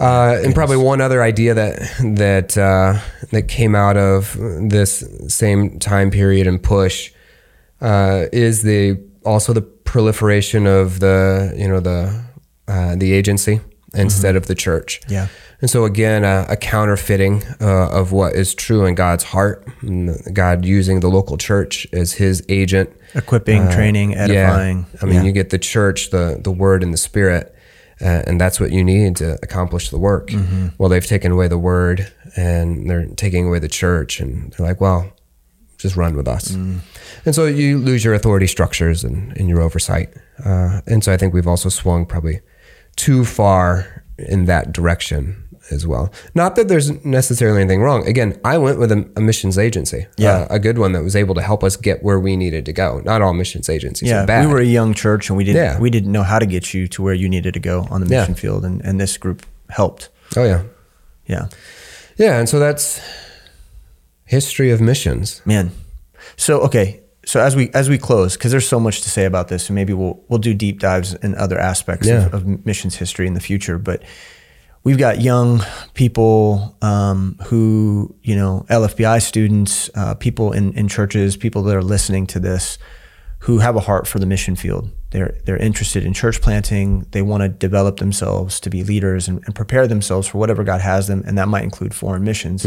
Uh, 0.00 0.40
and 0.44 0.54
probably 0.54 0.76
one 0.76 1.00
other 1.00 1.22
idea 1.22 1.54
that 1.54 1.78
that 2.16 2.56
uh, 2.56 2.98
that 3.30 3.48
came 3.48 3.74
out 3.74 3.96
of 3.96 4.36
this 4.70 5.04
same 5.28 5.78
time 5.78 6.10
period 6.10 6.46
and 6.46 6.62
push 6.62 7.10
uh, 7.80 8.26
is 8.32 8.62
the 8.62 9.00
also 9.24 9.52
the 9.52 9.62
proliferation 9.62 10.66
of 10.66 11.00
the 11.00 11.52
you 11.56 11.66
know 11.68 11.80
the 11.80 12.22
uh, 12.68 12.94
the 12.96 13.12
agency 13.12 13.60
instead 13.94 14.36
of 14.36 14.46
the 14.46 14.54
church. 14.54 15.00
Yeah. 15.08 15.28
And 15.60 15.68
so 15.68 15.84
again, 15.84 16.22
a, 16.24 16.46
a 16.50 16.56
counterfeiting 16.56 17.42
uh, 17.60 17.88
of 17.90 18.12
what 18.12 18.34
is 18.36 18.54
true 18.54 18.84
in 18.84 18.94
God's 18.94 19.24
heart, 19.24 19.66
God 20.32 20.64
using 20.64 21.00
the 21.00 21.08
local 21.08 21.36
church 21.36 21.84
as 21.92 22.12
His 22.12 22.44
agent 22.48 22.90
Equipping, 23.14 23.68
training, 23.70 24.14
edifying. 24.14 24.86
Yeah. 24.92 24.98
I 25.02 25.06
mean, 25.06 25.14
Yeah. 25.16 25.22
you 25.22 25.32
get 25.32 25.50
the 25.50 25.58
church, 25.58 26.10
the 26.10 26.38
the 26.40 26.52
word, 26.52 26.84
and 26.84 26.92
the 26.92 26.98
spirit, 26.98 27.52
uh, 28.00 28.22
and 28.26 28.40
that's 28.40 28.60
what 28.60 28.70
you 28.70 28.84
need 28.84 29.16
to 29.16 29.38
accomplish 29.42 29.90
the 29.90 29.98
work. 29.98 30.28
Mm-hmm. 30.28 30.68
Well, 30.78 30.88
they've 30.88 31.06
taken 31.06 31.32
away 31.32 31.48
the 31.48 31.58
word, 31.58 32.12
and 32.36 32.88
they're 32.88 33.06
taking 33.06 33.46
away 33.46 33.58
the 33.58 33.68
church, 33.68 34.20
and 34.20 34.52
they're 34.52 34.66
like, 34.66 34.80
well, 34.80 35.12
just 35.78 35.96
run 35.96 36.16
with 36.16 36.28
us. 36.28 36.52
Mm. 36.52 36.80
And 37.24 37.34
so 37.34 37.46
you 37.46 37.78
lose 37.78 38.04
your 38.04 38.14
authority 38.14 38.46
structures 38.46 39.04
and, 39.04 39.36
and 39.36 39.48
your 39.48 39.60
oversight. 39.60 40.12
Uh, 40.44 40.80
and 40.86 41.02
so 41.04 41.12
I 41.12 41.16
think 41.16 41.32
we've 41.32 41.46
also 41.46 41.68
swung 41.68 42.04
probably 42.04 42.40
too 42.96 43.24
far 43.24 44.04
in 44.18 44.46
that 44.46 44.72
direction 44.72 45.44
as 45.70 45.86
well. 45.86 46.10
Not 46.34 46.56
that 46.56 46.68
there's 46.68 47.04
necessarily 47.04 47.60
anything 47.60 47.80
wrong. 47.82 48.06
Again, 48.06 48.38
I 48.44 48.58
went 48.58 48.78
with 48.78 48.90
a, 48.92 49.08
a 49.16 49.20
missions 49.20 49.58
agency, 49.58 50.06
Yeah. 50.16 50.30
uh, 50.40 50.46
a 50.50 50.58
good 50.58 50.78
one 50.78 50.92
that 50.92 51.02
was 51.02 51.14
able 51.16 51.34
to 51.34 51.42
help 51.42 51.62
us 51.64 51.76
get 51.76 52.02
where 52.02 52.18
we 52.20 52.36
needed 52.36 52.64
to 52.66 52.72
go. 52.72 53.00
Not 53.04 53.22
all 53.22 53.32
missions 53.34 53.68
agencies 53.68 54.08
Yeah, 54.08 54.22
are 54.22 54.26
bad. 54.26 54.46
we 54.46 54.52
were 54.52 54.60
a 54.60 54.64
young 54.64 54.94
church 54.94 55.28
and 55.30 55.36
we 55.36 55.44
didn't 55.44 55.62
Yeah. 55.62 55.78
we 55.78 55.90
didn't 55.90 56.12
know 56.12 56.22
how 56.22 56.38
to 56.38 56.46
get 56.46 56.72
you 56.74 56.88
to 56.88 57.02
where 57.02 57.14
you 57.14 57.28
needed 57.28 57.54
to 57.54 57.60
go 57.60 57.86
on 57.90 58.00
the 58.02 58.08
Yeah. 58.08 58.20
mission 58.20 58.34
field, 58.34 58.64
and, 58.64 58.80
and 58.84 59.00
this 59.00 59.16
group 59.18 59.44
helped. 59.70 60.08
oh 60.36 60.44
yeah, 60.44 60.62
Yeah, 61.26 61.48
yeah. 62.16 62.38
And 62.38 62.48
so 62.48 62.58
that's 62.58 63.00
history 64.24 64.70
of 64.70 64.80
missions. 64.80 65.42
man. 65.44 65.70
So 66.36 66.60
okay, 66.60 67.00
so 67.24 67.40
as 67.40 67.56
we 67.56 67.70
as 67.74 67.88
we 67.88 67.98
close, 67.98 68.36
because 68.36 68.50
there's 68.52 68.68
so 68.68 68.80
much 68.80 69.02
to 69.02 69.08
say 69.10 69.24
about 69.24 69.48
this, 69.48 69.68
and 69.68 69.74
maybe 69.74 69.92
we'll 69.92 70.20
we'll 70.28 70.38
do 70.38 70.54
deep 70.54 70.80
dives 70.80 71.14
in 71.14 71.34
other 71.34 71.58
aspects 71.58 72.06
Yeah. 72.06 72.26
of, 72.26 72.34
of 72.34 72.66
missions 72.66 72.96
history 72.96 73.26
in 73.26 73.34
the 73.34 73.40
future. 73.40 73.78
But 73.78 74.02
we've 74.84 74.98
got 74.98 75.20
young 75.20 75.62
people 75.94 76.76
um, 76.82 77.38
who 77.46 78.14
you 78.22 78.36
know 78.36 78.64
LFBI 78.70 79.22
students, 79.22 79.90
uh, 79.94 80.14
people 80.14 80.52
in 80.52 80.72
in 80.74 80.88
churches, 80.88 81.36
people 81.36 81.62
that 81.64 81.76
are 81.76 81.82
listening 81.82 82.26
to 82.28 82.40
this, 82.40 82.78
who 83.40 83.58
have 83.58 83.76
a 83.76 83.80
heart 83.80 84.06
for 84.06 84.18
the 84.18 84.26
mission 84.26 84.56
field. 84.56 84.90
They're 85.10 85.36
they're 85.44 85.56
interested 85.56 86.04
in 86.04 86.12
church 86.12 86.40
planting. 86.40 87.06
They 87.12 87.22
want 87.22 87.42
to 87.42 87.48
develop 87.48 87.98
themselves 87.98 88.60
to 88.60 88.70
be 88.70 88.84
leaders 88.84 89.28
and, 89.28 89.42
and 89.46 89.54
prepare 89.54 89.86
themselves 89.86 90.28
for 90.28 90.38
whatever 90.38 90.64
God 90.64 90.80
has 90.80 91.06
them, 91.06 91.22
and 91.26 91.38
that 91.38 91.48
might 91.48 91.64
include 91.64 91.94
foreign 91.94 92.24
missions. 92.24 92.64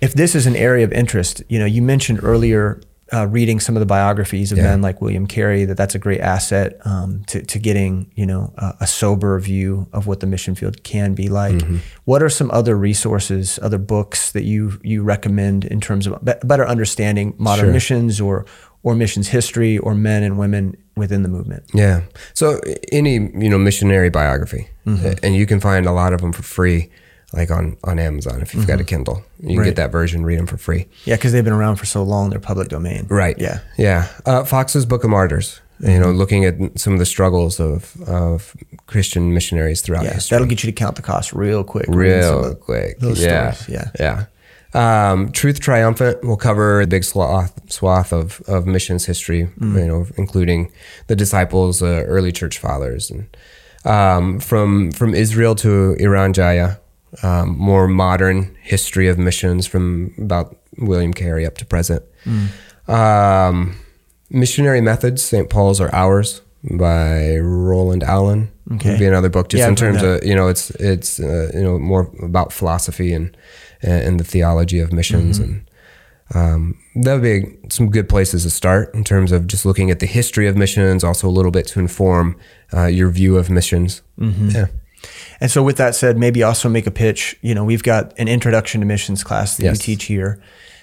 If 0.00 0.14
this 0.14 0.34
is 0.34 0.46
an 0.46 0.56
area 0.56 0.84
of 0.84 0.92
interest, 0.92 1.42
you 1.48 1.58
know, 1.58 1.66
you 1.66 1.82
mentioned 1.82 2.20
earlier 2.22 2.80
uh, 3.12 3.26
reading 3.26 3.60
some 3.60 3.76
of 3.76 3.80
the 3.80 3.86
biographies 3.86 4.52
of 4.52 4.58
Yeah. 4.58 4.64
men 4.64 4.82
like 4.82 5.00
William 5.00 5.26
Carey. 5.26 5.64
That 5.64 5.76
that's 5.76 5.94
a 5.94 5.98
great 5.98 6.20
asset 6.20 6.76
um, 6.84 7.24
to 7.26 7.42
to 7.42 7.58
getting 7.58 8.10
you 8.14 8.26
know 8.26 8.52
a, 8.56 8.74
a 8.80 8.86
sober 8.86 9.38
view 9.40 9.86
of 9.92 10.06
what 10.06 10.20
the 10.20 10.26
mission 10.26 10.54
field 10.54 10.82
can 10.82 11.14
be 11.14 11.28
like. 11.28 11.54
Mm-hmm. 11.56 11.76
What 12.04 12.22
are 12.22 12.28
some 12.30 12.50
other 12.52 12.76
resources, 12.76 13.58
other 13.62 13.78
books 13.78 14.32
that 14.32 14.44
you 14.44 14.78
you 14.82 15.02
recommend 15.02 15.64
in 15.64 15.80
terms 15.80 16.06
of 16.06 16.24
be- 16.24 16.32
better 16.44 16.66
understanding 16.66 17.34
modern 17.38 17.66
Sure. 17.66 17.72
missions 17.72 18.20
or 18.20 18.44
or 18.82 18.94
missions 18.94 19.28
history 19.28 19.76
or 19.78 19.94
men 19.94 20.22
and 20.22 20.38
women 20.38 20.74
within 20.96 21.22
the 21.22 21.28
movement? 21.28 21.64
Yeah. 21.74 22.02
So 22.34 22.60
any 22.92 23.14
you 23.14 23.48
know 23.50 23.58
missionary 23.58 24.10
biography, 24.10 24.68
Mm-hmm. 24.86 25.24
and 25.24 25.34
you 25.36 25.46
can 25.46 25.60
find 25.60 25.86
a 25.86 25.92
lot 25.92 26.12
of 26.14 26.20
them 26.20 26.32
for 26.32 26.42
free, 26.42 26.90
like 27.32 27.50
on 27.50 27.76
on 27.84 27.98
Amazon 27.98 28.42
if 28.42 28.54
you've 28.54 28.66
got 28.66 28.80
a 28.80 28.84
Kindle. 28.84 29.16
You 29.16 29.22
can 29.22 29.48
Mm-hmm. 29.48 29.58
Right. 29.58 29.64
get 29.66 29.76
that 29.76 29.92
version, 29.92 30.24
read 30.24 30.38
them 30.38 30.46
for 30.46 30.56
free. 30.58 30.86
Yeah, 31.04 31.16
because 31.16 31.32
they've 31.32 31.44
been 31.44 31.52
around 31.52 31.76
for 31.76 31.86
so 31.86 32.02
long, 32.02 32.30
they're 32.30 32.40
public 32.40 32.68
domain. 32.68 33.06
Right. 33.08 33.36
Yeah. 33.38 33.60
Yeah. 33.78 34.08
Uh, 34.26 34.44
Foxe's 34.44 34.86
Book 34.86 35.04
of 35.04 35.10
Martyrs. 35.10 35.60
You 35.80 35.88
Mm-hmm. 35.88 36.02
know, 36.02 36.10
looking 36.12 36.44
at 36.44 36.54
some 36.78 36.92
of 36.92 36.98
the 36.98 37.06
struggles 37.06 37.58
of 37.60 37.96
of 38.06 38.54
Christian 38.86 39.32
missionaries 39.32 39.80
throughout 39.82 40.04
Yeah, 40.04 40.14
history. 40.14 40.34
that'll 40.34 40.48
get 40.48 40.62
you 40.62 40.70
to 40.72 40.76
count 40.84 40.96
the 40.96 41.02
cost 41.02 41.32
real 41.32 41.64
quick. 41.64 41.86
real 41.88 42.54
quick. 42.54 42.98
those 43.00 43.22
yeah. 43.22 43.52
stories. 43.52 43.80
Yeah. 43.80 43.90
Yeah. 43.98 44.24
Um, 44.72 45.32
Truth 45.32 45.58
Triumphant 45.60 46.22
will 46.22 46.36
cover 46.36 46.80
a 46.80 46.86
big 46.86 47.02
swath, 47.02 47.52
swath 47.72 48.12
of, 48.12 48.40
of 48.46 48.66
missions 48.66 49.06
history, 49.06 49.48
Mm. 49.58 49.78
you 49.80 49.86
know, 49.88 50.06
including 50.16 50.70
the 51.08 51.16
disciples, 51.16 51.82
uh, 51.82 52.04
early 52.06 52.30
church 52.30 52.58
fathers, 52.58 53.10
and 53.10 53.26
um, 53.84 54.38
from 54.38 54.92
from 54.92 55.14
Israel 55.14 55.54
to 55.56 55.96
Irian 55.98 56.32
Jaya, 56.32 56.76
um, 57.22 57.58
more 57.58 57.88
modern 57.88 58.56
history 58.62 59.08
of 59.08 59.18
missions 59.18 59.66
from 59.66 60.14
about 60.18 60.56
William 60.78 61.12
Carey 61.12 61.46
up 61.46 61.58
to 61.58 61.66
present. 61.66 62.02
Mm. 62.24 62.88
Um, 62.88 63.76
Missionary 64.30 64.80
Methods, 64.80 65.22
St. 65.22 65.50
Paul's 65.50 65.80
or 65.80 65.94
Ours 65.94 66.42
by 66.62 67.36
Roland 67.38 68.02
Allen. 68.02 68.50
Okay. 68.72 68.90
Would 68.90 68.98
be 68.98 69.06
another 69.06 69.28
book 69.28 69.48
just 69.48 69.60
Yeah, 69.60 69.68
in 69.68 69.76
terms 69.76 70.02
of, 70.02 70.24
you 70.24 70.34
know, 70.34 70.48
it's, 70.48 70.70
it's, 70.72 71.18
uh, 71.18 71.50
you 71.52 71.62
know, 71.62 71.78
more 71.78 72.10
about 72.22 72.52
philosophy 72.52 73.12
and, 73.12 73.36
and 73.82 74.20
the 74.20 74.24
theology 74.24 74.78
of 74.78 74.92
missions. 74.92 75.40
Mm-hmm. 75.40 75.52
And, 75.52 75.66
um, 76.32 76.78
that 76.94 77.14
would 77.14 77.22
be 77.22 77.58
some 77.70 77.90
good 77.90 78.08
places 78.08 78.44
to 78.44 78.50
start 78.50 78.94
in 78.94 79.02
terms 79.02 79.32
of 79.32 79.48
just 79.48 79.66
looking 79.66 79.90
at 79.90 79.98
the 79.98 80.06
history 80.06 80.46
of 80.46 80.56
missions, 80.56 81.02
also 81.02 81.26
a 81.26 81.30
little 81.30 81.50
bit 81.50 81.66
to 81.68 81.80
inform, 81.80 82.36
uh, 82.72 82.86
your 82.86 83.10
view 83.10 83.36
of 83.36 83.50
missions. 83.50 84.02
Mm-hmm. 84.20 84.50
Yeah. 84.50 84.66
And 85.40 85.50
so, 85.50 85.62
with 85.62 85.76
that 85.78 85.94
said, 85.94 86.18
maybe 86.18 86.42
also 86.42 86.68
make 86.68 86.86
a 86.86 86.90
pitch. 86.90 87.36
You 87.40 87.54
know, 87.54 87.64
we've 87.64 87.82
got 87.82 88.12
an 88.18 88.28
introduction 88.28 88.80
to 88.80 88.86
missions 88.86 89.24
class 89.24 89.56
that 89.56 89.64
Yes. 89.64 89.78
we 89.78 89.94
teach 89.94 90.04
here, 90.04 90.42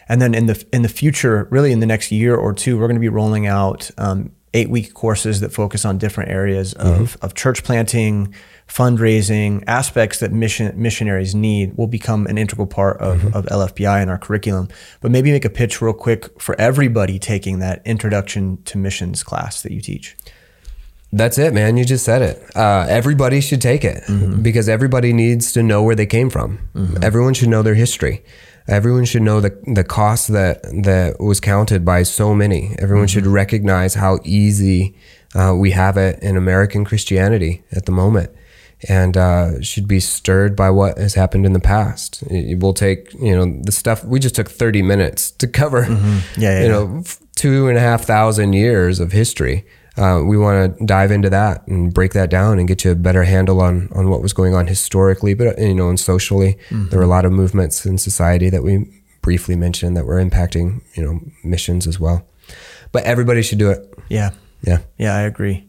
and 0.10 0.22
then 0.22 0.34
in 0.34 0.46
the 0.48 0.66
in 0.74 0.82
the 0.82 0.90
future, 0.90 1.48
really 1.52 1.72
in 1.72 1.80
the 1.80 1.86
next 1.86 2.12
year 2.12 2.36
or 2.36 2.54
two, 2.54 2.78
we're 2.78 2.88
going 2.88 2.96
to 2.96 3.02
be 3.02 3.10
rolling 3.10 3.46
out 3.48 3.92
um, 3.98 4.32
eight 4.54 4.70
week 4.70 4.94
courses 4.94 5.40
that 5.42 5.54
focus 5.54 5.86
on 5.86 5.98
different 5.98 6.32
areas 6.32 6.74
of, 6.74 7.18
of 7.22 7.34
church 7.36 7.64
planting, 7.64 8.34
fundraising, 8.68 9.64
aspects 9.68 10.20
that 10.20 10.32
mission 10.32 10.72
missionaries 10.82 11.36
need. 11.36 11.78
Will 11.78 11.88
become 11.88 12.26
an 12.28 12.38
integral 12.38 12.68
part 12.68 12.98
of, 12.98 13.36
of 13.36 13.46
LFBI 13.46 14.02
in 14.02 14.10
our 14.10 14.18
curriculum. 14.18 14.70
But 15.02 15.12
maybe 15.12 15.32
make 15.32 15.46
a 15.46 15.50
pitch 15.50 15.82
real 15.82 15.94
quick 15.94 16.40
for 16.42 16.60
everybody 16.60 17.20
taking 17.20 17.60
that 17.60 17.82
introduction 17.86 18.64
to 18.64 18.78
missions 18.78 19.24
class 19.24 19.62
that 19.62 19.72
you 19.72 19.82
teach. 19.82 20.16
That's 21.14 21.38
it, 21.38 21.54
man. 21.54 21.78
You 21.78 21.86
just 21.86 22.04
said 22.04 22.22
it. 22.22 22.56
Uh, 22.56 22.86
everybody 22.90 23.40
should 23.42 23.62
take 23.62 23.84
it 23.86 24.04
because 24.44 24.68
everybody 24.68 25.14
needs 25.14 25.52
to 25.54 25.64
know 25.64 25.82
where 25.82 25.96
they 25.96 26.06
came 26.06 26.30
from. 26.30 26.60
Everyone 27.02 27.34
should 27.34 27.50
know 27.50 27.64
their 27.64 27.76
history. 27.76 28.24
Everyone 28.68 29.06
should 29.06 29.22
know 29.22 29.40
the 29.40 29.58
the 29.66 29.86
cost 29.86 30.28
that 30.34 30.62
that 30.84 31.22
was 31.22 31.40
counted 31.40 31.86
by 31.86 32.04
so 32.04 32.34
many. 32.34 32.76
Everyone 32.80 33.08
should 33.08 33.26
recognize 33.26 33.94
how 33.96 34.20
easy 34.26 34.98
uh, 35.34 35.54
we 35.56 35.72
have 35.72 35.96
it 35.96 36.20
in 36.22 36.36
American 36.36 36.84
Christianity 36.84 37.64
at 37.72 37.86
the 37.86 37.94
moment, 37.94 38.30
and 38.90 39.16
uh, 39.16 39.62
should 39.62 39.88
be 39.88 40.02
stirred 40.02 40.54
by 40.58 40.70
what 40.70 40.98
has 40.98 41.14
happened 41.14 41.46
in 41.46 41.54
the 41.54 41.62
past. 41.62 42.22
It 42.30 42.60
will 42.60 42.74
take 42.74 43.14
you 43.14 43.34
know 43.34 43.62
the 43.64 43.72
stuff 43.72 44.04
we 44.04 44.20
just 44.20 44.36
took 44.36 44.50
thirty 44.52 44.82
minutes 44.82 45.32
to 45.32 45.48
cover. 45.48 45.84
Yeah, 45.88 46.20
yeah, 46.38 46.62
you 46.64 46.68
know 46.68 46.98
f- 47.06 47.20
two 47.36 47.70
and 47.70 47.78
a 47.78 47.82
half 47.82 48.04
thousand 48.04 48.52
years 48.52 49.00
of 49.00 49.14
history. 49.14 49.66
Uh, 49.98 50.22
we 50.24 50.38
want 50.38 50.78
to 50.78 50.86
dive 50.86 51.12
into 51.12 51.30
that 51.30 51.66
and 51.68 51.94
break 51.94 52.14
that 52.14 52.30
down 52.30 52.60
and 52.60 52.68
get 52.68 52.84
you 52.86 52.92
a 52.92 52.96
better 52.96 53.24
handle 53.24 53.62
on 53.62 53.90
on 53.96 54.10
what 54.10 54.22
was 54.22 54.34
going 54.34 54.54
on 54.54 54.68
historically, 54.68 55.34
but 55.34 55.58
you 55.58 55.74
know, 55.74 55.90
and 55.90 56.00
socially. 56.00 56.58
There 56.70 57.00
were 57.00 57.06
a 57.06 57.08
lot 57.08 57.26
of 57.26 57.32
movements 57.32 57.86
in 57.86 57.98
society 57.98 58.50
that 58.50 58.64
we 58.64 58.86
briefly 59.22 59.56
mentioned 59.56 59.98
that 59.98 60.06
were 60.06 60.24
impacting 60.24 60.82
you 60.96 61.04
know 61.04 61.20
missions 61.44 61.88
as 61.88 62.00
well. 62.00 62.26
But 62.92 63.04
everybody 63.04 63.42
should 63.42 63.60
do 63.60 63.72
it. 63.72 63.94
Yeah. 64.10 64.32
Yeah. 64.62 64.80
Yeah, 64.98 65.16
I 65.16 65.22
agree. 65.22 65.68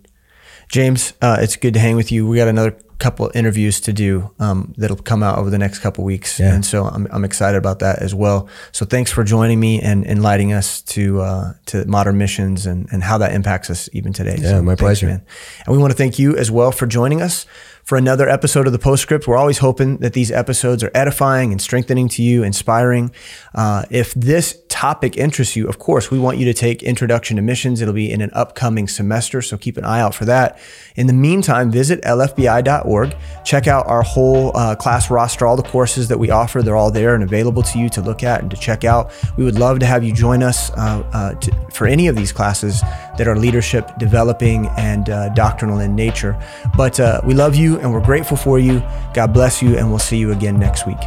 James, 0.68 1.14
uh, 1.22 1.38
it's 1.40 1.56
good 1.56 1.74
to 1.74 1.80
hang 1.80 1.96
with 1.96 2.12
you. 2.12 2.26
We 2.26 2.36
got 2.36 2.48
another 2.48 2.76
couple 2.98 3.30
interviews 3.34 3.80
to 3.80 3.92
do 3.92 4.30
um, 4.40 4.74
that'll 4.76 4.96
come 4.96 5.22
out 5.22 5.38
over 5.38 5.50
the 5.50 5.58
next 5.58 5.78
couple 5.78 6.02
weeks, 6.04 6.38
Yeah. 6.40 6.54
and 6.54 6.64
so 6.64 6.84
I'm, 6.84 7.06
I'm 7.10 7.24
excited 7.24 7.56
about 7.56 7.78
that 7.78 8.00
as 8.02 8.14
well. 8.14 8.48
So 8.72 8.84
thanks 8.84 9.12
for 9.12 9.22
joining 9.24 9.60
me 9.60 9.80
and 9.80 10.04
enlightening 10.04 10.52
us 10.52 10.82
to 10.82 11.20
uh, 11.20 11.52
to 11.66 11.84
modern 11.86 12.18
missions 12.18 12.66
and, 12.66 12.88
and 12.92 13.02
how 13.02 13.18
that 13.18 13.32
impacts 13.32 13.70
us 13.70 13.88
even 13.92 14.12
today. 14.12 14.36
Yeah, 14.40 14.50
So 14.50 14.62
my 14.62 14.70
thanks, 14.72 14.80
pleasure. 14.80 15.06
man. 15.06 15.22
And 15.66 15.74
we 15.76 15.78
want 15.80 15.92
to 15.92 15.96
thank 15.96 16.18
you 16.18 16.36
as 16.36 16.50
well 16.50 16.72
for 16.72 16.86
joining 16.86 17.22
us 17.22 17.46
for 17.88 17.96
another 17.96 18.28
episode 18.28 18.66
of 18.66 18.74
the 18.74 18.78
Postscript. 18.78 19.26
We're 19.26 19.38
always 19.38 19.58
hoping 19.58 19.96
that 19.98 20.12
these 20.12 20.30
episodes 20.30 20.84
are 20.84 20.90
edifying 20.94 21.52
and 21.52 21.62
strengthening 21.62 22.06
to 22.10 22.22
you, 22.22 22.42
inspiring. 22.42 23.10
Uh, 23.54 23.86
if 23.88 24.12
this 24.12 24.60
topic 24.68 25.16
interests 25.16 25.56
you, 25.56 25.66
of 25.66 25.78
course, 25.78 26.10
we 26.10 26.18
want 26.18 26.36
you 26.36 26.44
to 26.44 26.52
take 26.52 26.82
Introduction 26.82 27.36
to 27.36 27.42
Missions. 27.42 27.80
It'll 27.80 27.94
be 27.94 28.12
in 28.12 28.20
an 28.20 28.30
upcoming 28.34 28.88
semester, 28.88 29.40
so 29.40 29.56
keep 29.56 29.78
an 29.78 29.86
eye 29.86 30.00
out 30.00 30.14
for 30.14 30.26
that. 30.26 30.60
In 30.96 31.06
the 31.06 31.14
meantime, 31.14 31.70
visit 31.70 32.02
lfbi.org. 32.02 33.16
Check 33.46 33.66
out 33.66 33.86
our 33.86 34.02
whole 34.02 34.54
uh, 34.54 34.76
class 34.76 35.10
roster, 35.10 35.46
all 35.46 35.56
the 35.56 35.62
courses 35.62 36.08
that 36.08 36.18
we 36.18 36.28
offer. 36.28 36.62
They're 36.62 36.76
all 36.76 36.90
there 36.90 37.14
and 37.14 37.24
available 37.24 37.62
to 37.62 37.78
you 37.78 37.88
to 37.88 38.02
look 38.02 38.22
at 38.22 38.42
and 38.42 38.50
to 38.50 38.56
check 38.58 38.84
out. 38.84 39.12
We 39.38 39.44
would 39.44 39.58
love 39.58 39.78
to 39.78 39.86
have 39.86 40.04
you 40.04 40.12
join 40.12 40.42
us 40.42 40.70
uh, 40.72 41.08
uh, 41.14 41.34
to, 41.36 41.66
for 41.72 41.86
any 41.86 42.06
of 42.06 42.16
these 42.16 42.32
classes 42.32 42.82
that 43.16 43.26
are 43.26 43.36
leadership, 43.36 43.90
developing, 43.98 44.66
and 44.76 45.08
uh, 45.08 45.30
doctrinal 45.30 45.80
in 45.80 45.96
nature. 45.96 46.38
But 46.76 47.00
uh, 47.00 47.22
we 47.24 47.32
love 47.32 47.56
and 47.78 47.92
we're 47.92 48.04
grateful 48.04 48.36
for 48.36 48.58
you. 48.58 48.82
God 49.14 49.32
bless 49.32 49.62
you, 49.62 49.76
and 49.76 49.88
we'll 49.88 49.98
see 49.98 50.18
you 50.18 50.32
again 50.32 50.58
next 50.58 50.86
week. 50.86 50.98